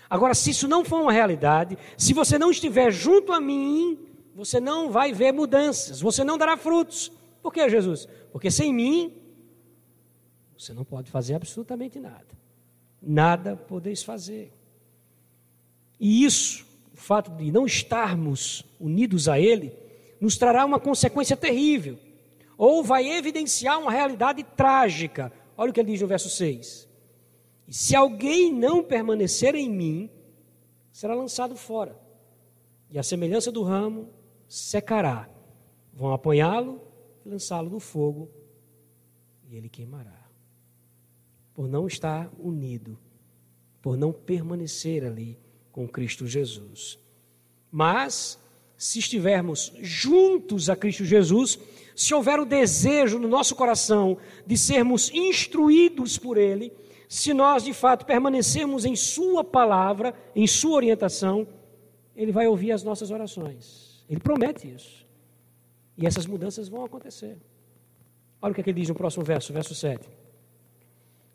Agora, 0.09 0.35
se 0.35 0.51
isso 0.51 0.69
não 0.69 0.85
for 0.85 1.01
uma 1.01 1.13
realidade, 1.13 1.79
se 1.97 2.13
você 2.13 2.39
não 2.39 2.51
estiver 2.51 2.91
junto 2.91 3.33
a 3.33 3.41
mim, 3.41 3.99
você 4.35 4.61
não 4.61 4.91
vai 4.91 5.13
ver 5.13 5.33
mudanças, 5.33 6.01
você 6.01 6.23
não 6.25 6.37
dará 6.37 6.57
frutos. 6.57 7.11
Por 7.43 7.53
que, 7.53 7.69
Jesus? 7.69 8.09
Porque 8.33 8.51
sem 8.51 8.73
mim, 8.73 9.15
você 10.57 10.73
não 10.73 10.85
pode 10.85 11.11
fazer 11.11 11.35
absolutamente 11.35 11.99
nada. 11.99 12.27
Nada 13.01 13.57
podeis 13.57 14.03
fazer. 14.03 14.53
E 16.01 16.25
isso, 16.25 16.67
o 16.93 16.97
fato 16.97 17.31
de 17.33 17.51
não 17.53 17.67
estarmos 17.67 18.65
unidos 18.81 19.29
a 19.29 19.39
Ele, 19.39 19.73
nos 20.21 20.37
trará 20.37 20.65
uma 20.65 20.81
consequência 20.81 21.37
terrível. 21.37 21.99
Ou 22.57 22.83
vai 22.83 23.09
evidenciar 23.09 23.79
uma 23.79 23.91
realidade 23.91 24.43
trágica. 24.43 25.33
Olha 25.57 25.71
o 25.71 25.73
que 25.73 25.81
ele 25.81 25.93
diz 25.93 26.01
no 26.01 26.07
verso 26.07 26.31
6. 26.31 26.89
E 27.67 27.73
se 27.73 27.97
alguém 27.97 28.53
não 28.53 28.83
permanecer 28.83 29.55
em 29.55 29.71
mim, 29.71 30.11
será 30.93 31.15
lançado 31.15 31.57
fora. 31.57 31.99
E 32.91 32.99
a 32.99 33.03
semelhança 33.03 33.51
do 33.51 33.63
ramo 33.63 34.11
secará. 34.49 35.29
Vão 35.93 36.13
apanhá-lo 36.13 36.81
e 37.25 37.29
lançá-lo 37.29 37.71
no 37.71 37.81
fogo, 37.81 38.31
e 39.49 39.57
ele 39.57 39.69
queimará. 39.69 40.29
Por 41.55 41.69
não 41.69 41.87
estar 41.87 42.31
unido, 42.39 42.99
por 43.81 43.97
não 43.97 44.13
permanecer 44.13 45.05
ali 45.05 45.39
com 45.71 45.89
Cristo 45.89 46.27
Jesus. 46.27 46.99
Mas, 47.71 48.39
se 48.77 48.99
estivermos 48.99 49.73
juntos 49.81 50.69
a 50.69 50.77
Cristo 50.77 51.05
Jesus, 51.05 51.59
se 51.95 52.15
houver 52.15 52.39
o 52.39 52.45
desejo 52.45 53.19
no 53.19 53.29
nosso 53.29 53.55
coração 53.55 54.19
de 54.47 54.57
sermos 54.57 55.11
instruídos 55.13 56.19
por 56.19 56.37
Ele, 56.37 56.73
se 57.15 57.33
nós 57.33 57.63
de 57.63 57.73
fato 57.73 58.05
permanecermos 58.05 58.85
em 58.85 58.97
Sua 58.97 59.45
palavra, 59.45 60.13
em 60.35 60.49
Sua 60.49 60.75
orientação, 60.75 61.47
Ele 62.17 62.33
vai 62.33 62.49
ouvir 62.49 62.73
as 62.73 62.83
nossas 62.83 63.13
orações. 63.13 64.05
Ele 64.11 64.19
promete 64.19 64.69
isso. 64.69 65.07
E 65.97 66.09
essas 66.09 66.27
mudanças 66.27 66.69
vão 66.69 66.85
acontecer. 66.85 67.39
Olha 68.43 68.51
o 68.51 68.55
que, 68.55 68.63
é 68.63 68.65
que 68.65 68.71
ele 68.71 68.81
diz 68.81 68.89
no 68.89 68.97
próximo 68.97 69.25
verso, 69.25 69.53
verso 69.53 69.77
7. 69.77 70.09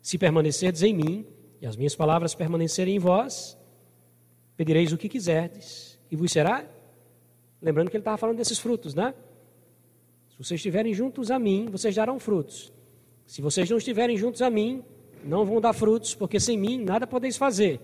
Se 0.02 0.18
permanecerdes 0.18 0.82
em 0.82 0.92
mim, 0.92 1.26
e 1.62 1.66
as 1.66 1.76
minhas 1.76 1.96
palavras 1.96 2.34
permanecerem 2.34 2.96
em 2.96 2.98
vós, 2.98 3.56
pedireis 4.58 4.92
o 4.92 4.98
que 4.98 5.08
quiserdes, 5.08 5.98
e 6.10 6.14
vos 6.14 6.30
será. 6.30 6.62
Lembrando 7.62 7.90
que 7.90 7.96
ele 7.96 8.02
estava 8.02 8.18
falando 8.18 8.36
desses 8.36 8.58
frutos, 8.58 8.94
né? 8.94 9.14
Se 10.28 10.36
vocês 10.36 10.58
estiverem 10.58 10.92
juntos 10.92 11.30
a 11.30 11.38
mim, 11.38 11.70
vocês 11.70 11.94
darão 11.94 12.18
frutos. 12.18 12.70
Se 13.26 13.40
vocês 13.40 13.70
não 13.70 13.78
estiverem 13.78 14.18
juntos 14.18 14.42
a 14.42 14.50
mim, 14.50 14.84
não 15.24 15.44
vão 15.44 15.60
dar 15.60 15.72
frutos, 15.72 16.14
porque 16.14 16.38
sem 16.40 16.58
mim 16.58 16.82
nada 16.82 17.06
podeis 17.06 17.36
fazer. 17.36 17.80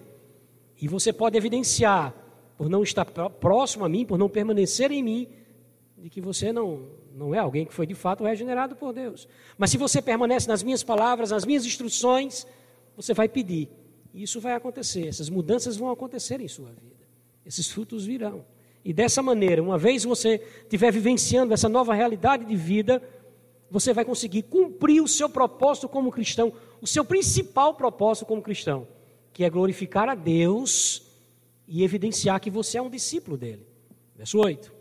E 0.80 0.89
você 0.89 1.12
pode 1.12 1.37
evidenciar, 1.37 2.14
por 2.57 2.68
não 2.68 2.82
estar 2.82 3.05
próximo 3.05 3.84
a 3.84 3.89
mim, 3.89 4.05
por 4.05 4.18
não 4.18 4.28
permanecer 4.28 4.91
em 4.91 5.03
mim, 5.03 5.28
de 5.99 6.11
que 6.11 6.20
você 6.20 6.53
não, 6.53 6.87
não 7.14 7.34
é 7.34 7.39
alguém 7.39 7.64
que 7.64 7.72
foi 7.72 7.87
de 7.87 7.95
fato 7.95 8.24
regenerado 8.24 8.76
por 8.76 8.93
Deus. 8.93 9.26
Mas 9.57 9.70
se 9.70 9.78
você 9.78 10.01
permanece 10.03 10.49
nas 10.49 10.62
minhas 10.62 10.82
palavras, 10.82 11.30
nas 11.30 11.45
minhas 11.45 11.64
instruções, 11.64 12.47
você 12.95 13.12
vai 13.14 13.28
pedir. 13.28 13.68
E 14.12 14.22
isso 14.22 14.41
vai 14.41 14.55
acontecer, 14.55 15.07
essas 15.07 15.28
mudanças 15.28 15.76
vão 15.76 15.91
acontecer 15.91 16.41
em 16.41 16.49
sua 16.49 16.68
vida. 16.68 17.07
Esses 17.45 17.70
frutos 17.70 18.05
virão. 18.05 18.45
E 18.84 18.93
dessa 18.93 19.22
maneira, 19.22 19.62
uma 19.62 19.76
vez 19.76 20.05
você 20.05 20.41
estiver 20.62 20.93
vivenciando 20.93 21.53
essa 21.53 21.68
nova 21.68 21.93
realidade 21.93 22.45
de 22.45 22.55
vida, 22.55 23.03
você 23.70 23.92
vai 23.92 24.04
conseguir 24.04 24.42
cumprir 24.42 25.02
o 25.02 25.08
seu 25.08 25.28
propósito 25.28 25.88
como 25.88 26.10
cristão, 26.10 26.52
o 26.80 26.86
seu 26.86 27.04
principal 27.04 27.74
propósito 27.74 28.26
como 28.26 28.42
cristão, 28.42 28.86
que 29.32 29.44
é 29.44 29.50
glorificar 29.50 30.08
a 30.08 30.14
Deus 30.14 31.02
e 31.66 31.82
evidenciar 31.82 32.40
que 32.40 32.50
você 32.50 32.78
é 32.78 32.82
um 32.82 32.90
discípulo 32.90 33.36
dele. 33.36 33.66
Verso 34.14 34.38
8. 34.38 34.72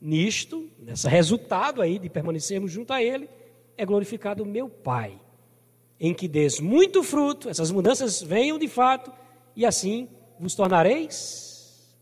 Nisto, 0.00 0.68
nesse 0.78 1.08
resultado 1.08 1.82
aí 1.82 1.98
de 1.98 2.08
permanecermos 2.08 2.70
junto 2.70 2.92
a 2.92 3.02
ele, 3.02 3.28
é 3.76 3.84
glorificado 3.84 4.42
o 4.42 4.46
meu 4.46 4.68
Pai, 4.68 5.20
em 6.00 6.14
que 6.14 6.28
des 6.28 6.60
muito 6.60 7.02
fruto, 7.02 7.48
essas 7.48 7.70
mudanças 7.70 8.22
venham 8.22 8.58
de 8.58 8.68
fato, 8.68 9.12
e 9.54 9.66
assim 9.66 10.08
vos 10.38 10.54
tornareis 10.54 11.96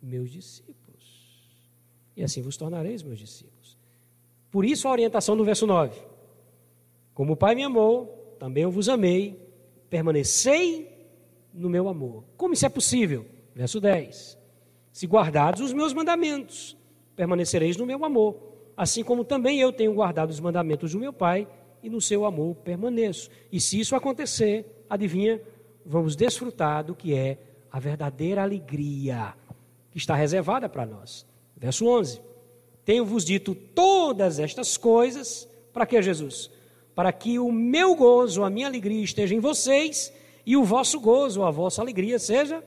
meus 0.00 0.30
discípulos. 0.30 0.76
E 2.16 2.22
assim 2.22 2.40
vos 2.40 2.56
tornareis 2.56 3.02
meus 3.02 3.18
discípulos. 3.18 3.55
Por 4.56 4.64
isso 4.64 4.88
a 4.88 4.90
orientação 4.90 5.36
do 5.36 5.44
verso 5.44 5.66
9. 5.66 6.00
Como 7.12 7.34
o 7.34 7.36
Pai 7.36 7.54
me 7.54 7.62
amou, 7.62 8.34
também 8.38 8.62
eu 8.62 8.70
vos 8.70 8.88
amei, 8.88 9.38
permanecei 9.90 10.90
no 11.52 11.68
meu 11.68 11.90
amor. 11.90 12.24
Como 12.38 12.54
isso 12.54 12.64
é 12.64 12.70
possível? 12.70 13.26
Verso 13.54 13.78
10. 13.82 14.38
Se 14.94 15.06
guardados 15.06 15.60
os 15.60 15.74
meus 15.74 15.92
mandamentos, 15.92 16.74
permanecereis 17.14 17.76
no 17.76 17.84
meu 17.84 18.02
amor, 18.02 18.34
assim 18.74 19.04
como 19.04 19.24
também 19.24 19.60
eu 19.60 19.70
tenho 19.74 19.92
guardado 19.92 20.30
os 20.30 20.40
mandamentos 20.40 20.92
do 20.92 21.00
meu 21.00 21.12
Pai, 21.12 21.46
e 21.82 21.90
no 21.90 22.00
seu 22.00 22.24
amor 22.24 22.54
permaneço. 22.54 23.28
E 23.52 23.60
se 23.60 23.78
isso 23.78 23.94
acontecer, 23.94 24.86
adivinha, 24.88 25.38
vamos 25.84 26.16
desfrutar 26.16 26.82
do 26.82 26.94
que 26.94 27.12
é 27.14 27.36
a 27.70 27.78
verdadeira 27.78 28.42
alegria 28.42 29.34
que 29.90 29.98
está 29.98 30.14
reservada 30.14 30.66
para 30.66 30.86
nós. 30.86 31.26
Verso 31.54 31.86
11. 31.86 32.35
Tenho-vos 32.86 33.22
dito 33.22 33.54
todas 33.54 34.38
estas 34.38 34.78
coisas, 34.78 35.46
para 35.74 35.84
que 35.84 36.00
Jesus? 36.00 36.50
para 36.96 37.12
que 37.12 37.38
o 37.38 37.52
meu 37.52 37.94
gozo, 37.94 38.42
a 38.42 38.48
minha 38.48 38.66
alegria 38.66 39.04
esteja 39.04 39.34
em 39.34 39.38
vocês 39.38 40.10
e 40.46 40.56
o 40.56 40.64
vosso 40.64 40.98
gozo, 40.98 41.42
a 41.42 41.50
vossa 41.50 41.82
alegria 41.82 42.18
seja 42.18 42.64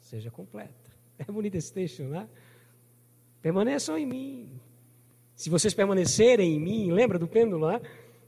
seja 0.00 0.30
completa. 0.30 0.72
É 1.16 1.30
bonito 1.30 1.54
esse 1.54 1.72
texto, 1.72 2.02
né? 2.02 2.28
Permaneçam 3.40 3.96
em 3.96 4.04
mim. 4.04 4.48
Se 5.36 5.48
vocês 5.48 5.72
permanecerem 5.72 6.56
em 6.56 6.60
mim, 6.60 6.90
lembra 6.90 7.20
do 7.20 7.28
pêndulo 7.28 7.66
lá? 7.66 7.80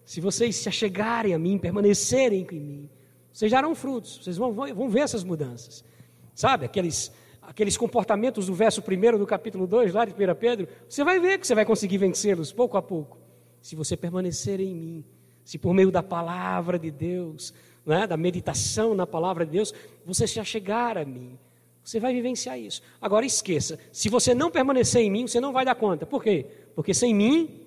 Se 0.04 0.20
vocês 0.20 0.54
se 0.54 0.68
achegarem 0.68 1.34
a 1.34 1.38
mim, 1.38 1.58
permanecerem 1.58 2.46
em 2.52 2.60
mim, 2.60 2.90
vocês 3.32 3.50
darão 3.50 3.74
frutos, 3.74 4.20
vocês 4.22 4.36
vão, 4.36 4.52
vão 4.52 4.88
ver 4.88 5.00
essas 5.00 5.24
mudanças. 5.24 5.84
Sabe, 6.32 6.64
aqueles, 6.64 7.10
aqueles 7.46 7.76
comportamentos 7.76 8.46
do 8.46 8.54
verso 8.54 8.82
1 8.82 9.18
do 9.18 9.26
capítulo 9.26 9.66
2, 9.66 9.94
lá 9.94 10.04
de 10.04 10.12
1 10.12 10.34
Pedro, 10.34 10.68
você 10.88 11.04
vai 11.04 11.18
ver 11.20 11.38
que 11.38 11.46
você 11.46 11.54
vai 11.54 11.64
conseguir 11.64 11.98
vencê-los 11.98 12.52
pouco 12.52 12.76
a 12.76 12.82
pouco 12.82 13.18
se 13.66 13.74
você 13.74 13.96
permanecer 13.96 14.60
em 14.60 14.74
mim, 14.74 15.04
se 15.44 15.58
por 15.58 15.74
meio 15.74 15.90
da 15.90 16.02
palavra 16.02 16.78
de 16.78 16.90
Deus, 16.90 17.52
né, 17.84 18.06
da 18.06 18.16
meditação 18.16 18.94
na 18.94 19.06
palavra 19.06 19.44
de 19.44 19.52
Deus, 19.52 19.74
você 20.04 20.26
se 20.26 20.38
achegar 20.38 20.96
a 20.96 21.04
mim, 21.04 21.36
você 21.82 21.98
vai 21.98 22.12
vivenciar 22.12 22.58
isso. 22.58 22.80
Agora 23.00 23.26
esqueça, 23.26 23.78
se 23.90 24.08
você 24.08 24.34
não 24.34 24.52
permanecer 24.52 25.02
em 25.02 25.10
mim, 25.10 25.26
você 25.26 25.40
não 25.40 25.52
vai 25.52 25.64
dar 25.64 25.74
conta. 25.74 26.06
Por 26.06 26.22
quê? 26.22 26.46
Porque 26.74 26.94
sem 26.94 27.12
mim, 27.12 27.66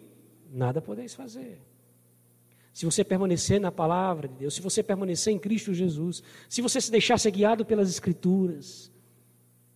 nada 0.51 0.81
podeis 0.81 1.13
fazer. 1.13 1.59
se 2.73 2.85
você 2.85 3.03
permanecer 3.03 3.59
na 3.59 3.71
palavra 3.71 4.27
de 4.27 4.35
Deus, 4.35 4.53
se 4.53 4.61
você 4.61 4.81
permanecer 4.81 5.33
em 5.33 5.39
Cristo 5.39 5.73
Jesus, 5.73 6.23
se 6.47 6.61
você 6.61 6.79
se 6.79 6.89
deixar 6.89 7.17
ser 7.17 7.31
guiado 7.31 7.65
pelas 7.65 7.89
Escrituras, 7.89 8.89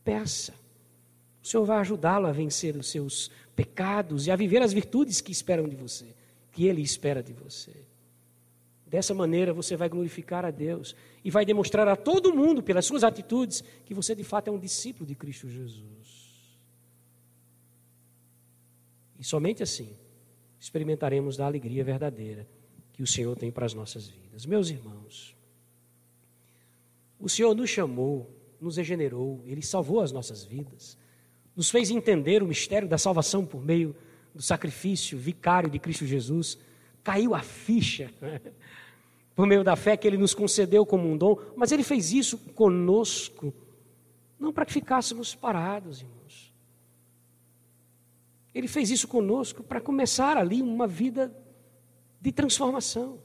peça. 0.03 0.53
O 1.41 1.47
Senhor 1.47 1.65
vai 1.65 1.77
ajudá-lo 1.79 2.27
a 2.27 2.31
vencer 2.31 2.75
os 2.75 2.89
seus 2.89 3.29
pecados 3.55 4.27
e 4.27 4.31
a 4.31 4.35
viver 4.35 4.61
as 4.61 4.73
virtudes 4.73 5.21
que 5.21 5.31
esperam 5.31 5.67
de 5.67 5.75
você, 5.75 6.15
que 6.51 6.65
Ele 6.67 6.81
espera 6.81 7.21
de 7.21 7.33
você. 7.33 7.73
Dessa 8.87 9.13
maneira 9.13 9.51
você 9.51 9.75
vai 9.75 9.89
glorificar 9.89 10.45
a 10.45 10.51
Deus 10.51 10.95
e 11.23 11.31
vai 11.31 11.43
demonstrar 11.45 11.87
a 11.87 11.95
todo 11.95 12.33
mundo, 12.33 12.61
pelas 12.61 12.85
suas 12.85 13.03
atitudes, 13.03 13.63
que 13.85 13.93
você 13.93 14.13
de 14.13 14.23
fato 14.23 14.49
é 14.49 14.51
um 14.51 14.59
discípulo 14.59 15.05
de 15.05 15.15
Cristo 15.15 15.49
Jesus. 15.49 16.23
E 19.19 19.23
somente 19.23 19.63
assim 19.63 19.97
experimentaremos 20.59 21.35
da 21.35 21.45
alegria 21.45 21.83
verdadeira 21.83 22.47
que 22.93 23.01
o 23.01 23.07
Senhor 23.07 23.35
tem 23.35 23.51
para 23.51 23.65
as 23.65 23.73
nossas 23.73 24.07
vidas. 24.07 24.45
Meus 24.45 24.69
irmãos, 24.69 25.35
o 27.19 27.27
Senhor 27.27 27.55
nos 27.55 27.69
chamou, 27.69 28.29
nos 28.64 28.78
regenerou, 28.78 29.43
Ele 29.45 29.61
salvou 29.61 30.01
as 30.01 30.11
nossas 30.11 30.43
vidas 30.43 30.97
nos 31.55 31.70
fez 31.70 31.91
entender 31.91 32.41
o 32.41 32.47
mistério 32.47 32.88
da 32.88 32.97
salvação 32.97 33.45
por 33.45 33.64
meio 33.64 33.95
do 34.34 34.41
sacrifício 34.41 35.18
vicário 35.18 35.70
de 35.70 35.78
Cristo 35.78 36.05
Jesus, 36.05 36.57
caiu 37.03 37.36
a 37.36 37.41
ficha 37.41 38.11
né? 38.20 38.41
por 39.36 39.45
meio 39.45 39.64
da 39.64 39.76
fé 39.76 39.95
que 39.95 40.07
Ele 40.07 40.18
nos 40.18 40.34
concedeu 40.34 40.86
como 40.86 41.09
um 41.09 41.18
dom, 41.18 41.38
mas 41.55 41.72
Ele 41.72 41.84
fez 41.84 42.11
isso 42.11 42.38
conosco, 42.38 43.53
não 44.39 44.51
para 44.51 44.66
que 44.66 44.74
ficássemos 44.74 45.36
parados, 45.36 46.01
irmãos. 46.01 46.53
Ele 48.53 48.68
fez 48.68 48.89
isso 48.89 49.07
conosco 49.07 49.64
para 49.64 49.82
começar 49.82 50.38
ali 50.38 50.61
uma 50.61 50.88
vida 50.88 51.36
de 52.22 52.32
transformação. 52.32 53.20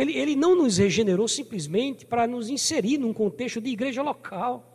Ele, 0.00 0.16
ele 0.16 0.34
não 0.34 0.56
nos 0.56 0.78
regenerou 0.78 1.28
simplesmente 1.28 2.06
para 2.06 2.26
nos 2.26 2.48
inserir 2.48 2.96
num 2.96 3.12
contexto 3.12 3.60
de 3.60 3.68
igreja 3.68 4.00
local 4.00 4.74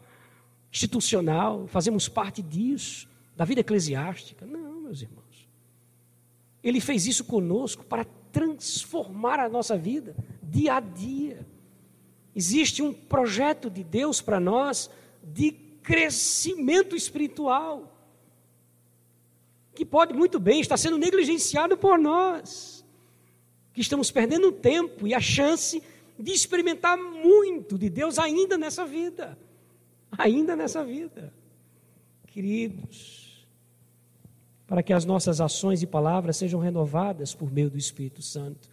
institucional, 0.71 1.65
fazemos 1.65 2.07
parte 2.07 2.43
disso, 2.43 3.07
da 3.35 3.43
vida 3.43 3.61
eclesiástica. 3.61 4.45
Não, 4.45 4.81
meus 4.81 5.01
irmãos. 5.01 5.47
Ele 6.63 6.79
fez 6.79 7.07
isso 7.07 7.23
conosco 7.23 7.83
para 7.83 8.05
transformar 8.31 9.39
a 9.39 9.49
nossa 9.49 9.75
vida 9.75 10.15
dia 10.43 10.75
a 10.75 10.79
dia. 10.79 11.43
Existe 12.35 12.83
um 12.83 12.93
projeto 12.93 13.67
de 13.67 13.83
Deus 13.83 14.21
para 14.21 14.39
nós 14.39 14.91
de 15.23 15.53
crescimento 15.81 16.95
espiritual, 16.95 17.97
que 19.73 19.85
pode 19.85 20.13
muito 20.13 20.39
bem 20.39 20.61
estar 20.61 20.77
sendo 20.77 20.99
negligenciado 20.99 21.75
por 21.75 21.97
nós, 21.97 22.74
que 23.75 23.81
estamos 23.81 24.09
perdendo 24.09 24.51
tempo 24.51 25.05
e 25.05 25.13
a 25.13 25.21
chance 25.21 25.83
de 26.17 26.31
experimentar 26.31 26.97
muito 26.97 27.77
de 27.77 27.91
Deus 27.91 28.17
ainda 28.17 28.57
nessa 28.57 28.87
vida 28.87 29.37
ainda 30.17 30.55
nessa 30.55 30.83
vida. 30.83 31.33
Queridos, 32.27 33.45
para 34.67 34.83
que 34.83 34.93
as 34.93 35.05
nossas 35.05 35.39
ações 35.39 35.81
e 35.81 35.87
palavras 35.87 36.37
sejam 36.37 36.59
renovadas 36.59 37.33
por 37.33 37.51
meio 37.51 37.69
do 37.69 37.77
Espírito 37.77 38.21
Santo, 38.21 38.69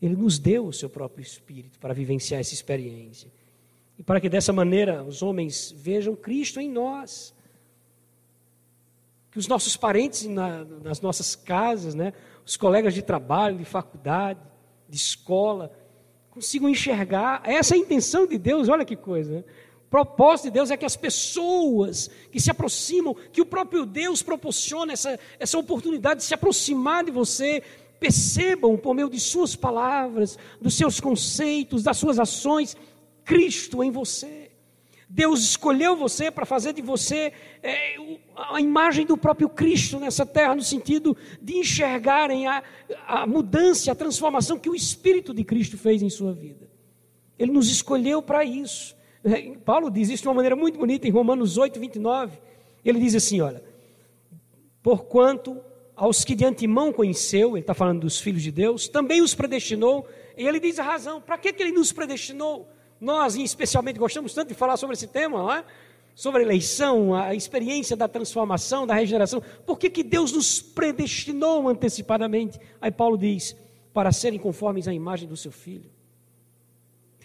Ele 0.00 0.16
nos 0.16 0.38
deu 0.38 0.66
o 0.66 0.72
seu 0.72 0.88
próprio 0.88 1.22
Espírito 1.22 1.78
para 1.78 1.94
vivenciar 1.94 2.40
essa 2.40 2.54
experiência. 2.54 3.30
E 3.98 4.02
para 4.02 4.20
que 4.20 4.28
dessa 4.28 4.52
maneira 4.52 5.02
os 5.04 5.22
homens 5.22 5.72
vejam 5.76 6.16
Cristo 6.16 6.60
em 6.60 6.68
nós. 6.68 7.34
Que 9.30 9.38
os 9.38 9.46
nossos 9.46 9.76
parentes 9.76 10.24
na, 10.24 10.64
nas 10.64 11.00
nossas 11.00 11.36
casas, 11.36 11.94
né, 11.94 12.12
os 12.44 12.56
colegas 12.56 12.94
de 12.94 13.02
trabalho, 13.02 13.56
de 13.56 13.64
faculdade, 13.64 14.40
de 14.88 14.96
escola, 14.96 15.72
consigam 16.30 16.68
enxergar. 16.68 17.42
Essa 17.44 17.74
é 17.74 17.78
intenção 17.78 18.26
de 18.26 18.38
Deus, 18.38 18.68
olha 18.68 18.84
que 18.84 18.96
coisa. 18.96 19.36
Né? 19.36 19.44
propósito 19.92 20.44
de 20.44 20.52
Deus 20.52 20.70
é 20.70 20.76
que 20.78 20.86
as 20.86 20.96
pessoas 20.96 22.10
que 22.30 22.40
se 22.40 22.50
aproximam, 22.50 23.14
que 23.30 23.42
o 23.42 23.46
próprio 23.46 23.84
Deus 23.84 24.22
proporciona 24.22 24.94
essa, 24.94 25.20
essa 25.38 25.58
oportunidade 25.58 26.20
de 26.20 26.24
se 26.24 26.32
aproximar 26.32 27.04
de 27.04 27.10
você, 27.10 27.62
percebam 28.00 28.78
por 28.78 28.94
meio 28.94 29.10
de 29.10 29.20
suas 29.20 29.54
palavras, 29.54 30.38
dos 30.58 30.78
seus 30.78 30.98
conceitos, 30.98 31.82
das 31.82 31.98
suas 31.98 32.18
ações, 32.18 32.74
Cristo 33.22 33.84
em 33.84 33.90
você. 33.90 34.51
Deus 35.14 35.42
escolheu 35.42 35.94
você 35.94 36.30
para 36.30 36.46
fazer 36.46 36.72
de 36.72 36.80
você 36.80 37.34
é, 37.62 37.96
a 38.34 38.58
imagem 38.58 39.04
do 39.04 39.14
próprio 39.14 39.46
Cristo 39.46 40.00
nessa 40.00 40.24
terra, 40.24 40.54
no 40.54 40.62
sentido 40.62 41.14
de 41.40 41.58
enxergarem 41.58 42.46
a, 42.46 42.62
a 43.06 43.26
mudança, 43.26 43.92
a 43.92 43.94
transformação 43.94 44.58
que 44.58 44.70
o 44.70 44.74
Espírito 44.74 45.34
de 45.34 45.44
Cristo 45.44 45.76
fez 45.76 46.00
em 46.00 46.08
sua 46.08 46.32
vida. 46.32 46.66
Ele 47.38 47.52
nos 47.52 47.70
escolheu 47.70 48.22
para 48.22 48.42
isso. 48.42 48.96
Paulo 49.66 49.90
diz 49.90 50.08
isso 50.08 50.22
de 50.22 50.28
uma 50.28 50.34
maneira 50.34 50.56
muito 50.56 50.78
bonita 50.78 51.06
em 51.06 51.10
Romanos 51.10 51.58
8, 51.58 51.78
29. 51.78 52.38
Ele 52.82 52.98
diz 52.98 53.14
assim: 53.14 53.42
olha, 53.42 53.62
porquanto 54.82 55.60
aos 55.94 56.24
que 56.24 56.34
de 56.34 56.46
antemão 56.46 56.90
conheceu, 56.90 57.50
ele 57.50 57.60
está 57.60 57.74
falando 57.74 58.00
dos 58.00 58.18
filhos 58.18 58.42
de 58.42 58.50
Deus, 58.50 58.88
também 58.88 59.20
os 59.20 59.34
predestinou, 59.34 60.08
e 60.38 60.46
ele 60.46 60.58
diz 60.58 60.78
a 60.78 60.82
razão, 60.82 61.20
para 61.20 61.36
que, 61.36 61.52
que 61.52 61.62
ele 61.62 61.72
nos 61.72 61.92
predestinou? 61.92 62.66
Nós, 63.02 63.34
especialmente, 63.34 63.98
gostamos 63.98 64.32
tanto 64.32 64.50
de 64.50 64.54
falar 64.54 64.76
sobre 64.76 64.94
esse 64.94 65.08
tema, 65.08 65.36
não 65.36 65.52
é? 65.52 65.64
sobre 66.14 66.40
a 66.40 66.44
eleição, 66.44 67.12
a 67.14 67.34
experiência 67.34 67.96
da 67.96 68.06
transformação, 68.06 68.86
da 68.86 68.94
regeneração. 68.94 69.42
Por 69.66 69.76
que, 69.76 69.90
que 69.90 70.04
Deus 70.04 70.30
nos 70.30 70.62
predestinou 70.62 71.68
antecipadamente? 71.68 72.60
Aí 72.80 72.92
Paulo 72.92 73.18
diz: 73.18 73.56
para 73.92 74.12
serem 74.12 74.38
conformes 74.38 74.86
à 74.86 74.94
imagem 74.94 75.28
do 75.28 75.36
seu 75.36 75.50
filho. 75.50 75.90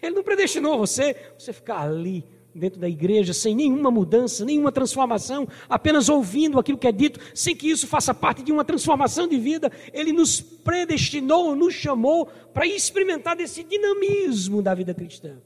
Ele 0.01 0.15
não 0.15 0.23
predestinou 0.23 0.79
você, 0.79 1.15
você 1.37 1.53
ficar 1.53 1.81
ali 1.81 2.25
dentro 2.55 2.79
da 2.79 2.89
igreja 2.89 3.31
sem 3.31 3.53
nenhuma 3.53 3.91
mudança, 3.91 4.43
nenhuma 4.43 4.71
transformação, 4.71 5.47
apenas 5.69 6.09
ouvindo 6.09 6.57
aquilo 6.57 6.79
que 6.79 6.87
é 6.87 6.91
dito, 6.91 7.19
sem 7.35 7.55
que 7.55 7.69
isso 7.69 7.85
faça 7.85 8.15
parte 8.15 8.41
de 8.41 8.51
uma 8.51 8.65
transformação 8.65 9.27
de 9.27 9.37
vida. 9.37 9.71
Ele 9.93 10.11
nos 10.11 10.41
predestinou, 10.41 11.55
nos 11.55 11.75
chamou 11.75 12.25
para 12.51 12.65
experimentar 12.65 13.35
desse 13.35 13.63
dinamismo 13.63 14.59
da 14.63 14.73
vida 14.73 14.91
cristã. 14.91 15.37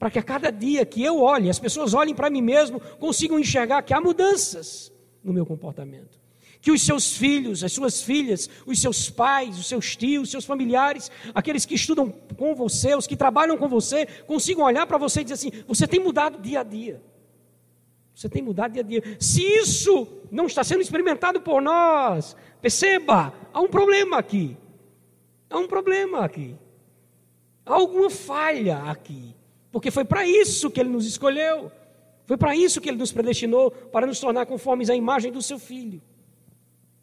Para 0.00 0.10
que 0.10 0.18
a 0.18 0.22
cada 0.22 0.50
dia 0.50 0.84
que 0.84 1.04
eu 1.04 1.20
olhe, 1.20 1.48
as 1.48 1.58
pessoas 1.58 1.94
olhem 1.94 2.14
para 2.14 2.30
mim 2.30 2.42
mesmo, 2.42 2.80
consigam 2.98 3.38
enxergar 3.38 3.82
que 3.82 3.94
há 3.94 4.00
mudanças 4.00 4.90
no 5.22 5.32
meu 5.32 5.46
comportamento 5.46 6.18
que 6.60 6.70
os 6.70 6.82
seus 6.82 7.16
filhos, 7.16 7.64
as 7.64 7.72
suas 7.72 8.02
filhas, 8.02 8.48
os 8.66 8.78
seus 8.80 9.08
pais, 9.08 9.58
os 9.58 9.66
seus 9.66 9.96
tios, 9.96 10.24
os 10.24 10.30
seus 10.30 10.44
familiares, 10.44 11.10
aqueles 11.34 11.64
que 11.64 11.74
estudam 11.74 12.10
com 12.36 12.54
você, 12.54 12.94
os 12.94 13.06
que 13.06 13.16
trabalham 13.16 13.56
com 13.56 13.68
você, 13.68 14.04
consigam 14.26 14.64
olhar 14.64 14.86
para 14.86 14.98
você 14.98 15.20
e 15.20 15.24
dizer 15.24 15.34
assim: 15.34 15.52
você 15.66 15.86
tem 15.86 16.00
mudado 16.00 16.40
dia 16.40 16.60
a 16.60 16.62
dia. 16.62 17.02
Você 18.14 18.28
tem 18.28 18.42
mudado 18.42 18.72
dia 18.72 18.82
a 18.82 18.84
dia. 18.84 19.02
Se 19.18 19.42
isso 19.42 20.06
não 20.30 20.44
está 20.44 20.62
sendo 20.62 20.82
experimentado 20.82 21.40
por 21.40 21.62
nós, 21.62 22.36
perceba, 22.60 23.32
há 23.52 23.60
um 23.60 23.68
problema 23.68 24.18
aqui. 24.18 24.56
Há 25.48 25.58
um 25.58 25.66
problema 25.66 26.24
aqui. 26.24 26.54
Há 27.64 27.74
alguma 27.74 28.10
falha 28.10 28.82
aqui. 28.82 29.34
Porque 29.72 29.90
foi 29.90 30.04
para 30.04 30.26
isso 30.26 30.70
que 30.70 30.80
ele 30.80 30.88
nos 30.88 31.06
escolheu. 31.06 31.70
Foi 32.26 32.36
para 32.36 32.54
isso 32.54 32.80
que 32.80 32.88
ele 32.88 32.98
nos 32.98 33.12
predestinou, 33.12 33.70
para 33.70 34.06
nos 34.06 34.20
tornar 34.20 34.46
conformes 34.46 34.88
à 34.88 34.94
imagem 34.94 35.32
do 35.32 35.42
seu 35.42 35.58
filho. 35.58 36.00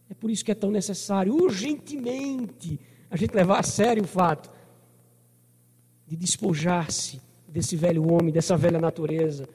É 0.10 0.14
por 0.14 0.32
isso 0.32 0.44
que 0.44 0.52
é 0.52 0.56
tão 0.56 0.72
necessário, 0.72 1.34
urgentemente, 1.34 2.80
a 3.10 3.18
gente 3.18 3.34
levar 3.34 3.60
a 3.60 3.64
sério 3.64 4.04
o 4.04 4.08
fato 4.08 4.50
de 6.08 6.16
despojar-se 6.16 7.20
desse 7.46 7.76
velho 7.76 8.10
homem, 8.10 8.32
dessa 8.32 8.56
velha 8.56 8.80
natureza, 8.80 9.48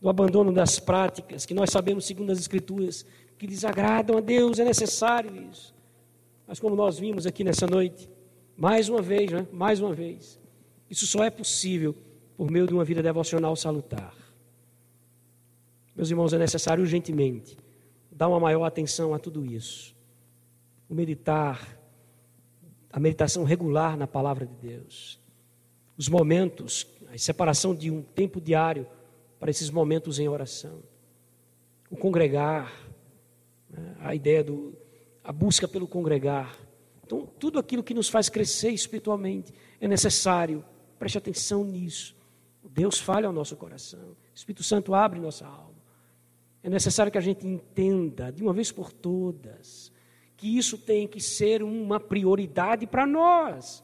do 0.00 0.08
abandono 0.10 0.52
das 0.52 0.78
práticas 0.78 1.46
que 1.46 1.54
nós 1.54 1.70
sabemos, 1.70 2.04
segundo 2.04 2.30
as 2.30 2.38
Escrituras, 2.38 3.06
que 3.38 3.46
desagradam 3.46 4.18
a 4.18 4.20
Deus, 4.20 4.58
é 4.58 4.64
necessário 4.64 5.34
isso. 5.50 5.74
Mas 6.46 6.60
como 6.60 6.76
nós 6.76 6.98
vimos 6.98 7.26
aqui 7.26 7.42
nessa 7.42 7.66
noite, 7.66 8.08
mais 8.54 8.88
uma 8.88 9.00
vez, 9.00 9.32
né? 9.32 9.46
mais 9.50 9.80
uma 9.80 9.94
vez, 9.94 10.38
isso 10.90 11.06
só 11.06 11.24
é 11.24 11.30
possível 11.30 11.94
por 12.36 12.50
meio 12.50 12.66
de 12.66 12.74
uma 12.74 12.84
vida 12.84 13.02
devocional 13.02 13.56
salutar. 13.56 14.14
Meus 15.94 16.10
irmãos, 16.10 16.32
é 16.32 16.38
necessário 16.38 16.82
urgentemente 16.82 17.56
dar 18.10 18.28
uma 18.28 18.40
maior 18.40 18.64
atenção 18.64 19.14
a 19.14 19.18
tudo 19.18 19.44
isso. 19.44 19.94
O 20.88 20.94
meditar, 20.94 21.78
a 22.90 23.00
meditação 23.00 23.44
regular 23.44 23.96
na 23.96 24.06
palavra 24.06 24.46
de 24.46 24.54
Deus. 24.54 25.20
Os 25.96 26.08
momentos, 26.08 26.86
a 27.12 27.16
separação 27.18 27.74
de 27.74 27.90
um 27.90 28.02
tempo 28.02 28.40
diário 28.40 28.86
para 29.38 29.50
esses 29.50 29.70
momentos 29.70 30.18
em 30.18 30.28
oração. 30.28 30.82
O 31.90 31.96
congregar, 31.96 32.72
né, 33.70 33.96
a 34.00 34.14
ideia 34.14 34.44
do 34.44 34.76
a 35.22 35.32
busca 35.32 35.66
pelo 35.66 35.88
congregar. 35.88 36.56
Então, 37.04 37.26
tudo 37.38 37.58
aquilo 37.58 37.82
que 37.82 37.92
nos 37.92 38.08
faz 38.08 38.28
crescer 38.28 38.70
espiritualmente 38.70 39.52
é 39.80 39.88
necessário. 39.88 40.64
Preste 40.98 41.18
atenção 41.18 41.64
nisso. 41.64 42.15
Deus 42.76 43.00
fale 43.00 43.24
ao 43.24 43.32
nosso 43.32 43.56
coração. 43.56 44.10
O 44.10 44.16
Espírito 44.34 44.62
Santo 44.62 44.94
abre 44.94 45.18
nossa 45.18 45.46
alma. 45.46 45.82
É 46.62 46.68
necessário 46.68 47.10
que 47.10 47.16
a 47.16 47.22
gente 47.22 47.46
entenda, 47.46 48.30
de 48.30 48.42
uma 48.42 48.52
vez 48.52 48.70
por 48.70 48.92
todas, 48.92 49.90
que 50.36 50.58
isso 50.58 50.76
tem 50.76 51.08
que 51.08 51.18
ser 51.18 51.62
uma 51.62 51.98
prioridade 51.98 52.86
para 52.86 53.06
nós. 53.06 53.82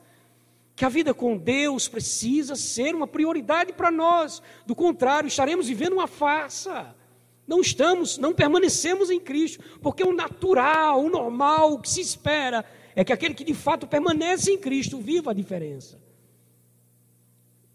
Que 0.76 0.84
a 0.84 0.90
vida 0.90 1.14
com 1.14 1.38
Deus 1.38 1.88
precisa 1.88 2.54
ser 2.54 2.94
uma 2.94 3.06
prioridade 3.06 3.72
para 3.72 3.90
nós. 3.90 4.42
Do 4.66 4.74
contrário, 4.74 5.26
estaremos 5.26 5.68
vivendo 5.68 5.94
uma 5.94 6.06
farsa. 6.06 6.94
Não 7.46 7.62
estamos, 7.62 8.18
não 8.18 8.34
permanecemos 8.34 9.08
em 9.08 9.18
Cristo, 9.18 9.64
porque 9.80 10.04
o 10.04 10.12
natural, 10.12 11.02
o 11.02 11.08
normal, 11.08 11.72
o 11.72 11.80
que 11.80 11.88
se 11.88 12.02
espera 12.02 12.62
é 12.94 13.02
que 13.02 13.12
aquele 13.12 13.32
que 13.32 13.44
de 13.44 13.54
fato 13.54 13.86
permanece 13.86 14.50
em 14.50 14.58
Cristo 14.58 14.98
viva 14.98 15.30
a 15.30 15.34
diferença. 15.34 16.01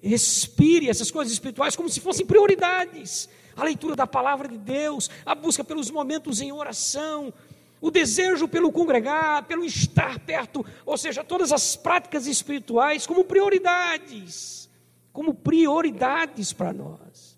Respire 0.01 0.89
essas 0.89 1.09
coisas 1.09 1.33
espirituais 1.33 1.75
como 1.75 1.89
se 1.89 1.99
fossem 1.99 2.25
prioridades. 2.25 3.29
A 3.55 3.63
leitura 3.63 3.95
da 3.95 4.05
palavra 4.05 4.47
de 4.47 4.57
Deus, 4.57 5.09
a 5.25 5.33
busca 5.33 5.63
pelos 5.63 5.89
momentos 5.89 6.41
em 6.41 6.51
oração, 6.51 7.33
o 7.81 7.89
desejo 7.89 8.47
pelo 8.47 8.71
congregar, 8.71 9.45
pelo 9.45 9.65
estar 9.65 10.19
perto, 10.19 10.65
ou 10.85 10.97
seja, 10.97 11.23
todas 11.23 11.51
as 11.51 11.75
práticas 11.75 12.27
espirituais 12.27 13.07
como 13.07 13.23
prioridades, 13.23 14.69
como 15.11 15.33
prioridades 15.33 16.53
para 16.53 16.71
nós. 16.73 17.37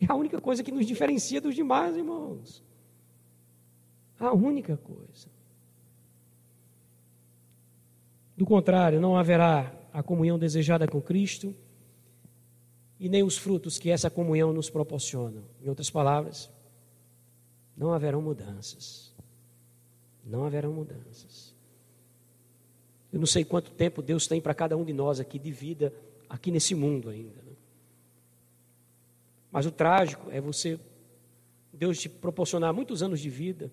É 0.00 0.06
a 0.08 0.14
única 0.14 0.40
coisa 0.40 0.62
que 0.62 0.72
nos 0.72 0.86
diferencia 0.86 1.40
dos 1.40 1.54
demais, 1.54 1.96
irmãos. 1.96 2.62
A 4.18 4.32
única 4.32 4.76
coisa. 4.76 5.28
Do 8.36 8.44
contrário, 8.44 9.00
não 9.00 9.16
haverá 9.16 9.72
a 9.96 10.02
comunhão 10.02 10.38
desejada 10.38 10.86
com 10.86 11.00
Cristo 11.00 11.56
e 13.00 13.08
nem 13.08 13.22
os 13.22 13.38
frutos 13.38 13.78
que 13.78 13.88
essa 13.88 14.10
comunhão 14.10 14.52
nos 14.52 14.68
proporciona. 14.68 15.42
Em 15.62 15.70
outras 15.70 15.88
palavras, 15.88 16.50
não 17.74 17.94
haverão 17.94 18.20
mudanças. 18.20 19.14
Não 20.22 20.44
haverão 20.44 20.70
mudanças. 20.70 21.54
Eu 23.10 23.18
não 23.18 23.26
sei 23.26 23.42
quanto 23.42 23.70
tempo 23.70 24.02
Deus 24.02 24.26
tem 24.26 24.38
para 24.38 24.52
cada 24.52 24.76
um 24.76 24.84
de 24.84 24.92
nós 24.92 25.18
aqui 25.18 25.38
de 25.38 25.50
vida, 25.50 25.90
aqui 26.28 26.50
nesse 26.50 26.74
mundo 26.74 27.08
ainda. 27.08 27.40
Né? 27.40 27.52
Mas 29.50 29.64
o 29.64 29.70
trágico 29.70 30.30
é 30.30 30.42
você, 30.42 30.78
Deus 31.72 31.98
te 31.98 32.10
proporcionar 32.10 32.74
muitos 32.74 33.02
anos 33.02 33.18
de 33.18 33.30
vida, 33.30 33.72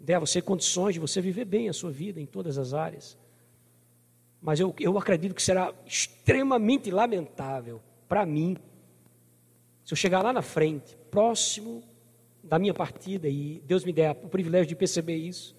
der 0.00 0.16
a 0.16 0.18
você 0.18 0.42
condições 0.42 0.94
de 0.94 0.98
você 0.98 1.20
viver 1.20 1.44
bem 1.44 1.68
a 1.68 1.72
sua 1.72 1.92
vida 1.92 2.20
em 2.20 2.26
todas 2.26 2.58
as 2.58 2.74
áreas. 2.74 3.16
Mas 4.44 4.60
eu, 4.60 4.74
eu 4.78 4.98
acredito 4.98 5.34
que 5.34 5.42
será 5.42 5.72
extremamente 5.86 6.90
lamentável 6.90 7.80
para 8.06 8.26
mim, 8.26 8.58
se 9.82 9.94
eu 9.94 9.96
chegar 9.96 10.22
lá 10.22 10.34
na 10.34 10.42
frente, 10.42 10.94
próximo 11.10 11.82
da 12.42 12.58
minha 12.58 12.74
partida 12.74 13.26
e 13.26 13.62
Deus 13.64 13.86
me 13.86 13.92
der 13.92 14.10
o 14.22 14.28
privilégio 14.28 14.66
de 14.66 14.76
perceber 14.76 15.16
isso. 15.16 15.56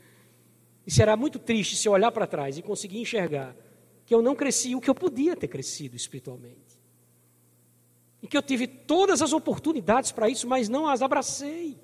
E 0.86 0.91
será 0.91 1.17
muito 1.17 1.39
triste 1.39 1.75
se 1.75 1.88
eu 1.88 1.93
olhar 1.93 2.11
para 2.11 2.27
trás 2.27 2.59
e 2.59 2.61
conseguir 2.61 2.99
enxergar 2.99 3.55
que 4.05 4.13
eu 4.13 4.21
não 4.21 4.36
cresci 4.36 4.75
o 4.75 4.81
que 4.81 4.89
eu 4.89 4.93
podia 4.93 5.36
ter 5.36 5.47
crescido 5.47 5.95
espiritualmente. 5.95 6.79
E 8.21 8.27
que 8.27 8.38
eu 8.38 8.41
tive 8.43 8.67
todas 8.67 9.19
as 9.19 9.33
oportunidades 9.33 10.11
para 10.11 10.29
isso, 10.29 10.47
mas 10.47 10.69
não 10.69 10.88
as 10.88 11.01
abracei. 11.01 11.75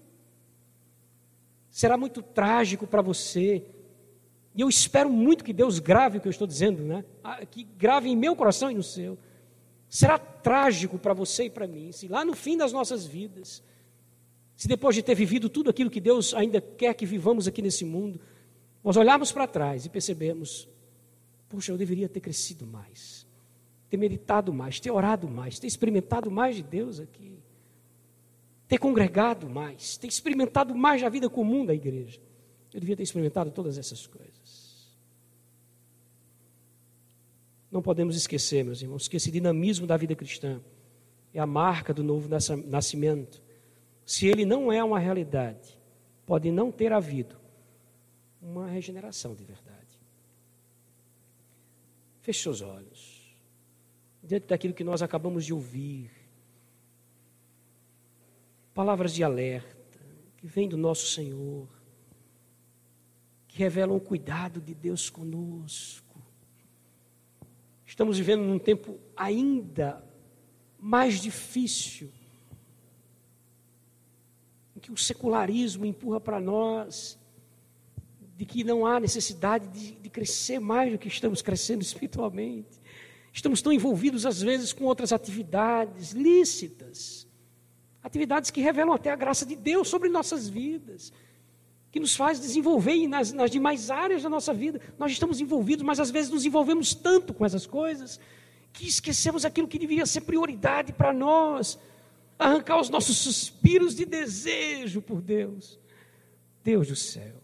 Será 1.72 1.98
muito 1.98 2.22
trágico 2.22 2.86
para 2.86 3.02
você. 3.02 3.66
E 4.54 4.62
eu 4.62 4.70
espero 4.70 5.10
muito 5.10 5.44
que 5.44 5.54
Deus 5.54 5.80
grave 5.80 6.18
o 6.18 6.22
que 6.22 6.28
eu 6.28 6.32
estou 6.32 6.48
dizendo, 6.48 6.84
né? 6.84 7.06
Ah, 7.24 7.46
que 7.46 7.64
grave 7.64 8.10
em 8.10 8.16
meu 8.16 8.36
coração 8.36 8.70
e 8.70 8.76
no 8.76 8.84
seu. 8.84 9.18
Será 9.88 10.18
trágico 10.18 10.98
para 10.98 11.14
você 11.14 11.46
e 11.46 11.50
para 11.50 11.68
mim, 11.68 11.92
se 11.92 12.08
lá 12.08 12.26
no 12.26 12.34
fim 12.34 12.58
das 12.58 12.72
nossas 12.72 13.06
vidas 13.06 13.64
se 14.62 14.68
depois 14.68 14.96
de 14.96 15.02
ter 15.02 15.16
vivido 15.16 15.50
tudo 15.50 15.72
aquilo 15.72 15.90
que 15.90 16.00
Deus 16.00 16.36
ainda 16.36 16.62
quer 16.62 16.94
que 16.94 17.04
vivamos 17.04 17.48
aqui 17.48 17.64
nesse 17.64 17.84
mundo, 17.84 18.22
nós 18.84 18.96
olharmos 18.96 19.32
para 19.32 19.48
trás 19.48 19.88
e 19.88 19.90
percebemos: 19.90 20.70
puxa, 21.50 21.72
eu 21.72 21.78
deveria 21.80 22.08
ter 22.08 22.20
crescido 22.20 22.68
mais, 22.68 23.26
ter 23.90 23.98
meditado 23.98 24.54
mais, 24.54 24.80
ter 24.80 24.92
orado 24.92 25.28
mais, 25.28 25.58
ter 25.58 25.66
experimentado 25.66 26.30
mais 26.30 26.58
de 26.58 26.62
Deus 26.62 27.00
aqui, 27.00 27.40
ter 28.68 28.78
congregado 28.78 29.50
mais, 29.50 29.98
ter 29.98 30.06
experimentado 30.06 30.76
mais 30.76 31.02
da 31.02 31.10
vida 31.10 31.28
comum 31.28 31.66
da 31.66 31.74
igreja. 31.74 32.22
Eu 32.72 32.80
devia 32.80 32.96
ter 32.96 33.02
experimentado 33.02 33.50
todas 33.50 33.80
essas 33.80 34.06
coisas. 34.06 34.41
Não 37.72 37.82
podemos 37.82 38.16
esquecer, 38.16 38.64
meus 38.66 38.82
irmãos, 38.82 39.08
que 39.08 39.18
esse 39.18 39.32
dinamismo 39.32 39.88
da 39.88 39.96
vida 39.96 40.16
cristã 40.16 40.62
é 41.34 41.40
a 41.40 41.46
marca 41.46 41.94
do 41.94 42.04
novo 42.04 42.28
nascimento 42.68 43.42
se 44.12 44.28
ele 44.28 44.46
não 44.46 44.70
é 44.70 44.84
uma 44.84 45.00
realidade, 45.00 45.80
pode 46.26 46.52
não 46.52 46.70
ter 46.70 46.92
havido 46.92 47.40
uma 48.42 48.68
regeneração 48.68 49.34
de 49.34 49.46
verdade. 49.46 50.00
Feche 52.20 52.44
seus 52.44 52.62
olhos. 52.62 53.22
Diante 54.22 54.48
daquilo 54.48 54.74
que 54.74 54.84
nós 54.84 55.02
acabamos 55.02 55.46
de 55.46 55.54
ouvir, 55.54 56.12
palavras 58.74 59.14
de 59.14 59.24
alerta 59.24 60.00
que 60.36 60.46
vêm 60.46 60.68
do 60.68 60.76
nosso 60.76 61.08
Senhor, 61.08 61.70
que 63.48 63.58
revelam 63.58 63.96
o 63.96 64.02
cuidado 64.02 64.60
de 64.60 64.76
Deus 64.76 65.10
conosco. 65.10 66.11
Estamos 67.92 68.18
vivendo 68.18 68.44
num 68.44 68.58
tempo 68.58 68.98
ainda 69.18 70.02
mais 70.80 71.20
difícil 71.20 72.10
que 74.82 74.94
o 74.94 74.98
secularismo 74.98 75.86
empurra 75.86 76.18
para 76.22 76.40
nós, 76.40 77.20
de 78.38 78.46
que 78.46 78.64
não 78.64 78.86
há 78.86 78.98
necessidade 78.98 79.68
de, 79.68 79.92
de 79.92 80.10
crescer 80.10 80.58
mais 80.58 80.90
do 80.90 80.98
que 80.98 81.10
estamos 81.10 81.42
crescendo 81.42 81.82
espiritualmente. 81.84 82.80
Estamos 83.34 83.62
tão 83.62 83.74
envolvidos, 83.74 84.26
às 84.26 84.42
vezes, 84.42 84.72
com 84.72 84.86
outras 84.86 85.12
atividades 85.12 86.14
lícitas, 86.14 87.28
atividades 88.02 88.52
que 88.52 88.62
revelam 88.62 88.94
até 88.94 89.12
a 89.12 89.18
graça 89.18 89.46
de 89.46 89.58
Deus 89.58 89.90
sobre 89.90 90.08
nossas 90.08 90.48
vidas, 90.48 91.12
que 91.92 92.00
nos 92.00 92.16
faz 92.16 92.40
desenvolver 92.40 93.06
nas, 93.08 93.34
nas 93.34 93.52
demais 93.52 93.92
áreas 93.92 94.24
da 94.24 94.30
nossa 94.30 94.54
vida. 94.54 94.80
Nós 94.98 95.12
estamos 95.12 95.42
envolvidos, 95.42 95.84
mas 95.84 96.00
às 96.00 96.10
vezes 96.10 96.32
nos 96.32 96.46
envolvemos 96.46 96.94
tanto 96.94 97.34
com 97.34 97.46
essas 97.46 97.68
coisas 97.68 98.20
que 98.72 98.88
esquecemos 98.88 99.44
aquilo 99.44 99.68
que 99.68 99.78
deveria 99.78 100.06
ser 100.06 100.22
prioridade 100.22 100.94
para 100.94 101.12
nós 101.12 101.78
arrancar 102.40 102.80
os 102.80 102.90
nossos 102.90 103.18
suspiros 103.18 103.94
de 103.94 104.06
desejo 104.06 105.02
por 105.02 105.22
Deus. 105.22 105.80
Deus 106.64 106.88
do 106.88 106.96
céu, 106.96 107.36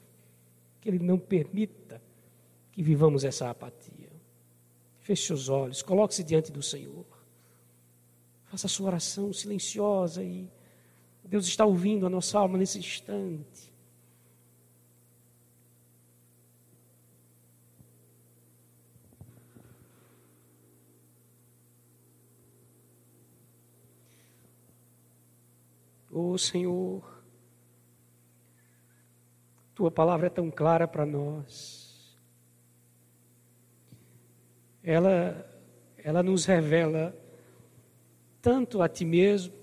que 0.79 0.89
Ele 0.89 0.99
não 0.99 1.19
permita 1.19 2.01
que 2.71 2.81
vivamos 2.81 3.23
essa 3.23 3.49
apatia. 3.49 4.11
Feche 5.01 5.33
os 5.33 5.49
olhos, 5.49 5.81
coloque-se 5.81 6.23
diante 6.23 6.51
do 6.51 6.63
Senhor. 6.63 7.05
Faça 8.45 8.67
a 8.67 8.69
sua 8.69 8.87
oração 8.87 9.33
silenciosa 9.33 10.23
e 10.23 10.49
Deus 11.23 11.47
está 11.47 11.65
ouvindo 11.65 12.05
a 12.05 12.09
nossa 12.09 12.39
alma 12.39 12.57
nesse 12.57 12.79
instante. 12.79 13.73
Oh 26.19 26.35
Senhor, 26.35 27.03
tua 29.75 29.91
palavra 29.91 30.25
é 30.25 30.29
tão 30.31 30.49
clara 30.49 30.87
para 30.87 31.05
nós. 31.05 32.17
Ela, 34.81 35.47
ela 35.95 36.23
nos 36.23 36.43
revela 36.43 37.15
tanto 38.41 38.81
a 38.81 38.89
ti 38.89 39.05
mesmo, 39.05 39.53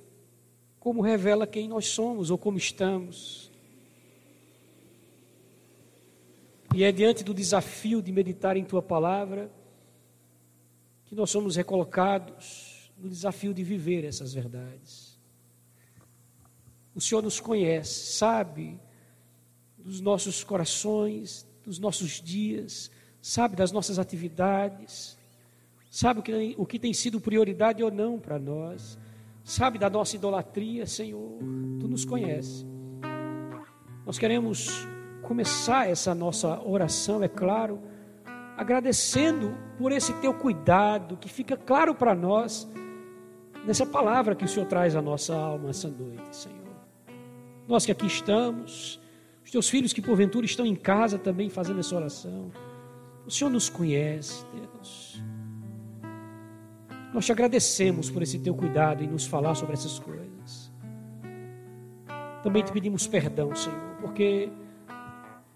como 0.78 1.02
revela 1.02 1.44
quem 1.44 1.66
nós 1.66 1.88
somos 1.88 2.30
ou 2.30 2.38
como 2.38 2.56
estamos. 2.56 3.50
E 6.72 6.84
é 6.84 6.92
diante 6.92 7.24
do 7.24 7.34
desafio 7.34 8.00
de 8.00 8.12
meditar 8.12 8.56
em 8.56 8.64
tua 8.64 8.80
palavra 8.80 9.50
que 11.04 11.16
nós 11.16 11.30
somos 11.30 11.56
recolocados 11.56 12.92
no 12.96 13.08
desafio 13.08 13.52
de 13.52 13.64
viver 13.64 14.04
essas 14.04 14.32
verdades. 14.32 15.13
O 16.94 17.00
Senhor 17.00 17.22
nos 17.22 17.40
conhece, 17.40 18.16
sabe 18.16 18.80
dos 19.78 20.00
nossos 20.00 20.44
corações, 20.44 21.46
dos 21.64 21.78
nossos 21.78 22.22
dias, 22.22 22.90
sabe 23.20 23.56
das 23.56 23.72
nossas 23.72 23.98
atividades, 23.98 25.18
sabe 25.90 26.20
o 26.20 26.22
que, 26.22 26.54
o 26.56 26.64
que 26.64 26.78
tem 26.78 26.92
sido 26.92 27.20
prioridade 27.20 27.82
ou 27.82 27.90
não 27.90 28.18
para 28.18 28.38
nós, 28.38 28.98
sabe 29.42 29.78
da 29.78 29.90
nossa 29.90 30.16
idolatria, 30.16 30.86
Senhor, 30.86 31.38
Tu 31.80 31.88
nos 31.88 32.04
conhece. 32.04 32.64
Nós 34.06 34.18
queremos 34.18 34.86
começar 35.22 35.88
essa 35.88 36.14
nossa 36.14 36.60
oração, 36.62 37.22
é 37.22 37.28
claro, 37.28 37.80
agradecendo 38.56 39.56
por 39.78 39.90
esse 39.92 40.12
Teu 40.14 40.32
cuidado, 40.32 41.16
que 41.16 41.28
fica 41.28 41.56
claro 41.56 41.94
para 41.94 42.14
nós, 42.14 42.68
nessa 43.66 43.84
palavra 43.84 44.34
que 44.34 44.44
o 44.44 44.48
Senhor 44.48 44.66
traz 44.66 44.94
à 44.94 45.02
nossa 45.02 45.34
alma 45.34 45.70
essa 45.70 45.88
noite, 45.88 46.36
Senhor. 46.36 46.63
Nós 47.66 47.86
que 47.86 47.92
aqui 47.92 48.06
estamos, 48.06 49.00
teus 49.54 49.68
filhos 49.68 49.92
que 49.92 50.02
porventura 50.02 50.44
estão 50.44 50.66
em 50.66 50.74
casa 50.74 51.16
também 51.16 51.48
fazendo 51.48 51.78
essa 51.78 51.94
oração. 51.94 52.50
O 53.24 53.30
Senhor 53.30 53.48
nos 53.48 53.68
conhece, 53.68 54.44
Deus. 54.52 55.22
Nós 57.12 57.24
te 57.24 57.30
agradecemos 57.30 58.10
por 58.10 58.20
esse 58.20 58.40
teu 58.40 58.52
cuidado 58.52 59.04
em 59.04 59.06
nos 59.06 59.26
falar 59.26 59.54
sobre 59.54 59.74
essas 59.74 60.00
coisas. 60.00 60.72
Também 62.42 62.64
te 62.64 62.72
pedimos 62.72 63.06
perdão, 63.06 63.54
Senhor, 63.54 63.78
porque 64.00 64.50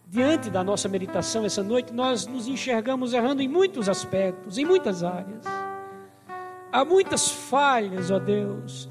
diante 0.07 0.49
da 0.49 0.63
nossa 0.63 0.89
meditação 0.89 1.45
essa 1.45 1.65
noite, 1.65 1.93
nós 1.93 2.25
nos 2.25 2.47
enxergamos 2.47 3.13
errando 3.13 3.43
em 3.43 3.49
muitos 3.49 3.89
aspectos, 3.89 4.59
em 4.59 4.65
muitas 4.65 5.03
áreas. 5.03 5.45
Há 6.71 6.85
muitas 6.85 7.29
falhas, 7.29 8.13
ó 8.13 8.21
Deus, 8.21 8.89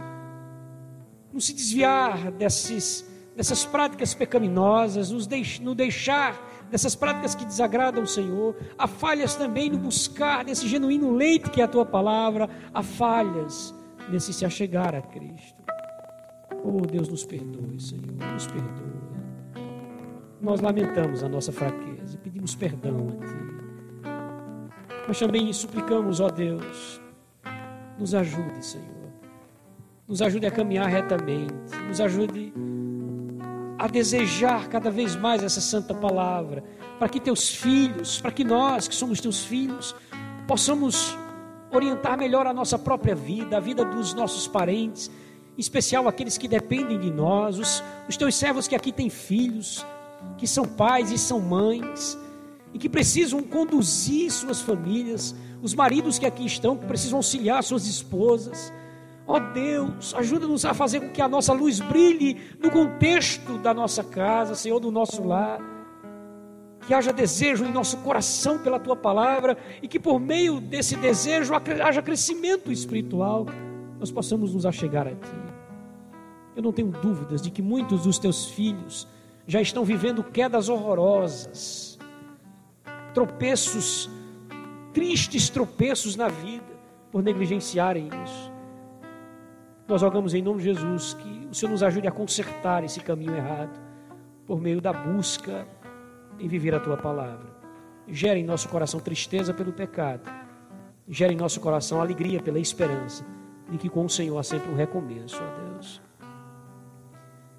não 1.37 1.41
se 1.41 1.53
desviar 1.53 2.31
desses, 2.31 3.07
dessas 3.35 3.63
práticas 3.63 4.15
pecaminosas, 4.15 5.11
nos 5.11 5.27
deix, 5.27 5.59
no 5.59 5.75
deixar 5.75 6.35
dessas 6.71 6.95
práticas 6.95 7.35
que 7.35 7.45
desagradam 7.45 8.01
o 8.01 8.07
Senhor. 8.07 8.55
Há 8.75 8.87
falhas 8.87 9.35
também 9.35 9.69
no 9.69 9.77
buscar 9.77 10.43
desse 10.43 10.67
genuíno 10.67 11.13
leite 11.13 11.51
que 11.51 11.61
é 11.61 11.65
a 11.65 11.67
tua 11.67 11.85
palavra. 11.85 12.49
Há 12.73 12.81
falhas 12.81 13.71
nesse 14.09 14.33
se 14.33 14.45
achegar 14.45 14.95
a 14.95 15.01
Cristo. 15.01 15.61
Oh, 16.63 16.81
Deus, 16.81 17.07
nos 17.07 17.23
perdoe, 17.23 17.79
Senhor, 17.79 18.15
nos 18.33 18.47
perdoe. 18.47 18.97
Nós 20.41 20.59
lamentamos 20.59 21.21
a 21.21 21.29
nossa 21.29 21.51
fraqueza 21.51 22.15
e 22.15 22.17
pedimos 22.17 22.55
perdão 22.55 23.09
a 23.09 23.25
Ti. 23.27 24.09
Mas 25.07 25.19
também 25.19 25.53
suplicamos, 25.53 26.19
ó 26.19 26.29
Deus, 26.29 26.99
nos 27.99 28.15
ajude, 28.15 28.65
Senhor. 28.65 28.96
Nos 30.07 30.21
ajude 30.21 30.45
a 30.45 30.51
caminhar 30.51 30.87
retamente. 30.87 31.53
Nos 31.85 31.99
ajude 31.99 32.53
a 33.77 33.87
desejar 33.87 34.69
cada 34.69 34.89
vez 34.89 35.15
mais 35.15 35.43
essa 35.43 35.59
santa 35.59 35.93
palavra. 35.93 36.63
Para 36.97 37.09
que 37.09 37.19
teus 37.19 37.49
filhos, 37.49 38.21
para 38.21 38.31
que 38.31 38.43
nós 38.43 38.87
que 38.87 38.95
somos 38.95 39.19
teus 39.19 39.43
filhos, 39.43 39.93
possamos 40.47 41.17
orientar 41.71 42.17
melhor 42.17 42.47
a 42.47 42.53
nossa 42.53 42.79
própria 42.79 43.13
vida, 43.13 43.57
a 43.57 43.59
vida 43.59 43.83
dos 43.83 44.13
nossos 44.13 44.47
parentes, 44.47 45.11
em 45.57 45.59
especial 45.59 46.07
aqueles 46.07 46.37
que 46.37 46.47
dependem 46.47 46.97
de 46.97 47.11
nós, 47.11 47.59
os, 47.59 47.83
os 48.07 48.15
teus 48.15 48.33
servos 48.35 48.67
que 48.67 48.75
aqui 48.75 48.91
têm 48.91 49.09
filhos, 49.09 49.85
que 50.37 50.47
são 50.47 50.65
pais 50.65 51.11
e 51.11 51.17
são 51.17 51.39
mães, 51.41 52.17
e 52.73 52.79
que 52.79 52.87
precisam 52.87 53.43
conduzir 53.43 54.31
suas 54.31 54.61
famílias, 54.61 55.35
os 55.61 55.73
maridos 55.73 56.17
que 56.17 56.25
aqui 56.25 56.45
estão, 56.45 56.77
que 56.77 56.85
precisam 56.85 57.17
auxiliar 57.17 57.61
suas 57.61 57.85
esposas. 57.87 58.71
Ó 59.27 59.35
oh 59.35 59.39
Deus, 59.41 60.15
ajuda-nos 60.15 60.63
a 60.63 60.73
fazer 60.73 61.01
com 61.01 61.09
que 61.09 61.21
a 61.21 61.27
nossa 61.27 61.51
luz 61.51 61.81
brilhe 61.81 62.39
no 62.63 62.71
contexto 62.71 63.57
da 63.57 63.73
nossa 63.73 64.01
casa, 64.01 64.55
Senhor, 64.55 64.79
do 64.79 64.89
nosso 64.89 65.21
lar. 65.21 65.59
Que 66.87 66.93
haja 66.93 67.11
desejo 67.11 67.65
em 67.65 67.71
nosso 67.71 67.97
coração 67.97 68.57
pela 68.57 68.79
tua 68.79 68.95
palavra 68.95 69.57
e 69.81 69.87
que 69.87 69.99
por 69.99 70.17
meio 70.17 70.61
desse 70.61 70.95
desejo 70.95 71.53
haja 71.53 72.01
crescimento 72.01 72.71
espiritual, 72.71 73.45
nós 73.99 74.09
possamos 74.09 74.53
nos 74.53 74.65
achegar 74.65 75.05
a 75.05 75.11
ti. 75.11 75.53
Eu 76.55 76.63
não 76.63 76.71
tenho 76.71 76.87
dúvidas 76.87 77.41
de 77.41 77.51
que 77.51 77.61
muitos 77.61 78.03
dos 78.03 78.17
teus 78.17 78.45
filhos 78.45 79.05
já 79.45 79.59
estão 79.59 79.83
vivendo 79.83 80.23
quedas 80.23 80.69
horrorosas, 80.69 81.99
tropeços, 83.13 84.09
tristes 84.93 85.49
tropeços 85.49 86.15
na 86.15 86.29
vida 86.29 86.77
por 87.11 87.21
negligenciarem 87.21 88.09
isso. 88.23 88.56
Nós 89.87 90.01
rogamos 90.01 90.33
em 90.33 90.41
nome 90.41 90.59
de 90.59 90.65
Jesus 90.65 91.13
que 91.13 91.47
o 91.49 91.55
Senhor 91.55 91.71
nos 91.71 91.81
ajude 91.81 92.07
a 92.07 92.11
consertar 92.11 92.83
esse 92.83 92.99
caminho 92.99 93.35
errado 93.35 93.79
por 94.45 94.59
meio 94.59 94.81
da 94.81 94.91
busca 94.91 95.65
em 96.37 96.47
viver 96.47 96.75
a 96.75 96.79
tua 96.79 96.97
palavra. 96.97 97.55
Gere 98.05 98.39
em 98.39 98.43
nosso 98.43 98.67
coração 98.67 98.99
tristeza 98.99 99.53
pelo 99.53 99.71
pecado, 99.71 100.29
gere 101.07 101.33
em 101.33 101.37
nosso 101.37 101.61
coração 101.61 102.01
alegria 102.01 102.41
pela 102.41 102.59
esperança 102.59 103.25
de 103.69 103.77
que 103.77 103.89
com 103.89 104.05
o 104.05 104.09
Senhor 104.09 104.37
há 104.37 104.43
sempre 104.43 104.69
um 104.69 104.75
recomeço, 104.75 105.41
ó 105.41 105.71
Deus. 105.71 106.01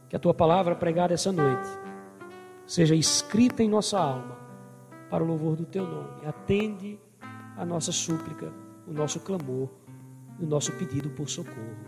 Que 0.09 0.17
a 0.17 0.19
tua 0.19 0.35
palavra 0.35 0.75
pregada 0.75 1.15
essa 1.15 1.33
noite 1.33 1.69
seja 2.67 2.95
escrita 2.95 3.63
em 3.63 3.69
nossa 3.69 3.99
alma 3.99 4.37
para 5.11 5.25
o 5.25 5.27
louvor 5.27 5.57
do 5.57 5.65
teu 5.65 5.87
nome. 5.87 6.27
Atende 6.27 6.99
a 7.57 7.65
nossa 7.65 7.93
súplica, 7.93 8.53
o 8.87 8.93
nosso 8.93 9.21
clamor, 9.21 9.69
o 10.39 10.47
nosso 10.47 10.73
pedido 10.73 11.11
por 11.11 11.29
socorro. 11.29 11.88